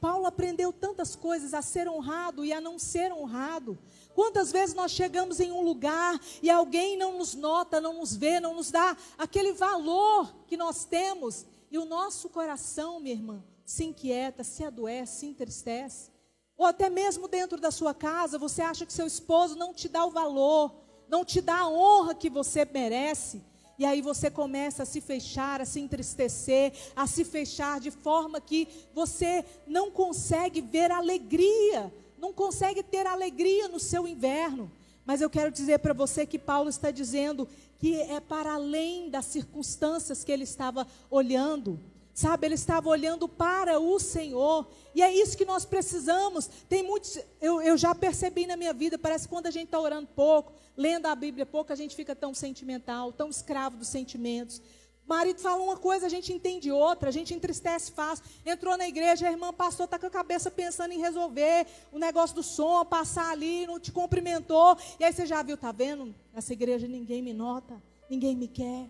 Paulo 0.00 0.26
aprendeu 0.26 0.72
tantas 0.72 1.14
coisas 1.14 1.54
a 1.54 1.62
ser 1.62 1.88
honrado 1.88 2.44
e 2.44 2.52
a 2.52 2.60
não 2.60 2.76
ser 2.76 3.12
honrado. 3.12 3.78
Quantas 4.16 4.50
vezes 4.50 4.74
nós 4.74 4.90
chegamos 4.90 5.38
em 5.38 5.52
um 5.52 5.62
lugar 5.62 6.20
e 6.42 6.50
alguém 6.50 6.96
não 6.96 7.18
nos 7.18 7.36
nota, 7.36 7.80
não 7.80 8.00
nos 8.00 8.16
vê, 8.16 8.40
não 8.40 8.54
nos 8.54 8.72
dá 8.72 8.96
aquele 9.16 9.52
valor 9.52 10.34
que 10.48 10.56
nós 10.56 10.84
temos, 10.84 11.46
e 11.70 11.78
o 11.78 11.84
nosso 11.84 12.28
coração, 12.28 13.00
minha 13.00 13.14
irmã, 13.14 13.42
se 13.64 13.84
inquieta, 13.84 14.42
se 14.44 14.64
adoece, 14.64 15.20
se 15.20 15.26
entristece. 15.26 16.10
Ou 16.56 16.66
até 16.66 16.90
mesmo 16.90 17.28
dentro 17.28 17.60
da 17.60 17.70
sua 17.70 17.94
casa, 17.94 18.38
você 18.38 18.62
acha 18.62 18.84
que 18.86 18.92
seu 18.92 19.06
esposo 19.06 19.56
não 19.56 19.72
te 19.72 19.88
dá 19.88 20.04
o 20.04 20.10
valor, 20.10 20.74
não 21.08 21.24
te 21.24 21.40
dá 21.40 21.58
a 21.58 21.68
honra 21.68 22.14
que 22.14 22.28
você 22.28 22.64
merece. 22.64 23.42
E 23.78 23.84
aí 23.84 24.02
você 24.02 24.30
começa 24.30 24.82
a 24.82 24.86
se 24.86 25.00
fechar, 25.00 25.60
a 25.60 25.64
se 25.64 25.80
entristecer, 25.80 26.72
a 26.96 27.06
se 27.06 27.24
fechar 27.24 27.78
de 27.78 27.90
forma 27.90 28.40
que 28.40 28.66
você 28.92 29.44
não 29.66 29.90
consegue 29.90 30.60
ver 30.60 30.90
alegria 30.90 31.92
não 32.18 32.32
consegue 32.32 32.82
ter 32.82 33.06
alegria 33.06 33.68
no 33.68 33.78
seu 33.78 34.06
inverno. 34.06 34.70
Mas 35.06 35.20
eu 35.20 35.30
quero 35.30 35.50
dizer 35.50 35.78
para 35.78 35.94
você 35.94 36.26
que 36.26 36.38
Paulo 36.38 36.68
está 36.68 36.90
dizendo 36.90 37.48
que 37.78 38.00
é 38.00 38.20
para 38.20 38.54
além 38.54 39.08
das 39.08 39.24
circunstâncias 39.26 40.24
que 40.24 40.32
ele 40.32 40.44
estava 40.44 40.86
olhando. 41.10 41.80
Sabe, 42.12 42.48
ele 42.48 42.56
estava 42.56 42.88
olhando 42.88 43.28
para 43.28 43.78
o 43.78 44.00
Senhor. 44.00 44.66
E 44.92 45.00
é 45.00 45.14
isso 45.14 45.36
que 45.36 45.44
nós 45.44 45.64
precisamos. 45.64 46.50
Tem 46.68 46.82
muitos, 46.82 47.16
eu, 47.40 47.62
eu 47.62 47.76
já 47.76 47.94
percebi 47.94 48.44
na 48.44 48.56
minha 48.56 48.72
vida, 48.72 48.98
parece 48.98 49.28
que 49.28 49.32
quando 49.32 49.46
a 49.46 49.52
gente 49.52 49.66
está 49.66 49.78
orando 49.78 50.08
pouco, 50.16 50.52
lendo 50.76 51.06
a 51.06 51.14
Bíblia 51.14 51.46
pouco, 51.46 51.72
a 51.72 51.76
gente 51.76 51.94
fica 51.94 52.16
tão 52.16 52.34
sentimental, 52.34 53.12
tão 53.12 53.28
escravo 53.28 53.76
dos 53.76 53.86
sentimentos. 53.86 54.60
Marido 55.08 55.40
fala 55.40 55.62
uma 55.62 55.78
coisa, 55.78 56.04
a 56.04 56.08
gente 56.10 56.34
entende 56.34 56.70
outra, 56.70 57.08
a 57.08 57.12
gente 57.12 57.32
entristece 57.32 57.90
fácil. 57.90 58.22
Entrou 58.44 58.76
na 58.76 58.86
igreja, 58.86 59.26
a 59.26 59.32
irmã 59.32 59.54
pastor 59.54 59.86
está 59.86 59.98
com 59.98 60.04
a 60.04 60.10
cabeça 60.10 60.50
pensando 60.50 60.92
em 60.92 60.98
resolver 60.98 61.66
o 61.90 61.98
negócio 61.98 62.36
do 62.36 62.42
som, 62.42 62.84
passar 62.84 63.30
ali, 63.30 63.66
não 63.66 63.80
te 63.80 63.90
cumprimentou. 63.90 64.76
E 65.00 65.04
aí 65.04 65.10
você 65.10 65.24
já 65.24 65.42
viu, 65.42 65.56
tá 65.56 65.72
vendo? 65.72 66.14
Nessa 66.34 66.52
igreja 66.52 66.86
ninguém 66.86 67.22
me 67.22 67.32
nota, 67.32 67.82
ninguém 68.10 68.36
me 68.36 68.46
quer, 68.46 68.86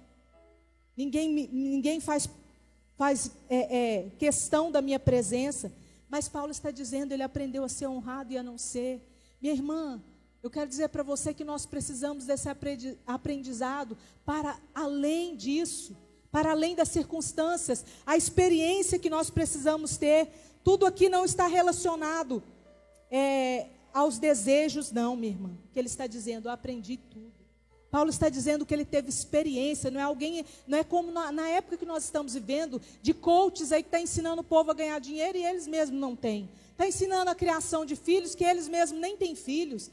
ninguém, 0.97 1.49
ninguém 1.53 2.01
faz, 2.01 2.29
faz 2.97 3.31
é, 3.49 3.77
é, 3.79 4.11
questão 4.19 4.73
da 4.73 4.83
minha 4.83 4.99
presença. 4.99 5.73
Mas 6.09 6.29
Paulo 6.29 6.51
está 6.51 6.73
dizendo, 6.73 7.13
ele 7.13 7.23
aprendeu 7.23 7.63
a 7.63 7.69
ser 7.69 7.87
honrado 7.87 8.33
e 8.33 8.39
a 8.39 8.43
não 8.43 8.59
ser. 8.59 9.01
Minha 9.41 9.55
irmã, 9.55 10.03
eu 10.43 10.51
quero 10.51 10.69
dizer 10.69 10.89
para 10.89 11.05
você 11.05 11.33
que 11.33 11.45
nós 11.45 11.65
precisamos 11.65 12.25
desse 12.27 12.49
aprendizado 13.07 13.97
para 14.25 14.59
além 14.75 15.37
disso 15.37 15.97
para 16.31 16.51
além 16.51 16.75
das 16.75 16.89
circunstâncias, 16.89 17.85
a 18.07 18.17
experiência 18.17 18.99
que 18.99 19.11
nós 19.11 19.31
precisamos 19.31 19.97
ter. 19.97 20.29
Tudo 20.63 20.87
aqui 20.87 21.09
não 21.09 21.25
está 21.25 21.47
relacionado 21.47 22.43
é, 23.11 23.67
aos 23.93 24.19
desejos, 24.19 24.93
não, 24.93 25.17
minha 25.17 25.33
irmã. 25.33 25.51
Que 25.73 25.79
ele 25.79 25.89
está 25.89 26.07
dizendo, 26.07 26.49
eu 26.49 26.53
aprendi 26.53 26.97
tudo. 26.97 27.29
Paulo 27.91 28.11
está 28.11 28.29
dizendo 28.29 28.67
que 28.67 28.75
ele 28.75 28.85
teve 28.85 29.09
experiência, 29.09 29.91
não 29.91 29.99
é 29.99 30.03
alguém, 30.03 30.45
não 30.67 30.77
é 30.77 30.85
como 30.85 31.11
na, 31.11 31.33
na 31.33 31.49
época 31.49 31.79
que 31.79 31.87
nós 31.87 32.05
estamos 32.05 32.35
vivendo, 32.35 32.83
de 33.01 33.15
coaches 33.15 33.73
aí 33.73 33.83
que 33.83 33.89
está 33.89 33.99
ensinando 33.99 34.43
o 34.43 34.45
povo 34.45 34.71
a 34.71 34.75
ganhar 34.75 34.99
dinheiro 34.99 35.39
e 35.39 35.45
eles 35.45 35.67
mesmos 35.67 35.99
não 35.99 36.15
têm. 36.15 36.51
Está 36.73 36.87
ensinando 36.87 37.31
a 37.31 37.35
criação 37.35 37.87
de 37.87 37.97
filhos 37.97 38.35
que 38.35 38.45
eles 38.45 38.69
mesmos 38.69 39.01
nem 39.01 39.17
têm 39.17 39.35
filhos. 39.35 39.91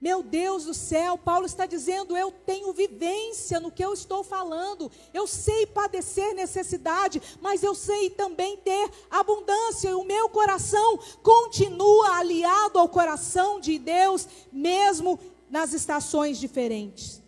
Meu 0.00 0.22
Deus 0.22 0.64
do 0.64 0.74
céu, 0.74 1.18
Paulo 1.18 1.44
está 1.44 1.66
dizendo: 1.66 2.16
eu 2.16 2.30
tenho 2.30 2.72
vivência 2.72 3.58
no 3.58 3.70
que 3.70 3.84
eu 3.84 3.92
estou 3.92 4.22
falando, 4.22 4.90
eu 5.12 5.26
sei 5.26 5.66
padecer 5.66 6.34
necessidade, 6.34 7.20
mas 7.40 7.64
eu 7.64 7.74
sei 7.74 8.08
também 8.08 8.56
ter 8.58 8.90
abundância, 9.10 9.88
e 9.88 9.94
o 9.94 10.04
meu 10.04 10.28
coração 10.28 10.98
continua 11.20 12.16
aliado 12.18 12.78
ao 12.78 12.88
coração 12.88 13.58
de 13.58 13.76
Deus, 13.76 14.28
mesmo 14.52 15.18
nas 15.50 15.72
estações 15.72 16.38
diferentes. 16.38 17.20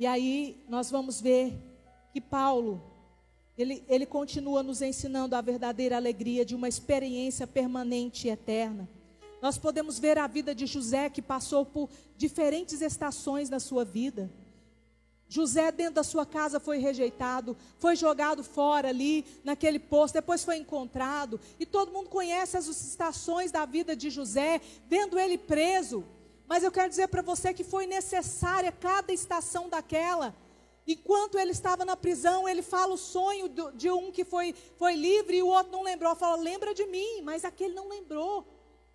E 0.00 0.06
aí 0.06 0.64
nós 0.68 0.90
vamos 0.90 1.20
ver 1.20 1.56
que 2.12 2.20
Paulo, 2.20 2.82
ele, 3.56 3.84
ele 3.88 4.06
continua 4.06 4.64
nos 4.64 4.82
ensinando 4.82 5.36
a 5.36 5.40
verdadeira 5.40 5.96
alegria 5.96 6.44
de 6.44 6.56
uma 6.56 6.68
experiência 6.68 7.46
permanente 7.46 8.26
e 8.26 8.30
eterna. 8.30 8.88
Nós 9.40 9.56
podemos 9.56 9.98
ver 9.98 10.18
a 10.18 10.26
vida 10.26 10.54
de 10.54 10.66
José 10.66 11.08
que 11.08 11.22
passou 11.22 11.64
por 11.64 11.88
diferentes 12.16 12.80
estações 12.80 13.48
na 13.48 13.60
sua 13.60 13.84
vida. 13.84 14.30
José, 15.28 15.70
dentro 15.70 15.94
da 15.94 16.02
sua 16.02 16.24
casa, 16.24 16.58
foi 16.58 16.78
rejeitado, 16.78 17.54
foi 17.78 17.94
jogado 17.94 18.42
fora 18.42 18.88
ali, 18.88 19.26
naquele 19.44 19.78
poço, 19.78 20.14
depois 20.14 20.42
foi 20.42 20.56
encontrado. 20.56 21.38
E 21.60 21.66
todo 21.66 21.92
mundo 21.92 22.08
conhece 22.08 22.56
as 22.56 22.66
estações 22.66 23.52
da 23.52 23.66
vida 23.66 23.94
de 23.94 24.08
José, 24.08 24.60
vendo 24.88 25.18
ele 25.18 25.36
preso. 25.36 26.04
Mas 26.48 26.64
eu 26.64 26.72
quero 26.72 26.88
dizer 26.88 27.08
para 27.08 27.20
você 27.20 27.52
que 27.52 27.62
foi 27.62 27.86
necessária 27.86 28.72
cada 28.72 29.12
estação 29.12 29.68
daquela. 29.68 30.34
Enquanto 30.86 31.38
ele 31.38 31.50
estava 31.50 31.84
na 31.84 31.94
prisão, 31.94 32.48
ele 32.48 32.62
fala 32.62 32.94
o 32.94 32.98
sonho 32.98 33.50
de 33.74 33.90
um 33.90 34.10
que 34.10 34.24
foi, 34.24 34.54
foi 34.78 34.94
livre 34.94 35.36
e 35.36 35.42
o 35.42 35.48
outro 35.48 35.70
não 35.70 35.82
lembrou. 35.82 36.16
Fala, 36.16 36.36
lembra 36.36 36.72
de 36.72 36.86
mim, 36.86 37.20
mas 37.20 37.44
aquele 37.44 37.74
não 37.74 37.86
lembrou. 37.86 38.46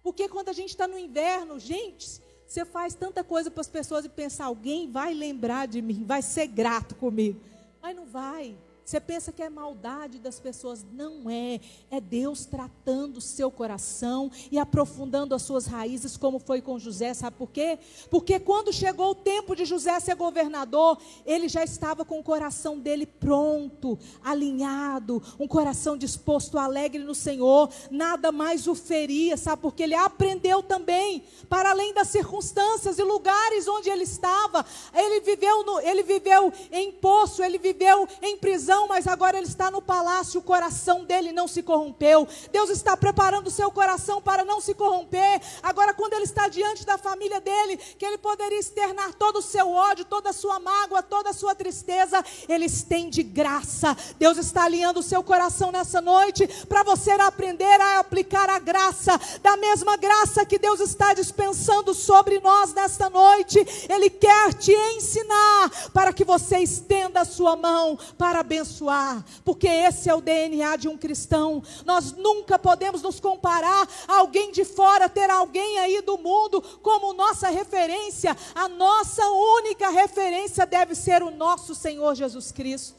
Porque 0.04 0.28
quando 0.28 0.50
a 0.50 0.54
gente 0.54 0.70
está 0.70 0.88
no 0.88 1.00
inverno, 1.00 1.58
gente, 1.58 2.22
você 2.46 2.66
faz 2.66 2.94
tanta 2.94 3.24
coisa 3.24 3.50
para 3.50 3.62
as 3.62 3.70
pessoas 3.70 4.04
e 4.04 4.10
pensa, 4.10 4.44
alguém 4.44 4.92
vai 4.92 5.14
lembrar 5.14 5.66
de 5.66 5.82
mim, 5.82 6.04
vai 6.06 6.22
ser 6.22 6.46
grato 6.48 6.94
comigo. 6.96 7.40
Mas 7.82 7.96
não 7.96 8.06
vai. 8.06 8.56
Você 8.86 9.00
pensa 9.00 9.32
que 9.32 9.42
é 9.42 9.50
maldade 9.50 10.20
das 10.20 10.40
pessoas. 10.40 10.86
Não 10.92 11.30
é. 11.30 11.60
É 11.90 12.02
Deus 12.02 12.46
tratando 12.46 13.18
o 13.18 13.22
seu 13.22 13.50
coração 13.50 14.30
e 14.52 14.60
aprofundando 14.60 15.34
as 15.34 15.42
suas 15.42 15.66
raízes, 15.66 16.18
como 16.18 16.38
foi 16.38 16.62
com 16.62 16.78
José. 16.78 17.14
Sabe 17.14 17.38
por 17.38 17.50
quê? 17.50 17.80
Porque 18.10 18.40
quando 18.40 18.74
chegou 18.74 19.12
o 19.12 19.16
tempo 19.16 19.56
de 19.56 19.64
José 19.64 19.98
ser 20.00 20.16
governador, 20.16 20.98
ele 21.26 21.48
já 21.48 21.64
estava 21.64 22.04
com 22.04 22.20
o 22.20 22.24
coração 22.24 22.78
dele 22.78 23.06
pronto, 23.06 23.98
alinhado, 24.22 25.24
um 25.40 25.48
coração 25.48 25.98
disposto, 25.98 26.58
alegre 26.58 27.04
no 27.04 27.16
Senhor. 27.16 27.70
Nada 27.90 28.32
mais 28.32 28.68
o 28.68 28.76
feria, 28.76 29.38
sabe? 29.38 29.62
Porque 29.62 29.84
ele 29.84 29.96
aprendeu 29.96 30.62
também, 30.62 31.24
para 31.48 31.70
além 31.72 31.94
das 31.94 32.10
circunstâncias 32.10 33.00
e 33.00 33.04
lugares 33.04 33.68
onde 33.68 33.90
ele 33.90 34.04
estava. 34.04 34.66
Ele 34.94 35.22
viveu, 35.22 35.64
no, 35.64 35.80
ele 35.80 36.04
viveu 36.04 36.52
em 36.72 36.92
poço, 36.92 37.42
ele 37.42 37.58
viveu 37.58 38.08
em 38.22 38.38
prisão 38.38 38.73
prisão, 38.74 38.88
mas 38.88 39.08
agora 39.08 39.38
ele 39.38 39.48
está 39.48 39.70
no 39.70 39.82
palácio, 39.82 40.40
o 40.40 40.44
coração 40.44 41.06
dele 41.06 41.32
não 41.32 41.48
se 41.48 41.62
corrompeu. 41.62 42.28
Deus 42.52 42.70
está 42.70 42.98
preparando 42.98 43.48
o 43.48 43.52
seu 43.52 43.70
coração 43.72 44.22
para 44.22 44.44
não 44.44 44.60
se 44.60 44.74
corromper. 44.74 45.42
Agora, 45.62 45.94
quando 45.94 46.14
ele 46.14 46.24
está 46.24 46.48
diante 46.48 46.86
da 46.86 46.98
família 46.98 47.40
dele, 47.40 47.78
que 47.78 48.06
ele 48.06 48.18
poderia 48.18 48.60
externar 48.60 49.14
todo 49.14 49.38
o 49.38 49.42
seu 49.42 49.72
ódio, 49.72 50.06
toda 50.06 50.32
a 50.32 50.34
sua 50.34 50.60
mágoa, 50.60 51.04
toda 51.04 51.30
a 51.30 51.34
sua 51.34 51.54
tristeza, 51.54 52.24
ele 52.50 52.66
estende 52.66 53.22
graça. 53.22 53.96
Deus 54.18 54.38
está 54.38 54.64
alinhando 54.64 55.00
o 55.00 55.04
seu 55.04 55.24
coração 55.24 55.72
nessa 55.72 56.02
noite 56.02 56.48
para 56.68 56.84
você 56.84 57.12
aprender 57.12 57.80
a 57.80 58.00
aplicar 58.00 58.50
a 58.50 58.60
graça, 58.60 59.20
da 59.42 59.56
mesma 59.56 59.96
graça 59.98 60.46
que 60.46 60.58
Deus 60.58 60.80
está 60.80 61.14
dispensando 61.14 61.94
sobre 61.94 62.40
nós 62.40 62.74
nesta 62.74 63.10
noite. 63.10 63.60
Ele 63.88 64.10
quer 64.10 64.54
te 64.54 64.74
ensinar 64.96 65.70
para 65.94 66.12
que 66.12 66.26
você 66.26 66.58
estenda 66.58 67.22
a 67.22 67.26
sua 67.26 67.56
mão 67.56 67.98
para 68.18 68.40
abençoar 68.40 68.63
abençoar, 68.64 69.24
porque 69.44 69.68
esse 69.68 70.10
é 70.10 70.16
o 70.16 70.22
DNA 70.22 70.78
de 70.78 70.88
um 70.88 70.98
cristão. 70.98 71.62
Nós 71.86 72.14
nunca 72.14 72.58
podemos 72.58 73.02
nos 73.02 73.20
comparar 73.20 73.88
a 74.08 74.18
alguém 74.18 74.52
de 74.52 74.64
fora, 74.64 75.10
ter 75.10 75.30
alguém 75.30 75.80
aí 75.80 76.02
do 76.02 76.18
mundo 76.18 76.62
como 76.82 77.14
nossa 77.14 77.50
referência. 77.50 78.36
A 78.56 78.68
nossa 78.68 79.24
única 79.28 79.90
referência 79.90 80.66
deve 80.66 80.96
ser 80.96 81.22
o 81.22 81.30
nosso 81.30 81.76
Senhor 81.76 82.16
Jesus 82.16 82.52
Cristo, 82.52 82.96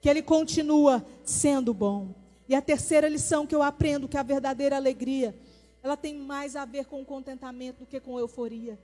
que 0.00 0.08
Ele 0.08 0.22
continua 0.22 1.04
sendo 1.24 1.72
bom. 1.72 2.14
E 2.48 2.54
a 2.54 2.60
terceira 2.60 3.08
lição 3.08 3.46
que 3.46 3.54
eu 3.54 3.62
aprendo, 3.62 4.08
que 4.08 4.16
é 4.16 4.20
a 4.20 4.24
verdadeira 4.24 4.76
alegria, 4.76 5.34
ela 5.82 5.96
tem 5.96 6.14
mais 6.14 6.54
a 6.54 6.64
ver 6.64 6.84
com 6.84 7.04
contentamento 7.04 7.80
do 7.80 7.86
que 7.86 7.98
com 7.98 8.18
euforia. 8.18 8.78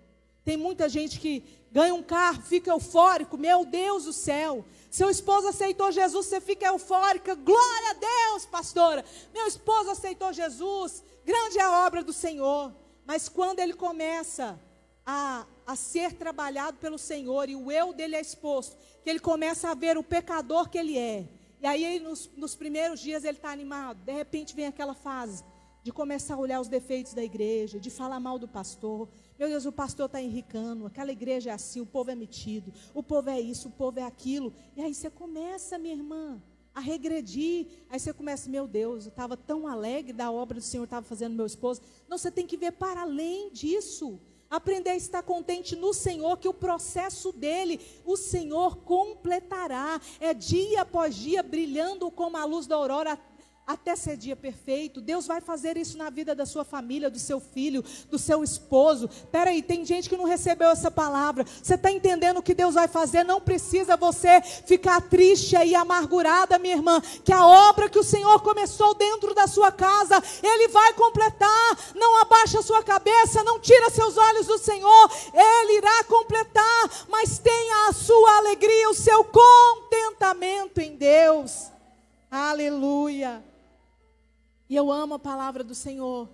Tem 0.49 0.57
muita 0.57 0.88
gente 0.88 1.20
que 1.20 1.44
ganha 1.70 1.94
um 1.94 2.03
carro, 2.03 2.40
fica 2.40 2.70
eufórico, 2.70 3.36
meu 3.36 3.66
Deus 3.66 4.05
do 4.05 4.14
céu. 4.14 4.64
Seu 4.90 5.11
esposo 5.11 5.49
aceitou 5.49 5.92
Jesus, 5.92 6.24
você 6.24 6.40
fica 6.40 6.68
eufórica, 6.68 7.34
glória 7.34 7.90
a 7.90 7.92
Deus, 7.92 8.46
pastora. 8.46 9.05
Meu 9.34 9.46
esposo 9.46 9.90
aceitou 9.90 10.32
Jesus, 10.32 11.05
grande 11.22 11.59
é 11.59 11.62
a 11.62 11.84
obra 11.84 12.03
do 12.03 12.14
Senhor. 12.14 12.72
Mas 13.05 13.28
quando 13.28 13.59
ele 13.61 13.74
começa 13.74 14.59
a, 15.05 15.44
a 15.66 15.76
ser 15.76 16.14
trabalhado 16.14 16.78
pelo 16.78 16.96
Senhor 16.96 17.51
e 17.51 17.55
o 17.55 17.70
eu 17.70 17.92
dele 17.92 18.16
é 18.16 18.20
exposto, 18.22 18.74
que 19.05 19.11
ele 19.11 19.20
começa 19.20 19.68
a 19.68 19.74
ver 19.74 19.99
o 19.99 20.03
pecador 20.03 20.70
que 20.70 20.78
ele 20.78 20.96
é. 20.96 21.28
E 21.61 21.66
aí, 21.66 22.01
nos, 22.01 22.30
nos 22.34 22.57
primeiros 22.57 23.01
dias, 23.01 23.22
ele 23.22 23.36
está 23.36 23.51
animado. 23.51 23.99
De 24.03 24.12
repente, 24.12 24.57
vem 24.57 24.64
aquela 24.64 24.94
fase 24.94 25.44
de 25.82 25.92
começar 25.92 26.36
a 26.36 26.38
olhar 26.38 26.59
os 26.59 26.68
defeitos 26.68 27.12
da 27.12 27.22
igreja, 27.22 27.78
de 27.78 27.90
falar 27.90 28.18
mal 28.18 28.38
do 28.38 28.49
pastor. 28.49 29.09
Meu 29.39 29.49
Deus, 29.49 29.66
o 29.66 29.72
pastor 29.72 30.07
está 30.07 30.20
enricando, 30.20 30.84
aquela 30.84 31.12
igreja 31.12 31.51
é 31.51 31.53
assim, 31.53 31.80
o 31.80 31.86
povo 31.86 32.11
é 32.11 32.14
metido, 32.16 32.72
o 32.93 33.05
povo 33.05 33.30
é 33.30 33.41
isso, 33.41 33.68
o 33.68 33.70
povo 33.70 34.01
é 34.01 34.03
aquilo. 34.03 34.53
E 34.76 34.82
aí 34.82 34.93
você 34.93 35.09
começa, 35.09 35.78
minha 35.78 35.95
irmã, 35.95 36.43
a 36.74 36.80
regredir. 36.80 37.66
Aí 37.89 38.01
você 38.01 38.12
começa, 38.12 38.51
meu 38.51 38.66
Deus, 38.66 39.05
eu 39.05 39.11
estava 39.11 39.36
tão 39.36 39.68
alegre 39.68 40.12
da 40.12 40.30
obra 40.30 40.59
do 40.59 40.64
Senhor, 40.64 40.84
estava 40.84 41.07
fazendo 41.07 41.36
meu 41.36 41.47
esposo. 41.47 41.80
Não, 42.09 42.18
você 42.18 42.30
tem 42.30 42.47
que 42.47 42.57
ver 42.57 42.72
para 42.72 43.03
além 43.03 43.51
disso. 43.53 44.18
Aprender 44.51 44.91
a 44.91 44.97
estar 44.97 45.22
contente 45.22 45.76
no 45.76 45.93
Senhor, 45.93 46.39
que 46.39 46.49
o 46.49 46.55
processo 46.55 47.30
dele, 47.30 47.80
o 48.05 48.16
Senhor 48.16 48.78
completará. 48.78 50.01
É 50.18 50.32
dia 50.32 50.82
após 50.82 51.14
dia 51.14 51.43
brilhando 51.43 52.11
como 52.11 52.36
a 52.36 52.45
luz 52.45 52.66
da 52.66 52.74
aurora 52.74 53.18
até 53.68 53.94
ser 53.94 54.16
dia 54.16 54.34
perfeito. 54.34 54.98
Deus 54.98 55.26
vai 55.26 55.42
fazer 55.42 55.76
isso 55.76 55.98
na 55.98 56.08
vida 56.08 56.34
da 56.34 56.46
sua 56.46 56.64
família, 56.64 57.10
do 57.10 57.18
seu 57.18 57.38
filho, 57.38 57.84
do 58.10 58.18
seu 58.18 58.42
esposo. 58.42 59.10
Peraí, 59.30 59.60
tem 59.62 59.84
gente 59.84 60.08
que 60.08 60.16
não 60.16 60.24
recebeu 60.24 60.70
essa 60.70 60.90
palavra. 60.90 61.44
Você 61.62 61.74
está 61.74 61.92
entendendo 61.92 62.38
o 62.38 62.42
que 62.42 62.54
Deus 62.54 62.76
vai 62.76 62.88
fazer? 62.88 63.24
Não 63.24 63.42
precisa 63.42 63.94
você 63.94 64.40
ficar 64.40 65.02
triste 65.02 65.54
e 65.54 65.74
amargurada, 65.74 66.58
minha 66.58 66.76
irmã, 66.76 66.98
que 67.22 67.30
a 67.30 67.44
obra 67.44 67.90
que 67.90 67.98
o 67.98 68.02
Senhor 68.02 68.40
começou 68.40 68.94
dentro 68.94 69.34
da 69.34 69.46
sua 69.46 69.70
casa, 69.70 70.16
Ele 70.42 70.68
vai 70.68 70.94
completar. 70.94 71.78
Não 71.94 72.22
abaixa 72.22 72.60
a 72.60 72.62
sua 72.62 72.82
cabeça, 72.82 73.44
não 73.44 73.60
tira 73.60 73.90
seus 73.90 74.16
olhos 74.16 74.46
do 74.46 74.56
Senhor, 74.56 75.10
Ele 75.34 75.76
irá 75.76 76.04
completar. 76.04 77.06
Mas 77.10 77.38
tenha 77.38 77.90
a 77.90 77.92
sua 77.92 78.38
alegria, 78.38 78.88
o 78.88 78.94
seu 78.94 79.22
contentamento 79.24 80.80
em 80.80 80.96
Deus. 80.96 81.66
Aleluia. 82.30 83.47
E 84.68 84.76
eu 84.76 84.92
amo 84.92 85.14
a 85.14 85.18
palavra 85.18 85.64
do 85.64 85.74
Senhor. 85.74 86.28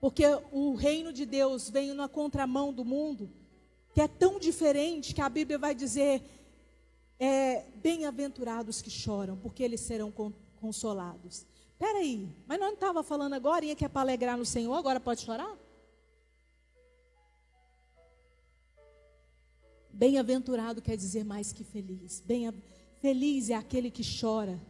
Porque 0.00 0.24
o 0.50 0.74
reino 0.74 1.12
de 1.12 1.26
Deus 1.26 1.68
vem 1.68 1.92
na 1.92 2.08
contramão 2.08 2.72
do 2.72 2.84
mundo, 2.84 3.30
que 3.94 4.00
é 4.00 4.08
tão 4.08 4.38
diferente 4.38 5.14
que 5.14 5.20
a 5.20 5.28
Bíblia 5.28 5.58
vai 5.58 5.74
dizer: 5.74 6.22
é, 7.18 7.64
bem-aventurados 7.82 8.80
que 8.80 8.90
choram, 8.90 9.36
porque 9.36 9.62
eles 9.62 9.80
serão 9.80 10.12
consolados. 10.60 11.46
Peraí, 11.78 12.28
mas 12.46 12.58
nós 12.58 12.68
não 12.68 12.74
estava 12.74 13.02
falando 13.02 13.34
agora 13.34 13.74
que 13.74 13.84
é 13.84 13.88
para 13.88 14.02
alegrar 14.02 14.38
no 14.38 14.44
Senhor, 14.44 14.74
agora 14.74 15.00
pode 15.00 15.22
chorar? 15.22 15.56
Bem-aventurado 19.90 20.82
quer 20.82 20.96
dizer 20.96 21.24
mais 21.24 21.52
que 21.52 21.62
feliz. 21.62 22.20
Bem, 22.20 22.52
feliz 23.00 23.48
é 23.50 23.54
aquele 23.54 23.90
que 23.90 24.02
chora 24.20 24.60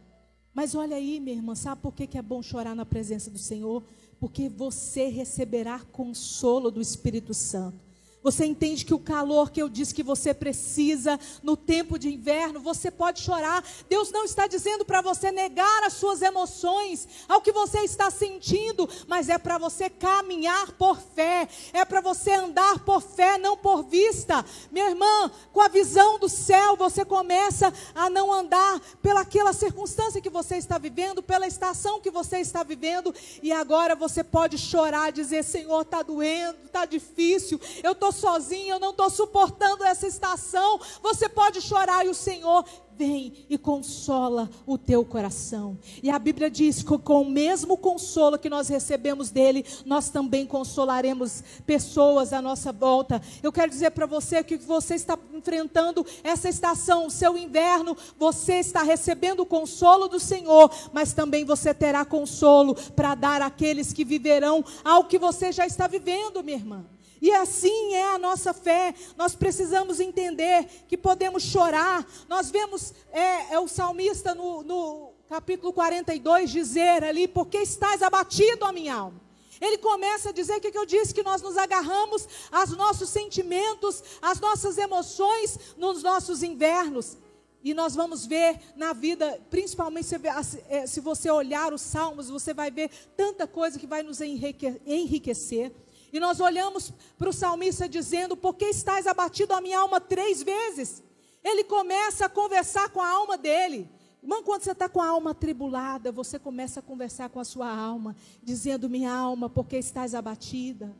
mas 0.55 0.73
olha 0.73 0.95
aí, 0.95 1.19
minha 1.19 1.35
irmã, 1.35 1.53
sabe 1.53 1.81
por 1.81 1.93
que, 1.93 2.17
é 2.17 2.21
bom 2.21 2.41
chorar 2.41 2.73
na 2.73 2.85
presença 2.85 3.29
do 3.29 3.37
Senhor? 3.37 3.83
Porque 4.19 4.47
você 4.47 5.09
receberá 5.09 5.81
consolo 5.91 6.71
do 6.71 6.79
Espírito 6.79 7.33
Santo. 7.33 7.84
Você 8.25 8.43
entende 8.43 8.83
que 8.83 8.93
o 8.93 8.97
calor 8.97 9.51
que 9.51 9.61
eu 9.61 9.69
disse 9.69 9.93
que 9.93 10.01
você 10.01 10.33
precisa 10.33 11.19
no 11.43 11.55
tempo 11.55 11.99
de 11.99 12.11
inverno, 12.11 12.59
você 12.59 12.89
pode 12.89 13.21
chorar. 13.21 13.63
Deus 13.87 14.09
não 14.09 14.25
está 14.25 14.47
dizendo 14.47 14.83
para 14.83 14.99
você 14.99 15.31
negar 15.31 15.83
as 15.83 15.93
suas 15.93 16.23
emoções, 16.23 17.07
ao 17.29 17.39
que 17.39 17.51
você 17.51 17.81
está 17.81 18.09
sentindo, 18.09 18.89
mas 19.07 19.29
é 19.29 19.37
para 19.37 19.59
você 19.59 19.91
caminhar 19.91 20.71
por 20.71 20.99
fé, 20.99 21.47
é 21.71 21.85
para 21.85 22.01
você 22.01 22.31
andar 22.31 22.79
por 22.79 22.99
fé, 22.99 23.37
não 23.37 23.55
por 23.55 23.83
vista. 23.83 24.43
Minha 24.71 24.89
irmã, 24.89 25.31
com 25.53 25.61
a 25.61 25.67
visão 25.67 26.17
do 26.17 26.27
céu, 26.27 26.75
você 26.75 27.05
começa 27.05 27.71
a 27.93 28.09
não 28.09 28.33
andar 28.33 28.81
pelaquela 29.03 29.53
circunstância 29.53 30.19
que 30.19 30.31
você 30.31 30.57
está 30.57 30.79
vivendo, 30.79 31.21
pela 31.21 31.45
estação 31.45 32.01
que 32.01 32.09
você 32.09 32.39
está 32.39 32.63
vivendo, 32.63 33.13
e 33.43 33.51
agora 33.51 33.95
você 33.95 34.23
pode 34.23 34.57
chorar, 34.57 35.11
dizer: 35.11 35.43
Senhor, 35.43 35.83
está 35.83 36.01
doendo, 36.01 36.57
está 36.65 36.85
difícil, 36.85 37.61
eu 37.83 37.91
estou 37.91 38.14
sozinho, 38.15 38.75
eu 38.75 38.79
não 38.79 38.91
estou 38.91 39.09
suportando 39.09 39.83
essa 39.83 40.07
estação. 40.07 40.79
Você 41.03 41.29
pode 41.29 41.61
chorar 41.61 42.05
e 42.05 42.09
o 42.09 42.15
Senhor 42.15 42.65
vem 42.97 43.45
e 43.49 43.57
consola 43.57 44.49
o 44.65 44.77
teu 44.77 45.03
coração. 45.03 45.77
E 46.01 46.09
a 46.09 46.17
Bíblia 46.17 46.49
diz 46.49 46.81
que 46.81 46.97
com 46.97 47.21
o 47.21 47.29
mesmo 47.29 47.77
consolo 47.77 48.39
que 48.39 48.49
nós 48.49 48.69
recebemos 48.69 49.29
dele, 49.29 49.65
nós 49.85 50.09
também 50.09 50.45
consolaremos 50.45 51.43
pessoas 51.65 52.31
à 52.31 52.41
nossa 52.41 52.71
volta. 52.71 53.21
Eu 53.43 53.51
quero 53.51 53.69
dizer 53.69 53.91
para 53.91 54.05
você 54.05 54.43
que 54.43 54.57
você 54.57 54.95
está 54.95 55.17
enfrentando 55.33 56.05
essa 56.23 56.47
estação, 56.47 57.07
o 57.07 57.11
seu 57.11 57.37
inverno, 57.37 57.97
você 58.17 58.55
está 58.55 58.81
recebendo 58.81 59.41
o 59.41 59.45
consolo 59.45 60.07
do 60.07 60.19
Senhor, 60.19 60.71
mas 60.93 61.13
também 61.13 61.43
você 61.43 61.73
terá 61.73 62.05
consolo 62.05 62.75
para 62.95 63.15
dar 63.15 63.41
àqueles 63.41 63.91
que 63.91 64.05
viverão 64.05 64.63
ao 64.83 65.05
que 65.05 65.19
você 65.19 65.51
já 65.51 65.65
está 65.65 65.87
vivendo, 65.87 66.43
minha 66.43 66.57
irmã. 66.57 66.94
E 67.21 67.31
assim 67.31 67.93
é 67.93 68.13
a 68.13 68.17
nossa 68.17 68.53
fé. 68.53 68.93
Nós 69.17 69.35
precisamos 69.35 69.99
entender 69.99 70.65
que 70.87 70.97
podemos 70.97 71.43
chorar. 71.43 72.05
Nós 72.27 72.49
vemos 72.49 72.93
é, 73.11 73.53
é 73.53 73.59
o 73.59 73.67
salmista 73.67 74.35
no, 74.35 74.63
no 74.63 75.13
capítulo 75.29 75.73
42 75.73 76.49
dizer 76.49 77.03
ali: 77.03 77.27
Porque 77.27 77.57
estás 77.57 78.01
abatido, 78.01 78.65
a 78.65 78.71
minha 78.71 78.95
alma? 78.95 79.25
Ele 79.59 79.77
começa 79.77 80.29
a 80.29 80.33
dizer 80.33 80.57
o 80.57 80.61
que, 80.61 80.71
que 80.71 80.77
eu 80.77 80.85
disse: 80.85 81.13
que 81.13 81.23
nós 81.23 81.41
nos 81.41 81.57
agarramos 81.57 82.27
aos 82.51 82.71
nossos 82.71 83.09
sentimentos, 83.09 84.03
às 84.21 84.39
nossas 84.39 84.77
emoções 84.77 85.57
nos 85.77 86.03
nossos 86.03 86.43
invernos. 86.43 87.17
E 87.63 87.73
nós 87.73 87.95
vamos 87.95 88.27
ver 88.27 88.59
na 88.75 88.93
vida, 88.93 89.41
principalmente 89.49 90.07
é, 90.69 90.85
se 90.85 90.99
você 90.99 91.31
olhar 91.31 91.73
os 91.73 91.81
salmos, 91.81 92.29
você 92.29 92.53
vai 92.53 92.69
ver 92.69 92.91
tanta 93.17 93.47
coisa 93.47 93.79
que 93.79 93.87
vai 93.87 94.03
nos 94.03 94.21
enriquecer. 94.21 95.71
E 96.15 96.19
nós 96.19 96.39
olhamos 96.39 96.93
para 97.17 97.27
o 97.27 97.33
salmista 97.33 97.89
dizendo: 97.89 98.37
Por 98.37 98.55
que 98.55 98.63
estás 98.63 99.05
abatido 99.05 99.53
a 99.53 99.59
minha 99.59 99.79
alma 99.79 99.99
três 99.99 100.41
vezes? 100.41 101.03
Ele 101.43 101.61
começa 101.61 102.27
a 102.27 102.29
conversar 102.29 102.87
com 102.87 103.01
a 103.01 103.09
alma 103.09 103.37
dele. 103.37 103.89
Irmão, 104.23 104.41
quando 104.41 104.61
você 104.61 104.71
está 104.71 104.87
com 104.87 105.01
a 105.01 105.09
alma 105.09 105.35
tribulada, 105.35 106.13
você 106.13 106.39
começa 106.39 106.79
a 106.79 106.83
conversar 106.83 107.27
com 107.27 107.41
a 107.41 107.43
sua 107.43 107.67
alma, 107.69 108.15
dizendo: 108.41 108.89
Minha 108.89 109.13
alma, 109.13 109.49
por 109.49 109.67
que 109.67 109.75
estás 109.75 110.15
abatida? 110.15 110.95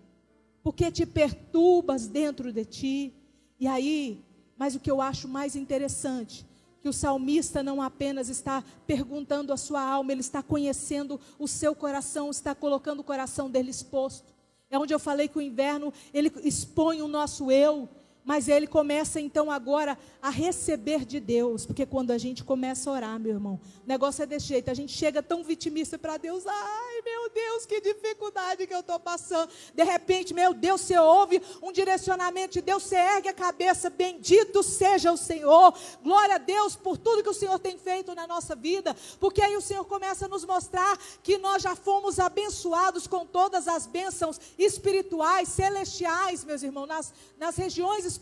Por 0.62 0.74
que 0.74 0.92
te 0.92 1.06
perturbas 1.06 2.08
dentro 2.08 2.52
de 2.52 2.66
ti? 2.66 3.14
E 3.58 3.68
aí, 3.68 4.22
mas 4.58 4.76
o 4.76 4.82
que 4.82 4.92
eu 4.92 5.00
acho 5.00 5.30
mais 5.30 5.56
interessante, 5.56 6.46
que 6.82 6.90
o 6.90 6.94
salmista 6.94 7.64
não 7.64 7.82
apenas 7.82 8.28
está 8.28 8.62
perguntando 8.86 9.54
a 9.54 9.58
sua 9.58 9.82
alma, 9.82 10.12
ele 10.12 10.20
está 10.20 10.44
conhecendo 10.44 11.18
o 11.40 11.48
seu 11.48 11.74
coração, 11.74 12.30
está 12.30 12.54
colocando 12.54 13.00
o 13.00 13.04
coração 13.04 13.50
dele 13.50 13.70
exposto. 13.70 14.35
É 14.76 14.78
onde 14.78 14.94
eu 14.94 15.00
falei 15.00 15.30
que 15.30 15.38
o 15.38 15.42
inverno 15.42 15.94
ele 16.14 16.30
expõe 16.44 17.02
o 17.02 17.08
nosso 17.08 17.50
eu, 17.50 17.88
mas 18.26 18.50
ele 18.50 18.66
começa 18.66 19.22
então 19.22 19.52
agora 19.52 19.96
a 20.20 20.32
receber 20.32 21.06
de 21.06 21.20
Deus, 21.20 21.64
porque 21.64 21.86
quando 21.86 22.10
a 22.10 22.18
gente 22.18 22.44
começa 22.44 22.90
a 22.90 22.94
orar, 22.94 23.20
meu 23.20 23.34
irmão, 23.34 23.62
o 23.84 23.88
negócio 23.88 24.24
é 24.24 24.26
desse 24.26 24.48
jeito, 24.48 24.72
a 24.72 24.74
gente 24.74 24.92
chega 24.92 25.22
tão 25.22 25.44
vitimista 25.44 26.00
para 26.00 26.18
Deus, 26.18 26.44
ai 26.48 27.02
meu 27.06 27.30
Deus, 27.30 27.68
que 27.68 27.80
dificuldade 27.80 28.66
que 28.66 28.74
eu 28.74 28.80
estou 28.80 29.00
passando. 29.00 29.50
De 29.76 29.84
repente, 29.84 30.34
meu 30.34 30.56
Deus, 30.56 30.82
você 30.82 30.98
ouve 30.98 31.40
um 31.62 31.72
direcionamento 31.72 32.54
de 32.54 32.62
Deus, 32.62 32.82
você 32.82 32.96
ergue 32.96 33.30
a 33.30 33.34
cabeça, 33.34 33.92
bendito 33.92 34.64
seja 34.64 35.12
o 35.12 35.18
Senhor, 35.18 35.78
glória 36.02 36.36
a 36.36 36.40
Deus 36.40 36.76
por 36.76 36.98
tudo 36.98 37.22
que 37.22 37.30
o 37.30 37.34
Senhor 37.34 37.60
tem 37.60 37.78
feito 37.78 38.16
na 38.16 38.26
nossa 38.26 38.56
vida, 38.56 38.96
porque 39.20 39.42
aí 39.42 39.56
o 39.56 39.62
Senhor 39.62 39.86
começa 39.86 40.26
a 40.26 40.28
nos 40.28 40.44
mostrar 40.44 40.98
que 41.22 41.38
nós 41.38 41.62
já 41.62 41.76
fomos 41.76 42.20
abençoados 42.20 43.06
com 43.06 43.24
todas 43.24 43.68
as 43.68 43.86
bênçãos 43.86 44.42
espirituais, 44.58 45.50
celestiais, 45.50 46.44
meus 46.44 46.64
irmãos, 46.64 46.88
nas, 46.88 47.14
nas 47.38 47.56
regiões 47.56 48.00
espirituais. 48.00 48.15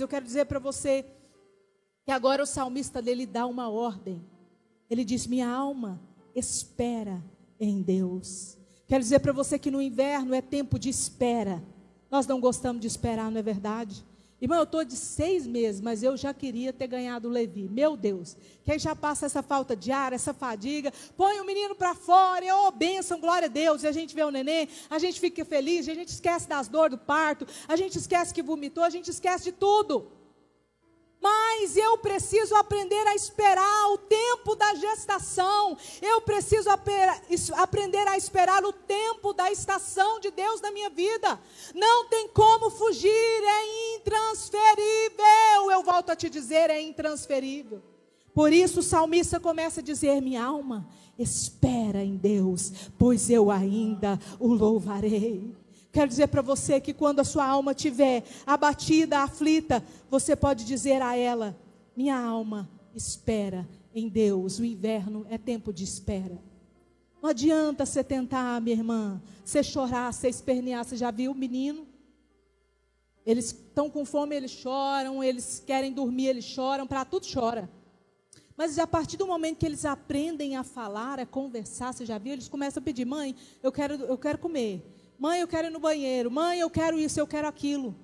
Eu 0.00 0.08
quero 0.08 0.24
dizer 0.24 0.46
para 0.46 0.58
você 0.58 1.04
que 2.04 2.12
agora 2.12 2.42
o 2.42 2.46
salmista 2.46 3.02
dele 3.02 3.26
dá 3.26 3.46
uma 3.46 3.68
ordem. 3.68 4.24
Ele 4.88 5.04
diz: 5.04 5.26
Minha 5.26 5.48
alma 5.48 6.00
espera 6.34 7.22
em 7.60 7.82
Deus. 7.82 8.56
Quero 8.86 9.02
dizer 9.02 9.18
para 9.20 9.32
você 9.32 9.58
que 9.58 9.70
no 9.70 9.82
inverno 9.82 10.34
é 10.34 10.40
tempo 10.40 10.78
de 10.78 10.88
espera. 10.88 11.62
Nós 12.10 12.26
não 12.26 12.40
gostamos 12.40 12.80
de 12.80 12.86
esperar, 12.86 13.30
não 13.30 13.38
é 13.38 13.42
verdade? 13.42 14.04
Irmão, 14.40 14.58
eu 14.58 14.64
estou 14.64 14.84
de 14.84 14.94
seis 14.94 15.48
meses, 15.48 15.80
mas 15.80 16.02
eu 16.04 16.16
já 16.16 16.32
queria 16.32 16.72
ter 16.72 16.86
ganhado 16.86 17.26
o 17.26 17.30
Levi. 17.30 17.68
Meu 17.68 17.96
Deus. 17.96 18.36
Quem 18.62 18.78
já 18.78 18.94
passa 18.94 19.26
essa 19.26 19.42
falta 19.42 19.74
de 19.74 19.90
ar, 19.90 20.12
essa 20.12 20.32
fadiga, 20.32 20.92
põe 21.16 21.40
o 21.40 21.44
menino 21.44 21.74
para 21.74 21.92
fora, 21.94 22.44
e, 22.44 22.52
oh, 22.52 22.70
bênção, 22.70 23.18
glória 23.18 23.46
a 23.46 23.50
Deus. 23.50 23.82
E 23.82 23.88
a 23.88 23.92
gente 23.92 24.14
vê 24.14 24.22
o 24.22 24.30
neném, 24.30 24.68
a 24.88 24.98
gente 24.98 25.18
fica 25.18 25.44
feliz, 25.44 25.88
a 25.88 25.94
gente 25.94 26.10
esquece 26.10 26.48
das 26.48 26.68
dores 26.68 26.96
do 26.96 26.98
parto, 26.98 27.46
a 27.66 27.74
gente 27.74 27.98
esquece 27.98 28.32
que 28.32 28.42
vomitou, 28.42 28.84
a 28.84 28.90
gente 28.90 29.10
esquece 29.10 29.44
de 29.44 29.52
tudo. 29.52 30.17
Mas 31.20 31.76
eu 31.76 31.98
preciso 31.98 32.54
aprender 32.54 33.04
a 33.06 33.14
esperar 33.14 33.90
o 33.92 33.98
tempo 33.98 34.54
da 34.54 34.74
gestação. 34.74 35.76
Eu 36.00 36.20
preciso 36.20 36.70
aprender 36.70 38.06
a 38.06 38.16
esperar 38.16 38.64
o 38.64 38.72
tempo 38.72 39.32
da 39.32 39.50
estação 39.50 40.20
de 40.20 40.30
Deus 40.30 40.60
na 40.60 40.70
minha 40.70 40.88
vida. 40.88 41.38
Não 41.74 42.06
tem 42.06 42.28
como 42.28 42.70
fugir, 42.70 43.08
é 43.10 43.96
intransferível. 43.96 45.70
Eu 45.72 45.82
volto 45.82 46.10
a 46.10 46.16
te 46.16 46.30
dizer, 46.30 46.70
é 46.70 46.80
intransferível. 46.80 47.82
Por 48.32 48.52
isso 48.52 48.78
o 48.78 48.84
salmista 48.84 49.40
começa 49.40 49.80
a 49.80 49.82
dizer: 49.82 50.22
Minha 50.22 50.44
alma, 50.44 50.88
espera 51.18 52.04
em 52.04 52.16
Deus, 52.16 52.72
pois 52.96 53.28
eu 53.28 53.50
ainda 53.50 54.16
o 54.38 54.54
louvarei. 54.54 55.56
Quero 55.90 56.08
dizer 56.08 56.28
para 56.28 56.42
você 56.42 56.80
que 56.80 56.92
quando 56.92 57.20
a 57.20 57.24
sua 57.24 57.46
alma 57.46 57.72
estiver 57.72 58.22
abatida, 58.46 59.20
aflita, 59.20 59.82
você 60.10 60.36
pode 60.36 60.64
dizer 60.64 61.00
a 61.00 61.16
ela: 61.16 61.56
Minha 61.96 62.18
alma 62.18 62.68
espera 62.94 63.66
em 63.94 64.08
Deus. 64.08 64.58
O 64.58 64.64
inverno 64.64 65.26
é 65.30 65.38
tempo 65.38 65.72
de 65.72 65.84
espera. 65.84 66.38
Não 67.22 67.30
adianta 67.30 67.84
você 67.84 68.04
tentar, 68.04 68.60
minha 68.60 68.76
irmã, 68.76 69.20
você 69.44 69.62
chorar, 69.62 70.12
você 70.12 70.28
espernear. 70.28 70.84
Você 70.84 70.96
já 70.96 71.10
viu 71.10 71.32
o 71.32 71.34
menino? 71.34 71.86
Eles 73.26 73.46
estão 73.46 73.90
com 73.90 74.04
fome, 74.04 74.36
eles 74.36 74.50
choram. 74.50 75.24
Eles 75.24 75.62
querem 75.66 75.92
dormir, 75.92 76.26
eles 76.26 76.44
choram. 76.44 76.86
Para 76.86 77.04
tudo 77.04 77.26
chora. 77.32 77.68
Mas 78.56 78.78
a 78.78 78.86
partir 78.86 79.16
do 79.16 79.26
momento 79.26 79.58
que 79.58 79.66
eles 79.66 79.84
aprendem 79.84 80.56
a 80.56 80.64
falar, 80.64 81.18
a 81.18 81.26
conversar, 81.26 81.92
você 81.92 82.04
já 82.04 82.18
viu? 82.18 82.34
Eles 82.34 82.48
começam 82.48 82.80
a 82.80 82.84
pedir: 82.84 83.04
Mãe, 83.04 83.34
eu 83.62 83.72
quero, 83.72 83.94
eu 83.94 84.18
quero 84.18 84.38
comer. 84.38 84.97
Mãe, 85.18 85.40
eu 85.40 85.48
quero 85.48 85.66
ir 85.66 85.70
no 85.70 85.80
banheiro. 85.80 86.30
Mãe, 86.30 86.60
eu 86.60 86.70
quero 86.70 86.96
isso, 86.96 87.18
eu 87.18 87.26
quero 87.26 87.48
aquilo. 87.48 87.96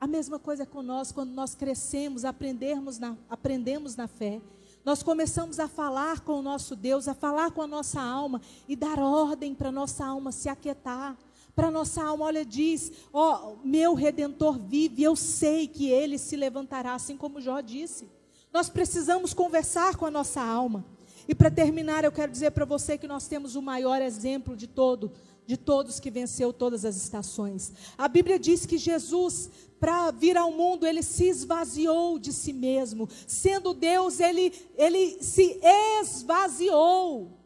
A 0.00 0.06
mesma 0.06 0.38
coisa 0.38 0.62
é 0.62 0.66
com 0.66 0.82
nós, 0.82 1.12
quando 1.12 1.30
nós 1.30 1.54
crescemos, 1.54 2.24
aprendemos 2.24 2.98
na, 2.98 3.14
aprendemos 3.28 3.94
na 3.94 4.08
fé. 4.08 4.40
Nós 4.82 5.02
começamos 5.02 5.60
a 5.60 5.68
falar 5.68 6.20
com 6.20 6.38
o 6.38 6.42
nosso 6.42 6.74
Deus, 6.74 7.06
a 7.06 7.14
falar 7.14 7.50
com 7.50 7.60
a 7.60 7.66
nossa 7.66 8.00
alma 8.00 8.40
e 8.66 8.74
dar 8.74 8.98
ordem 8.98 9.54
para 9.54 9.70
nossa 9.70 10.04
alma 10.06 10.32
se 10.32 10.48
aquietar. 10.48 11.16
Para 11.54 11.70
nossa 11.70 12.02
alma, 12.02 12.24
olha, 12.24 12.44
diz: 12.44 12.90
Ó, 13.12 13.52
oh, 13.52 13.66
meu 13.66 13.92
redentor 13.92 14.58
vive, 14.58 15.02
eu 15.02 15.14
sei 15.14 15.68
que 15.68 15.90
ele 15.90 16.16
se 16.16 16.36
levantará, 16.36 16.94
assim 16.94 17.18
como 17.18 17.40
Jó 17.40 17.60
disse. 17.60 18.08
Nós 18.50 18.70
precisamos 18.70 19.34
conversar 19.34 19.96
com 19.96 20.06
a 20.06 20.10
nossa 20.10 20.40
alma. 20.40 20.84
E 21.28 21.34
para 21.34 21.50
terminar, 21.50 22.04
eu 22.04 22.12
quero 22.12 22.32
dizer 22.32 22.50
para 22.50 22.64
você 22.64 22.98
que 22.98 23.06
nós 23.06 23.26
temos 23.26 23.54
o 23.54 23.62
maior 23.62 24.02
exemplo 24.02 24.56
de 24.56 24.66
todo, 24.66 25.12
de 25.46 25.56
todos 25.56 26.00
que 26.00 26.10
venceu 26.10 26.52
todas 26.52 26.84
as 26.84 26.96
estações. 26.96 27.72
A 27.96 28.08
Bíblia 28.08 28.38
diz 28.38 28.66
que 28.66 28.78
Jesus, 28.78 29.50
para 29.78 30.10
vir 30.10 30.36
ao 30.36 30.50
mundo, 30.50 30.86
ele 30.86 31.02
se 31.02 31.28
esvaziou 31.28 32.18
de 32.18 32.32
si 32.32 32.52
mesmo. 32.52 33.08
Sendo 33.26 33.72
Deus, 33.72 34.20
ele, 34.20 34.52
ele 34.76 35.22
se 35.22 35.60
esvaziou. 36.00 37.38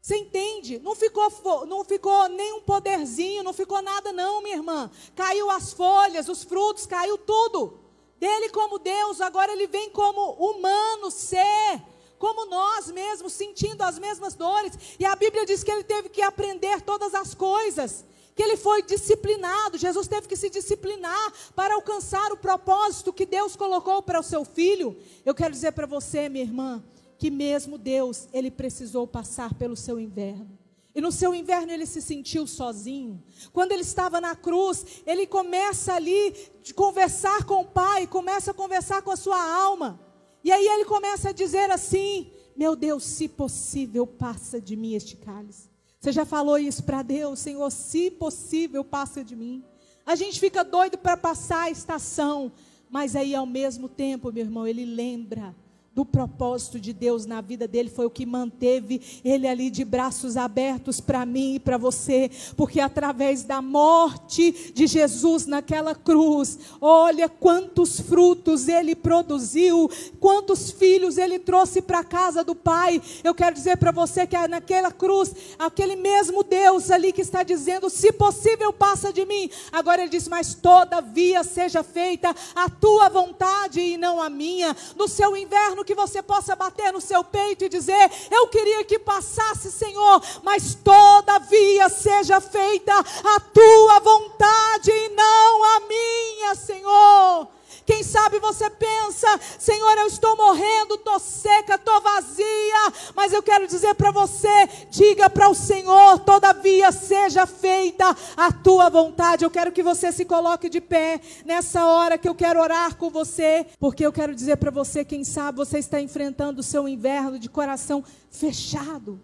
Você 0.00 0.16
entende? 0.16 0.80
Não 0.80 0.96
ficou, 0.96 1.30
não 1.64 1.84
ficou 1.84 2.28
nem 2.28 2.54
um 2.54 2.60
poderzinho, 2.60 3.44
não 3.44 3.52
ficou 3.52 3.80
nada, 3.80 4.12
não, 4.12 4.42
minha 4.42 4.56
irmã. 4.56 4.90
Caiu 5.14 5.48
as 5.48 5.72
folhas, 5.72 6.28
os 6.28 6.42
frutos, 6.42 6.86
caiu 6.86 7.16
tudo. 7.18 7.78
Dele 8.18 8.48
como 8.50 8.80
Deus, 8.80 9.20
agora 9.20 9.52
ele 9.52 9.68
vem 9.68 9.90
como 9.90 10.32
humano 10.32 11.08
ser 11.10 11.82
como 12.22 12.46
nós 12.46 12.88
mesmos, 12.88 13.32
sentindo 13.32 13.82
as 13.82 13.98
mesmas 13.98 14.36
dores. 14.36 14.78
E 14.96 15.04
a 15.04 15.16
Bíblia 15.16 15.44
diz 15.44 15.64
que 15.64 15.72
ele 15.72 15.82
teve 15.82 16.08
que 16.08 16.22
aprender 16.22 16.80
todas 16.80 17.16
as 17.16 17.34
coisas, 17.34 18.04
que 18.36 18.40
ele 18.44 18.56
foi 18.56 18.80
disciplinado. 18.80 19.76
Jesus 19.76 20.06
teve 20.06 20.28
que 20.28 20.36
se 20.36 20.48
disciplinar 20.48 21.32
para 21.56 21.74
alcançar 21.74 22.30
o 22.30 22.36
propósito 22.36 23.12
que 23.12 23.26
Deus 23.26 23.56
colocou 23.56 24.00
para 24.04 24.20
o 24.20 24.22
seu 24.22 24.44
filho. 24.44 24.96
Eu 25.24 25.34
quero 25.34 25.50
dizer 25.50 25.72
para 25.72 25.84
você, 25.84 26.28
minha 26.28 26.44
irmã, 26.44 26.80
que 27.18 27.28
mesmo 27.28 27.76
Deus, 27.76 28.28
ele 28.32 28.52
precisou 28.52 29.04
passar 29.04 29.52
pelo 29.54 29.74
seu 29.74 29.98
inverno. 29.98 30.56
E 30.94 31.00
no 31.00 31.10
seu 31.10 31.34
inverno 31.34 31.72
ele 31.72 31.86
se 31.86 32.00
sentiu 32.00 32.46
sozinho. 32.46 33.20
Quando 33.52 33.72
ele 33.72 33.82
estava 33.82 34.20
na 34.20 34.36
cruz, 34.36 34.86
ele 35.04 35.26
começa 35.26 35.92
ali 35.94 36.36
de 36.62 36.72
conversar 36.72 37.42
com 37.46 37.62
o 37.62 37.66
Pai, 37.66 38.06
começa 38.06 38.52
a 38.52 38.54
conversar 38.54 39.02
com 39.02 39.10
a 39.10 39.16
sua 39.16 39.42
alma. 39.42 40.11
E 40.44 40.50
aí 40.50 40.66
ele 40.66 40.84
começa 40.84 41.30
a 41.30 41.32
dizer 41.32 41.70
assim: 41.70 42.30
Meu 42.56 42.74
Deus, 42.74 43.04
se 43.04 43.28
possível, 43.28 44.06
passa 44.06 44.60
de 44.60 44.76
mim 44.76 44.94
este 44.94 45.16
cálice. 45.16 45.70
Você 46.00 46.10
já 46.10 46.24
falou 46.24 46.58
isso 46.58 46.82
para 46.82 47.02
Deus, 47.02 47.38
Senhor, 47.38 47.70
se 47.70 48.10
possível, 48.10 48.82
passa 48.84 49.22
de 49.22 49.36
mim. 49.36 49.64
A 50.04 50.16
gente 50.16 50.40
fica 50.40 50.64
doido 50.64 50.98
para 50.98 51.16
passar 51.16 51.62
a 51.62 51.70
estação, 51.70 52.50
mas 52.90 53.14
aí 53.14 53.34
ao 53.34 53.46
mesmo 53.46 53.88
tempo, 53.88 54.32
meu 54.32 54.44
irmão, 54.44 54.66
ele 54.66 54.84
lembra 54.84 55.54
do 55.94 56.06
propósito 56.06 56.80
de 56.80 56.92
Deus 56.92 57.26
na 57.26 57.42
vida 57.42 57.68
dele 57.68 57.90
foi 57.90 58.06
o 58.06 58.10
que 58.10 58.24
manteve 58.24 59.20
ele 59.22 59.46
ali 59.46 59.68
de 59.68 59.84
braços 59.84 60.38
abertos 60.38 61.00
para 61.00 61.26
mim 61.26 61.56
e 61.56 61.60
para 61.60 61.76
você, 61.76 62.30
porque 62.56 62.80
através 62.80 63.42
da 63.42 63.60
morte 63.60 64.72
de 64.72 64.86
Jesus 64.86 65.44
naquela 65.44 65.94
cruz, 65.94 66.58
olha 66.80 67.28
quantos 67.28 68.00
frutos 68.00 68.68
ele 68.68 68.94
produziu, 68.94 69.90
quantos 70.18 70.70
filhos 70.70 71.18
ele 71.18 71.38
trouxe 71.38 71.82
para 71.82 71.98
a 71.98 72.04
casa 72.04 72.42
do 72.42 72.54
Pai. 72.54 73.00
Eu 73.22 73.34
quero 73.34 73.54
dizer 73.54 73.76
para 73.76 73.90
você 73.90 74.26
que 74.26 74.36
naquela 74.48 74.90
cruz, 74.90 75.34
aquele 75.58 75.96
mesmo 75.96 76.42
Deus 76.42 76.90
ali 76.90 77.12
que 77.12 77.20
está 77.20 77.42
dizendo: 77.42 77.90
se 77.90 78.12
possível, 78.12 78.72
passa 78.72 79.12
de 79.12 79.26
mim. 79.26 79.50
Agora 79.70 80.00
ele 80.00 80.10
diz: 80.10 80.26
mas 80.26 80.54
todavia 80.54 81.44
seja 81.44 81.82
feita 81.82 82.34
a 82.54 82.70
tua 82.70 83.08
vontade 83.10 83.78
e 83.78 83.98
não 83.98 84.22
a 84.22 84.30
minha. 84.30 84.74
No 84.96 85.06
seu 85.06 85.36
inverno 85.36 85.81
que 85.84 85.94
você 85.94 86.22
possa 86.22 86.54
bater 86.56 86.92
no 86.92 87.00
seu 87.00 87.22
peito 87.24 87.64
e 87.64 87.68
dizer: 87.68 88.10
Eu 88.30 88.48
queria 88.48 88.84
que 88.84 88.98
passasse, 88.98 89.70
Senhor, 89.70 90.22
mas 90.42 90.74
todavia 90.74 91.88
seja 91.88 92.40
feita 92.40 92.92
a 92.98 93.40
tua 93.40 94.00
vontade 94.00 94.90
e 94.90 95.08
não 95.10 95.64
a 95.64 95.80
minha, 95.80 96.54
Senhor. 96.54 97.48
Quem 97.84 98.02
sabe 98.02 98.38
você 98.38 98.70
pensa, 98.70 99.40
Senhor, 99.58 99.98
eu 99.98 100.06
estou 100.06 100.36
morrendo, 100.36 100.94
estou 100.94 101.18
seca, 101.18 101.74
estou 101.74 102.00
vazia. 102.00 102.92
Mas 103.14 103.32
eu 103.32 103.42
quero 103.42 103.66
dizer 103.66 103.94
para 103.94 104.10
você: 104.10 104.68
diga 104.90 105.28
para 105.28 105.48
o 105.48 105.54
Senhor, 105.54 106.18
todavia 106.20 106.92
seja 106.92 107.46
feita 107.46 108.16
a 108.36 108.52
tua 108.52 108.88
vontade. 108.88 109.44
Eu 109.44 109.50
quero 109.50 109.72
que 109.72 109.82
você 109.82 110.12
se 110.12 110.24
coloque 110.24 110.68
de 110.68 110.80
pé 110.80 111.20
nessa 111.44 111.86
hora 111.86 112.18
que 112.18 112.28
eu 112.28 112.34
quero 112.34 112.60
orar 112.60 112.96
com 112.96 113.10
você, 113.10 113.66
porque 113.80 114.04
eu 114.04 114.12
quero 114.12 114.34
dizer 114.34 114.56
para 114.56 114.70
você: 114.70 115.04
quem 115.04 115.24
sabe 115.24 115.58
você 115.58 115.78
está 115.78 116.00
enfrentando 116.00 116.60
o 116.60 116.64
seu 116.64 116.88
inverno 116.88 117.38
de 117.38 117.48
coração 117.48 118.04
fechado. 118.30 119.20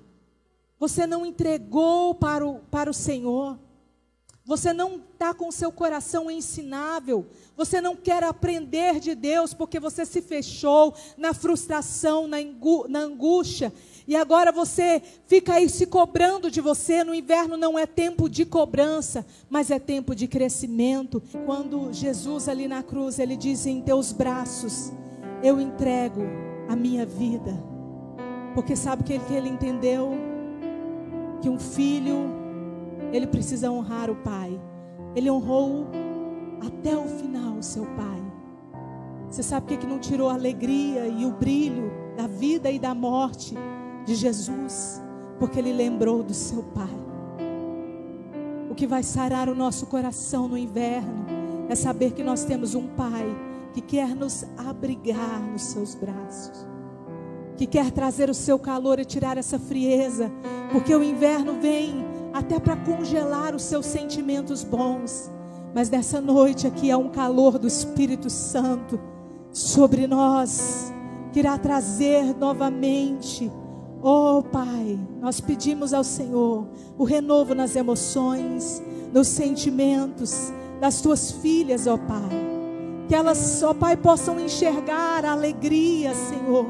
Você 0.79 1.07
não 1.07 1.27
entregou 1.27 2.15
para 2.15 2.47
o, 2.47 2.61
para 2.71 2.91
o 2.91 2.95
Senhor. 2.95 3.59
Você 4.49 4.73
não 4.73 4.97
está 4.97 5.35
com 5.35 5.49
o 5.49 5.53
seu 5.53 5.71
coração 5.71 6.31
ensinável. 6.31 7.27
Você 7.55 7.83
não 7.83 7.95
quer 7.95 8.25
aprender 8.25 8.99
de 8.99 9.15
Deus 9.15 9.53
porque 9.53 9.79
você 9.79 10.07
se 10.07 10.23
fechou 10.23 10.95
na 11.19 11.35
frustração, 11.35 12.27
na, 12.27 12.39
na 12.89 13.01
angústia. 13.01 13.71
E 14.07 14.17
agora 14.17 14.51
você 14.51 15.03
fica 15.27 15.53
aí 15.53 15.69
se 15.69 15.85
cobrando 15.85 16.51
de 16.51 16.63
você. 16.63 17.05
No 17.05 17.15
inverno 17.15 17.59
não 17.59 17.79
é 17.79 17.85
tempo 17.85 18.27
de 18.27 18.47
cobrança, 18.47 19.27
mas 19.51 19.71
é 19.71 19.79
tempo 19.79 20.15
de 20.15 20.27
crescimento. 20.27 21.23
Quando 21.45 21.93
Jesus 21.93 22.49
ali 22.49 22.67
na 22.67 22.83
cruz, 22.83 23.19
ele 23.19 23.37
diz: 23.37 23.67
Em 23.67 23.83
teus 23.83 24.13
braços 24.13 24.91
eu 25.43 25.61
entrego 25.61 26.23
a 26.71 26.75
minha 26.75 27.05
vida. 27.05 27.55
Porque 28.55 28.75
sabe 28.75 29.05
ele, 29.13 29.23
que 29.27 29.35
ele 29.35 29.51
entendeu? 29.51 30.13
Que 31.43 31.51
um 31.51 31.59
filho 31.59 32.48
ele 33.13 33.27
precisa 33.27 33.71
honrar 33.71 34.11
o 34.11 34.17
pai. 34.17 34.61
Ele 35.15 35.31
honrou 35.31 35.87
até 36.67 36.97
o 36.97 37.05
final 37.05 37.55
o 37.59 37.63
seu 37.63 37.85
pai. 37.85 38.23
Você 39.31 39.43
sabe 39.43 39.67
por 39.67 39.79
que 39.79 39.87
não 39.87 39.99
tirou 39.99 40.29
a 40.29 40.35
alegria 40.35 41.07
e 41.07 41.25
o 41.27 41.33
brilho 41.33 41.91
da 42.17 42.27
vida 42.27 42.71
e 42.71 42.79
da 42.79 42.95
morte 42.95 43.55
de 44.05 44.15
Jesus? 44.15 45.03
Porque 45.39 45.59
ele 45.59 45.73
lembrou 45.73 46.23
do 46.23 46.35
seu 46.35 46.63
pai. 46.63 46.89
O 48.71 48.75
que 48.75 48.87
vai 48.87 49.03
sarar 49.03 49.49
o 49.49 49.55
nosso 49.55 49.87
coração 49.87 50.49
no 50.49 50.57
inverno 50.57 51.27
é 51.69 51.75
saber 51.75 52.13
que 52.13 52.23
nós 52.23 52.45
temos 52.45 52.75
um 52.75 52.87
pai 52.87 53.27
que 53.73 53.81
quer 53.81 54.15
nos 54.15 54.45
abrigar 54.57 55.41
nos 55.53 55.63
seus 55.63 55.95
braços, 55.95 56.67
que 57.57 57.67
quer 57.67 57.91
trazer 57.91 58.31
o 58.31 58.35
seu 58.35 58.59
calor 58.59 58.99
e 58.99 59.05
tirar 59.05 59.37
essa 59.37 59.59
frieza, 59.59 60.33
porque 60.73 60.95
o 60.95 61.03
inverno 61.03 61.61
vem 61.61 62.05
até 62.33 62.59
para 62.59 62.77
congelar 62.77 63.55
os 63.55 63.63
seus 63.63 63.87
sentimentos 63.87 64.65
bons. 64.65 65.31
Mas 65.75 65.91
nessa 65.91 66.21
noite 66.21 66.67
aqui 66.67 66.91
há 66.91 66.97
um 66.97 67.09
calor 67.09 67.59
do 67.59 67.67
Espírito 67.67 68.31
Santo 68.31 68.99
sobre 69.53 70.07
nós, 70.07 70.93
que 71.33 71.41
irá 71.41 71.59
trazer 71.59 72.35
novamente. 72.37 73.51
Oh 74.03 74.43
Pai, 74.43 74.99
nós 75.21 75.41
pedimos 75.41 75.93
ao 75.93 76.05
Senhor 76.05 76.67
o 76.97 77.05
renovo 77.05 77.55
nas 77.55 77.75
emoções, 77.77 78.83
nos 79.13 79.27
sentimentos 79.27 80.53
das 80.81 81.01
tuas 81.01 81.33
filhas, 81.33 81.87
ó 81.87 81.95
oh 81.95 81.99
Pai. 81.99 82.49
Que 83.09 83.15
elas, 83.15 83.63
ó 83.63 83.71
oh 83.71 83.75
Pai, 83.75 83.97
possam 83.97 84.39
enxergar 84.39 85.25
a 85.25 85.33
alegria, 85.33 86.15
Senhor, 86.15 86.67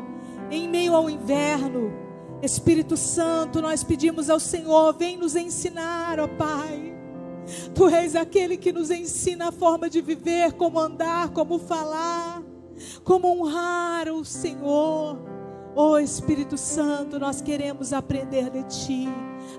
em 0.51 0.69
meio 0.69 0.95
ao 0.95 1.11
inverno. 1.11 2.08
Espírito 2.43 2.97
Santo, 2.97 3.61
nós 3.61 3.83
pedimos 3.83 4.31
ao 4.31 4.39
Senhor, 4.39 4.95
vem 4.95 5.17
nos 5.17 5.35
ensinar, 5.35 6.21
ó 6.21 6.29
Pai. 6.29 6.95
Tu 7.75 7.89
és 7.89 8.15
aquele 8.15 8.57
que 8.57 8.73
nos 8.73 8.91
ensina 8.91 9.49
a 9.49 9.53
forma 9.53 9.89
de 9.89 10.01
viver, 10.01 10.53
como 10.53 10.79
andar, 10.79 11.31
como 11.31 11.59
falar, 11.59 12.43
como 13.03 13.29
honrar 13.29 14.09
o 14.09 14.25
Senhor. 14.25 15.19
Oh 15.75 15.99
Espírito 15.99 16.57
Santo, 16.57 17.19
nós 17.19 17.41
queremos 17.41 17.93
aprender 17.93 18.51
de 18.51 18.63
Ti, 18.65 19.09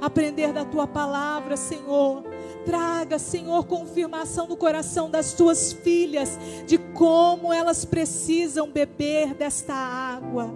aprender 0.02 0.54
da 0.54 0.66
Tua 0.66 0.86
palavra, 0.86 1.58
Senhor. 1.58 2.24
Traga, 2.66 3.18
Senhor, 3.18 3.66
confirmação 3.66 4.48
no 4.48 4.58
coração 4.58 5.10
das 5.10 5.34
tuas 5.34 5.74
filhas 5.74 6.38
de 6.68 6.78
como 6.78 7.52
elas 7.52 7.86
precisam 7.86 8.70
beber 8.70 9.34
desta 9.34 9.74
água, 9.74 10.54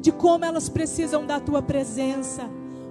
de 0.00 0.12
como 0.12 0.44
elas 0.44 0.68
precisam 0.68 1.26
da 1.26 1.40
tua 1.40 1.62
presença. 1.62 2.48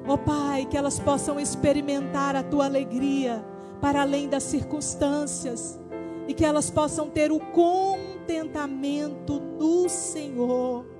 Ó 0.07 0.13
oh, 0.13 0.17
Pai, 0.17 0.65
que 0.65 0.77
elas 0.77 0.99
possam 0.99 1.39
experimentar 1.39 2.35
a 2.35 2.43
tua 2.43 2.65
alegria 2.65 3.43
para 3.81 4.01
além 4.01 4.29
das 4.29 4.43
circunstâncias 4.43 5.79
e 6.27 6.33
que 6.33 6.45
elas 6.45 6.69
possam 6.69 7.09
ter 7.09 7.31
o 7.31 7.39
contentamento 7.39 9.39
no 9.39 9.89
Senhor 9.89 10.94